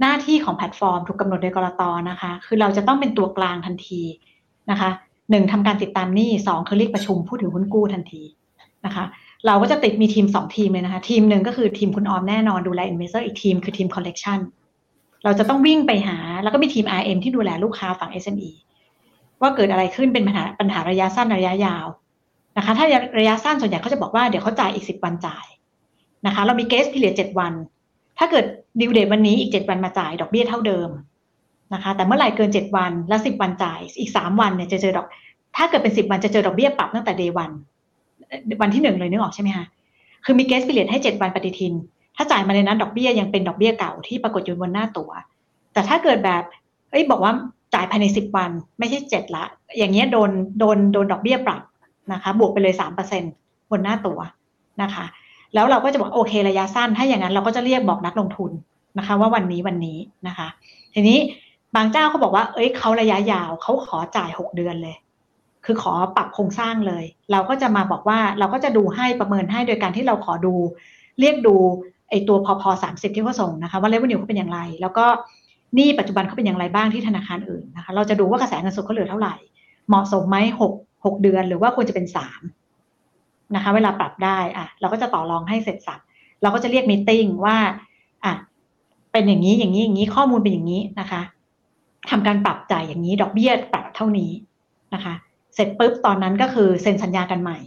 [0.00, 4.02] หน้าที่ของแพลตฟอร์มถูกกำหนดโดยกรตนะคะ คือเราจะต้องเป็นตัวกลางทันที
[4.70, 4.90] นะคะ
[5.30, 8.22] หนึ่งทำการติดตามหนี้สองคือเรียกประชุมผู้ถือหุ้นกู้ทันที
[8.86, 9.04] นะคะ
[9.46, 14.38] เราก็จะติดมีทีมสองทีมเลยนะคะ ทีมหนึ่งก็คือทีมคุณออมแน่นอนดูแล investor อีกทีมคือทีม collection
[15.24, 18.50] เราจะต้องวิ่งไปหา แล้วก็มีทีม RM ที่ดูแลลูกค้าฝั่ง SME
[19.40, 21.86] ว่าเกิดอะไรขึ้นเป็นปัญหาปัญหาระยะสั้นระยะยาว
[22.56, 22.86] นะคะ ถ้า
[23.18, 25.46] ระยะสั้นส่วนใหญ่เขาจะบอกว่าเดี๋ยวเขาจ่ายอีกสิบวันจ่าย
[26.26, 27.52] นะคะ เรามี grace period เจ็ดวัน
[28.18, 28.44] ถ้าเกิด
[28.80, 30.90] due date วันนี้อีกเจ็ดวันมาจ่ายดอกเบี้ยเท่าเดิม
[31.74, 35.06] นะคะ แต่เมื่อไหร่เกินเจ็ดวันแล้วสิบวันจ่ายอีกสามวันเนี่ยจะเจอดอก
[35.56, 37.50] ถ้าเกิดเป็นสิบวันจะเจอดอกเบี้ยปรับตั้งแต่ day one
[38.60, 39.66] วันที่หนึ่งเลยนึกออกใช่ไหมคะ
[40.24, 41.74] คือมี grace period ให้เจ็ดวันปฏิทิน
[42.16, 45.10] ถ้าจ่ายมาในนั้นดอกเบี้ยยังเป็นดอกเบี้ยเก่าที่ปรากฏอยู่บนหน้าตั๋ว
[45.72, 46.42] แต่ถ้าเกิดแบบ
[46.90, 47.32] เอ้ยบอกว่า
[47.74, 49.44] จ่ายภายในสิบวัน ไม่ใช่เจ็ดละ
[49.78, 51.62] อย่างเงี้ยโดนโดนโดนดอกเบี้ยปรับ
[52.12, 53.22] นะคะบวกไปเลยสามเปอร์เซ็นต์
[53.70, 54.18] บนหน้าตั๋ว
[54.82, 55.04] นะคะ
[55.54, 58.50] แล้วเราก็จะบอกโอเคระยะสั้นถ้าอย่างนั้นเราก็จะเรียกบอกนักลงทุน
[58.98, 59.98] นะคะว่าวันนี้วันนี้
[60.28, 60.48] นะคะ
[60.94, 61.18] ทีนี้
[61.76, 64.96] บางเจ้าเขาบอกว่า เอ้ยเขาระยะยาวเขาขอจ่ายหกเดือนเลย
[65.64, 70.54] คือขอปรับโครงสร้างเลย เราก็จะมาบอกว่าเราก็จะดูให้ประเมินให้โดยการที่เราขอดู
[71.20, 71.54] เรียกดู
[72.10, 75.06] ไอตัวพอพอสามสิบที่เขาส่งนะคะว่า revenue เขาเป็นอย่างไร แล้วก็ห
[75.76, 79.34] นี้ปัจจุบันเขาเป็นอย่างไรบ้างที่ธนาคารอื่นนะคะ เราจะดูว่ากระแสเงินสดเขาเหลือเท่าไหร่
[79.88, 80.72] เหมาะสมไหมหก
[81.04, 82.42] หกเดือนหรือว่าควรจะเป็นสาม
[83.54, 86.00] นะคะ เวลาปรับได้อะเราก็จะต่อรองให้เสร็จสับ
[86.42, 87.56] เราก็จะเรียกมีติ้งว่า
[88.24, 88.32] อะ
[89.12, 91.20] เป็นอย่างนี้อย่างนี้อย่างนี้ข้อมูลเป็นอย่างนี้นะคะ
[92.10, 94.32] ทำการปรับจ่ายอย่างนี้ ดอกเบี้ยปรับเท่านี้
[94.94, 95.14] นะคะ
[95.54, 97.58] เสร็จปุ๊บตอนนั้นก็คือเซ็นสัญญากันใหม่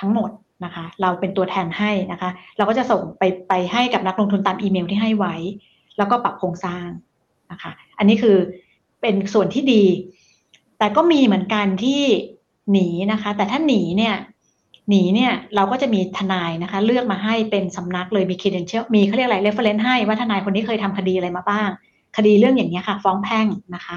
[0.00, 0.30] ทั้งหมด
[0.64, 5.34] นะคะ เราเป็นตัวแทนให้นะคะ เราก็จะส่งไปไปให้กับนักลงทุนตามอีเมลที่ให้ไว้
[5.98, 6.88] แล้วก็ปรับโครงสร้าง
[7.52, 8.36] นะคะ อันนี้คือ
[9.00, 9.84] เป็นส่วนที่ดี
[10.78, 12.02] แต่ก็มีเหมือนกันที่
[12.70, 14.14] หนีนะคะ แต่ถ้าหนีเนี่ย
[14.88, 21.68] หนีเนี่ยเราก็จะมีทนายนะคะ เลือกมาให้เป็นสำนักเลยมี credential มีเขาเรียกอะไร reference ให้ว่าทนายคนนี้เคยทำคดีอะไรมาบ้าง
[22.16, 23.96] คดีเรื่องอย่างนี้ค่ะ ฟ้องแพ่งนะคะ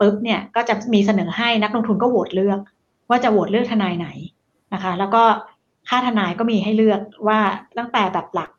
[0.00, 2.58] ปุ๊บเนี่ยก็จะมีเสนอให้นักลงทุนก็โหวตเลือก
[3.10, 4.08] ว่าจะโหวตเลือกทนายไหน
[4.74, 5.22] นะคะ แล้วก็
[5.88, 7.40] ค่าทนายก็มีให้เลือกว่า
[7.78, 8.50] ตั้งแต่แบบหลัก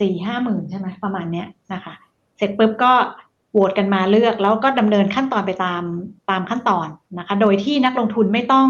[0.00, 1.94] สี่ห้าหมื่นใช่ไหมประมาณเนี้ยนะคะ
[2.36, 2.92] เสร็จปุ๊บก็
[3.52, 5.82] โหวตกันมาเลือก แล้วก็ดำเนินขั้นตอนไปตาม
[6.30, 6.88] ตามขั้นตอน
[7.18, 8.68] นะคะ โดยที่นักลงทุนไม่ต้อง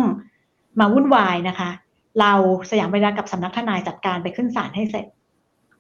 [0.81, 1.71] มาวุ่นวายนะคะ
[2.21, 2.33] เรา
[2.71, 5.07] สยามเวลากับสำนักทนายจัดการไปขึ้นศาลให้เสร็จ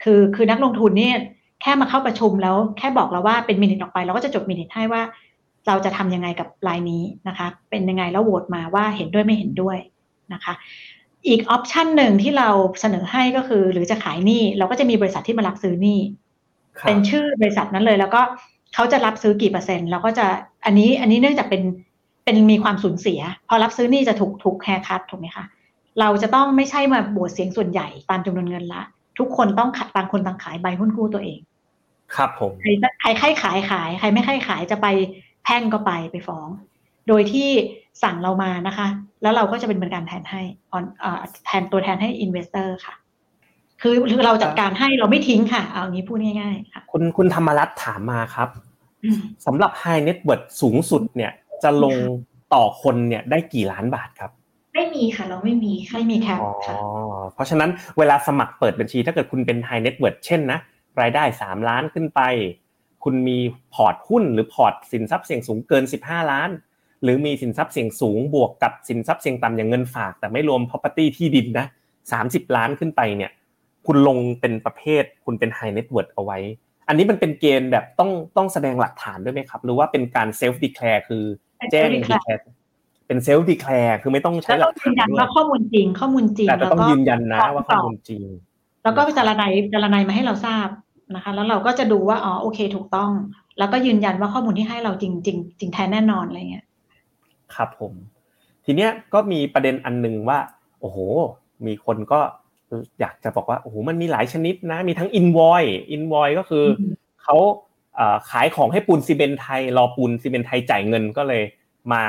[0.03, 1.17] คือคือนักลงทุนเนี่ย
[1.63, 5.03] แค่มาเข้าประชุมแล้วแค่บอกเราว่าเป็นมินิทออกไปเราก็จะจดมินิทให้ว่า
[5.67, 9.79] เราจะทำยังไงกับรายนี้นะคะ เป็นยังไงแล้วโหวตมาว่าเห็นด้วยไม่เห็นด้วย
[10.33, 10.55] นะคะ
[11.29, 12.49] อีก option หนึ่งที่เรา
[12.81, 15.99] เสนอให้ก็คือ หรือจะขายหนี้เราก็จะมีบริษัทที่มารับซื้อหนี้
[16.87, 18.23] เป็นชื่อบริษัทนั้นเลย แล้วก็
[18.77, 20.27] เขาจะรับซื้อกี่เปอร์เซ็นต์เราก็จะ
[20.65, 21.63] อันนี้อันนี้เนื่องจากเป็น
[22.25, 25.45] เป็นมีความสูญเสีย พอรับซื้อหนี้จะถูกถูก haircut ถูกไหมคะ
[26.01, 28.83] เราจะต้องไม่ใช่มาโหวตเสียงส่วนใหญ่ตามจำนวนเงินละ
[29.19, 31.39] ทุกคนต้องขัดต่างคนต่างขายใบหุ้นกู้ตัวเอง
[32.17, 32.69] ครับผมใคร
[33.01, 34.87] ใครใครขายขาย ใครไม่ใครขายจะไป
[35.45, 36.49] แพ่งก็ไปไปฟ้อง
[37.09, 37.49] โดยที่
[38.03, 38.87] สั่งเรามานะคะ
[39.23, 40.85] แล้วเราก็จะเป็นบริการแทนให้ออน
[41.47, 42.95] แทนตัวแทนให้ investor ค่ะ
[43.83, 48.49] คือคือเราจัดการให้เราไม่ทิ้งค่ะ เอางี้พูดง่ายๆค่ะคุณคุณธรรมรัตน์ถามมาครับ
[49.47, 51.97] สำหรับ High Net Worth สูงสุดเนี่ย จะลง
[52.55, 54.31] ต่อคนเนี่ยได้กี่ล้านบาทครับ
[54.75, 56.53] ไม่มีค่ะ เราไม่มีไม่มีค่ะอ๋อ
[57.35, 60.59] เพราะฉะนั้นเวลาสมัครเปิดบัญชีถ้าเกิดคุณเป็น High Net Worth เช่นนะ
[61.01, 62.21] รายได้3ล้านขึ้นไป
[63.05, 63.39] คุณมี
[63.75, 66.51] พอร์ตหุ้นหรือพอร์ตสินทรัพย์เสี่ยงสูงเกิน15ล้าน
[67.03, 71.67] หรือมีสินทรัพย์เสี่ยงสูงบวกกับสินทรัพย์เสี่ยงต่ำอย่างเงินฝาก แต่ไม่รวม property ที่ดินนะ
[72.11, 73.31] 30ล้านขึ้นไปเนี่ย
[73.87, 76.39] คุณลงเป็นประเภท คุณเป็น High Net Worth เอาไว้
[76.89, 81.25] อันนี้มันเป็นเกณฑ์แบบต้องต้องแสดงหลักฐานด้วยไหมครับ หรือว่าเป็นการ self declare คือ
[81.73, 82.41] แจ้ง declare
[83.07, 88.23] เป็น self declare คือไม่ต้องใช้หลักฐานยืนยันว่าข้อมูลจริง ข้อมูลจริงแต่ต้องยืนยันนะว่าข้อมูลจริง
[88.85, 90.69] แล้วก็จารนายจารนายมาให้เราทราบ
[91.15, 93.11] นะคะ แล้วเราก็จะดูว่าอ๋อโอเค ถูกต้อง
[93.59, 96.67] แล้วก็ยืนยันว่าข้อมูลที่ให้เราจริงจริงจริงแท้แน่นอนอะไรเงี้ย
[97.55, 97.93] ครับผม
[98.65, 100.39] ทีเนี้ยก็มีประเด็นอันหนึ่งว่า
[100.81, 100.99] โอ้โห
[101.67, 102.21] มีคนก็
[103.01, 106.65] อยากจะบอกว่าโอ้โหมันมีหลายชนิดนะมีทั้งอินวอยอินวอยก็คือ
[107.23, 107.37] เขา
[108.31, 111.43] ขายของให้ปูนซีเมนไทย รอปูนซีเมนไทยจ่ายเงินก็เลย
[111.93, 112.05] มา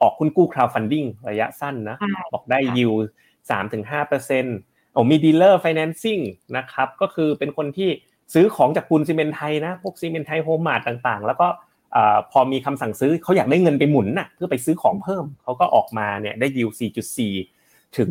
[0.00, 1.96] ออกคุณกู้ crowdfunding ระยะสั้นนะ
[2.32, 2.92] บอกได้ยิว
[3.50, 4.56] สามถึงห้าเปอร์เซ็นต์
[4.92, 6.18] โอ้มี dealer financing
[6.56, 7.90] นะครับก็คือเป็นคนที่
[8.34, 11.48] ซื้อของจากปูนซิเมนต์ไทยนะพวกซิเมนต์ไทยโฮมมาร์ทต่างๆ แล้วก็
[12.32, 16.68] พอมีคำสั่งซื้อเขาอยากได้เงินไปหมุนน่ะเพื่อไปซื้อของเพิ่มเขาก็ออกมาเนี่ยได้ยิว
[17.32, 18.08] 4.4 ถึง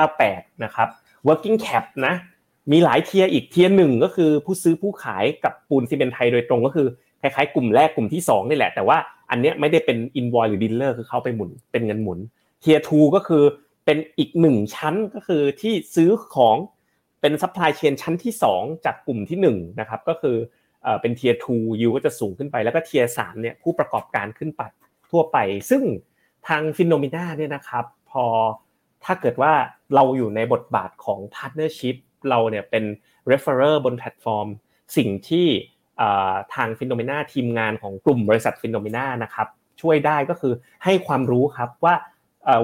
[0.00, 0.88] 6.98 นะครับ
[1.28, 2.14] working cap นะ
[2.72, 6.88] มีหลายเทียอีกเทียหนึ่งก็คือผู้ซื้อผู้ขายกับปูนซิเมนต์ไทยโดยตรงก็คือ
[7.20, 8.98] คล้ายๆกลุ่มแรกกลุ่มที่2นี่แหละ แต่ว่า
[9.30, 12.18] อันเนี้ยไม่ได้เป็น invoice หรือ dealer คือเขาไปหมุนเป็นเงินหมุน
[12.60, 13.44] เทียทูก็คือ
[13.84, 16.56] เป็นอีกหนึ่งชั้นก็คือที่ซื้อของ
[17.20, 20.36] เป็น supply chain ชั้นที่ 2 จากกลุ่มที่1นะครับก็คือ
[21.00, 24.62] เป็น tier two yield ก็จะสูงขึ้นไปแล้วก็ tier สามเนี่ยผู้ประกอบการขึ้นไป
[25.10, 25.38] ทั่วไป
[25.70, 25.82] ซึ่ง
[26.48, 28.24] ทางฟินโนมีนาเนี่ยนะครับพอ
[29.04, 29.52] ถ้าเกิดว่า
[29.94, 31.96] เราอยู่ในบทบาทของ partnership
[32.30, 32.84] เราเนี่ยเป็น
[33.30, 34.48] referrer บนแพลตฟอร์ม
[34.96, 35.46] สิ่งที่
[36.54, 39.48] ทางฟินโนมีนาทีมงานของกลุ่มบริษัทฟินโนมีนานะครับ
[39.80, 41.94] ช่วยได้ก็คือให้ความรู้ครับว่า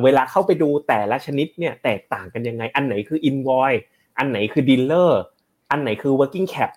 [0.02, 3.82] เวลาเข้าไปดูแต่ละชนิดเนี่ยแตกต่างกันยังไง อันไหนคือ invoice
[4.18, 5.12] อันไหนคือ dealer
[5.70, 6.70] อันไหนคือ working cap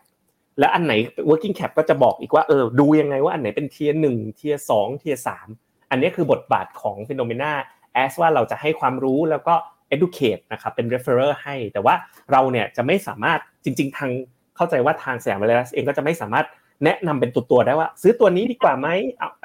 [0.60, 0.94] และอันไหน
[1.30, 5.48] working cap ก็จะบอกอีกว่าเออดูยังไงว่าอันไหนเป็น tier หนึ่ง tier สอง tier สาม
[5.90, 7.52] อันนี้คือบทบาทของฟินโนมีนา
[7.94, 9.54] as ว่าเราจะให้ความรู้แล้วก็
[9.96, 11.96] educate นะครับเป็น referrer ให้ แต่ว่า
[12.32, 14.12] เราเนี่ยจะไม่สามารถจริง ๆ ทาง
[14.56, 16.46] เข้าใจว่าทางแสงเวลสเองก็จะไม่สามารถ
[16.84, 18.88] แนะนำเป็นตัวตัวได้ว่า ซื้อตัวนี้ดีกว่าไหม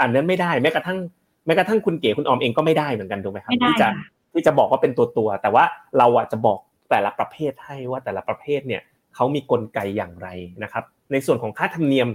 [0.00, 0.98] อันนั้นไม่ได้แม้กระทั่ง
[1.46, 3.88] แม้กระทั่งคุณเก๋คุณออมเองก็ไม่ได้เหมือนกันถูกไหมครับที่จะ
[4.32, 5.64] ที่จะบอกว่าเป็นตัวตัว แต่ว่า
[5.98, 6.58] เราอะจะบอก
[6.90, 8.82] แต่ละประเภทให้ว่าแต่ละประเภทเนี่ย
[9.14, 10.28] เขามีกลไกอย่างไร
[10.62, 12.08] นะครับในส่วนของค่าธรรมเนียม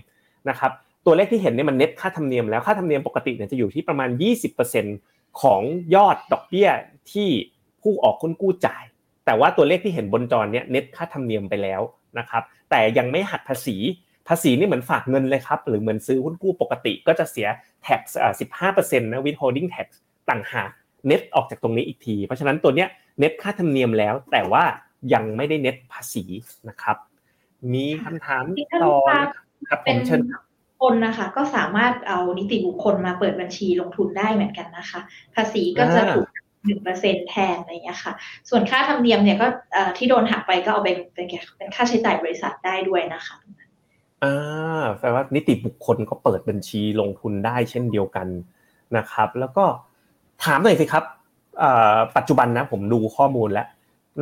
[0.49, 0.71] นะครับ
[1.05, 4.09] ตัวเลขที่เห็นเนี่ยมันเน็ตค่าธรรมเนียมแล้วค่าธรรมเนียมปกติเนี่ยจะอยู่ที่ประมาณ
[4.69, 5.61] 20% ของ
[5.95, 6.69] ยอดดอกเบี้ย
[7.11, 7.29] ที่
[7.81, 8.83] ผู้ออกคุ้นกู้จ่าย
[9.25, 11.81] แต่ว่าตัวเลขที่เห็นบนจอเนี่ยเน็ตค่าธรรมเนียมไปแล้ว
[12.19, 13.77] นะครับ แต่ยังไม่หักภาษี
[14.27, 17.47] ภาษีนี่เหมือนฝากเงินเลยครับ หรือเหมือนซื้อหุ้นกู้ปกติก็จะเสีย
[17.87, 18.01] tax
[18.49, 19.87] 15%นะ withholding tax
[20.29, 20.69] ต่างหาก
[21.07, 22.87] เน็ตออกจากตรงนี้อีกที เพราะฉะนั้นตัวเนี้ย
[23.19, 24.63] เน็ตค่าธรรมเนียมแล้ว แต่ว่า
[25.13, 26.23] ยังไม่ได้เน็ตภาษี
[26.69, 26.97] นะครับ
[27.73, 28.43] มีคำถาม
[28.83, 28.95] ต่อ
[29.69, 30.33] ครับผมเชิญค
[30.91, 34.99] นนะคะ ก็สามารถเอานิติบุคคลมาเปิดบัญชีลงทุนได้เหมือนกันนะคะ
[35.35, 36.27] ภาษีก็จะถูก
[36.65, 38.13] หนึ่งเปอร์เซ็นแทนอะไรอย่างเงี้ยค่ะ
[38.49, 39.47] ส่วนค่าธรรมเนียมเนี่ยก็
[39.97, 41.27] ที่โดนหักไปก็เอาไปเป็น
[41.57, 43.35] เป็นค่าใช้จ่ายบริษัทได้ด้วยนะคะ
[44.23, 48.27] อ่าแปลว่านิติบุคคลก็เปิดบัญชีลงทุนได้เช่นเดียวกัน
[48.97, 49.65] นะครับ แล้วก็
[50.43, 51.03] ถามหน่อยสิครับ
[52.17, 53.67] ปัจจุบันนะผมดูข้อมูลแล้ว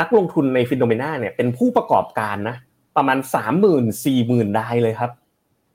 [0.02, 2.56] นักลงทุนในฟินโนเมนาเนี่ยเป็นผู้ประกอบการนะ
[2.98, 5.12] ประมาณสามหมื่นสี่หมื่นรายเลยครับ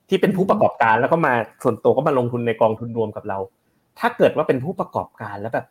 [0.09, 1.33] ที่เป็นผู้ประกอบการแล้วก็มา
[1.63, 3.37] ส่วนตัวก็มาลงทุนในกองทุนรวมกับเรา
[3.99, 5.65] ถ้าเกิดว่าเป็นผู้ประกอบการแล้วแบบ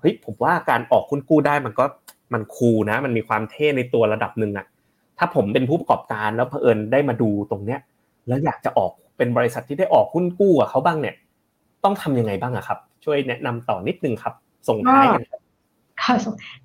[0.00, 1.84] เฮ้ยผมว่าการออกคุณกู้ได้มันก็
[2.32, 4.66] มันคูลนะ มันมีความเท่ในตัวระดับหนึ่งอะ
[5.18, 7.80] ถ้าผมเป็นผู้ประกอบการแล้วเผอิญได้มาดูตรงเนี้ย
[8.28, 11.14] แล้วอยากจะออกเป็นบริษัทที่ได้ออกหุ้นกู้กับเขาบ้างเนี่ย
[11.84, 14.34] ต้องทำยังไงบ้างอะครับ ช่วยแนะนำต่อนิดนึงครับ
[14.68, 15.40] ส่งท้ายกันครับ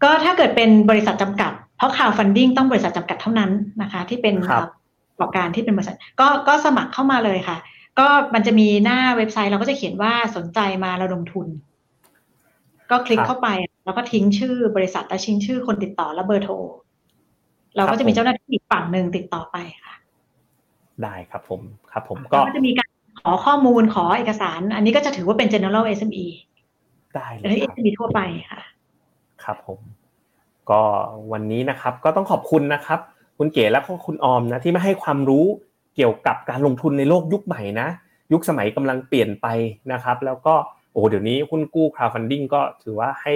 [0.03, 4.36] ก็ถ้าเกิดเป็นบริษัทจำกัด เพราะข่าวฟันดิ้งต้องบริษัทจำกัดเท่านั้นนะคะ ที่เป็น
[5.20, 7.57] ประกอบการที่เป็นบริษัทก็ก็สมัครเข้ามาเลยค่ะ
[7.99, 11.47] ก็มันจะมีหน้าเว็บไซต์เราก็จะเขียนว่าสนใจมาระดมทุน
[12.91, 13.49] ก็คลิกเข้าไป
[13.86, 16.53] แล้วก็ทิ้งชื่อบริษัทและทิ้งชื่อคนติดต่อและเบอร์โทร
[17.76, 19.93] เราก็จะมีเจ้าหน้าที่อีกฝั่งหนึ่งติดต่อไปค่ะ
[21.03, 21.61] ได้ครับผม
[21.91, 22.89] ครับผมก็จะมีการ
[23.22, 26.26] ขอข้อมูลขอเอกสาร อันนี้ก็จะถือว่าเป็น general SME
[27.16, 28.20] ได้เลย SME ทั่วไป
[28.51, 28.61] ค่ะ
[29.43, 29.80] ครับผม
[30.70, 30.82] ก็
[31.32, 32.99] วันนี้นะครับ ก็ต้องขอบคุณนะครับ
[33.43, 35.45] คุณเก๋และก็คุณออมนะที่มาให้ความรู้
[35.95, 37.87] เกี่ยวกับการลงทุนในโลกยุคใหม่นะ
[38.33, 39.47] ยุคสมัยกำลังเปลี่ยนไป
[39.91, 40.55] นะครับ แล้วก็
[40.93, 43.33] โอ้เดี๋ยวนี้หุ้นกู้ crowdfunding ก็ถือว่าให้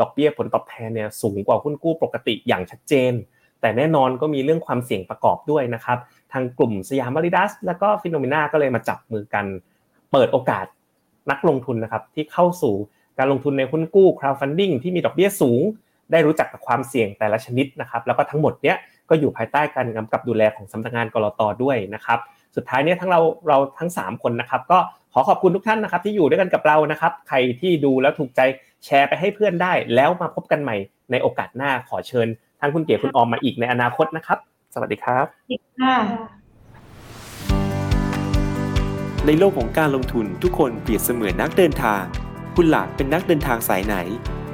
[0.00, 3.12] ดอกเบี้ยผลตอบแทนเนี่ยสูงกว่าหุ้นกู้ปกติอย่างชัดเจน
[3.60, 5.98] แต่แน่นอนก็มีเรื่องความเสี่ยงประกอบด้วยนะครับ
[6.32, 9.44] ทางกลุ่มสยามบริดัส แล้วก็ฟิโนเมนาก็เลยมาจับมือกัน
[10.12, 10.66] เปิดโอกาส
[11.30, 12.74] นักลงทุนนะครับที่เข้าสู่
[13.18, 15.62] การลงทุนในหุ้นกู้ crowdfunding ที่มีดอกเบี้ยสูง
[16.12, 18.76] ได้รู้จักกับความเสี่ยงแต่ละชนิดนะครับ แล้วก็ทั้งหมดเนี้ย
[19.10, 22.18] ก็อยู่ภายใต้การกำกับดูแลของสำนักงานกรตด้วยนะครับ
[22.56, 24.78] สุดท้ายเนี้ยทั้งเราเราทั้ง 3 คนนะครับ ก็
[25.12, 28.40] ขอขอบคุณทุกท่านนะครับ ที่อยู่ด้วยกันกับเรานะครับ ใครที่ดูแล้วถูกใจ
[28.84, 30.76] แชร์ไปให้เพื่อนได้ แล้วมาพบกันใหม่
[31.10, 32.28] ในโอกาสหน้าขอเชิญ
[32.60, 34.38] ทั้งคุณเก๋คุณออมมาอีกในอนาคตนะครับ
[34.74, 35.26] สวัสดีครับ
[35.82, 35.96] ค่ะ
[39.26, 42.02] ในโลกของการลงทุนทุกคนเปรียบเสมือนนักเดินทาง
[42.56, 43.96] คุณล่ะเป็นนักเดินทางสายไหน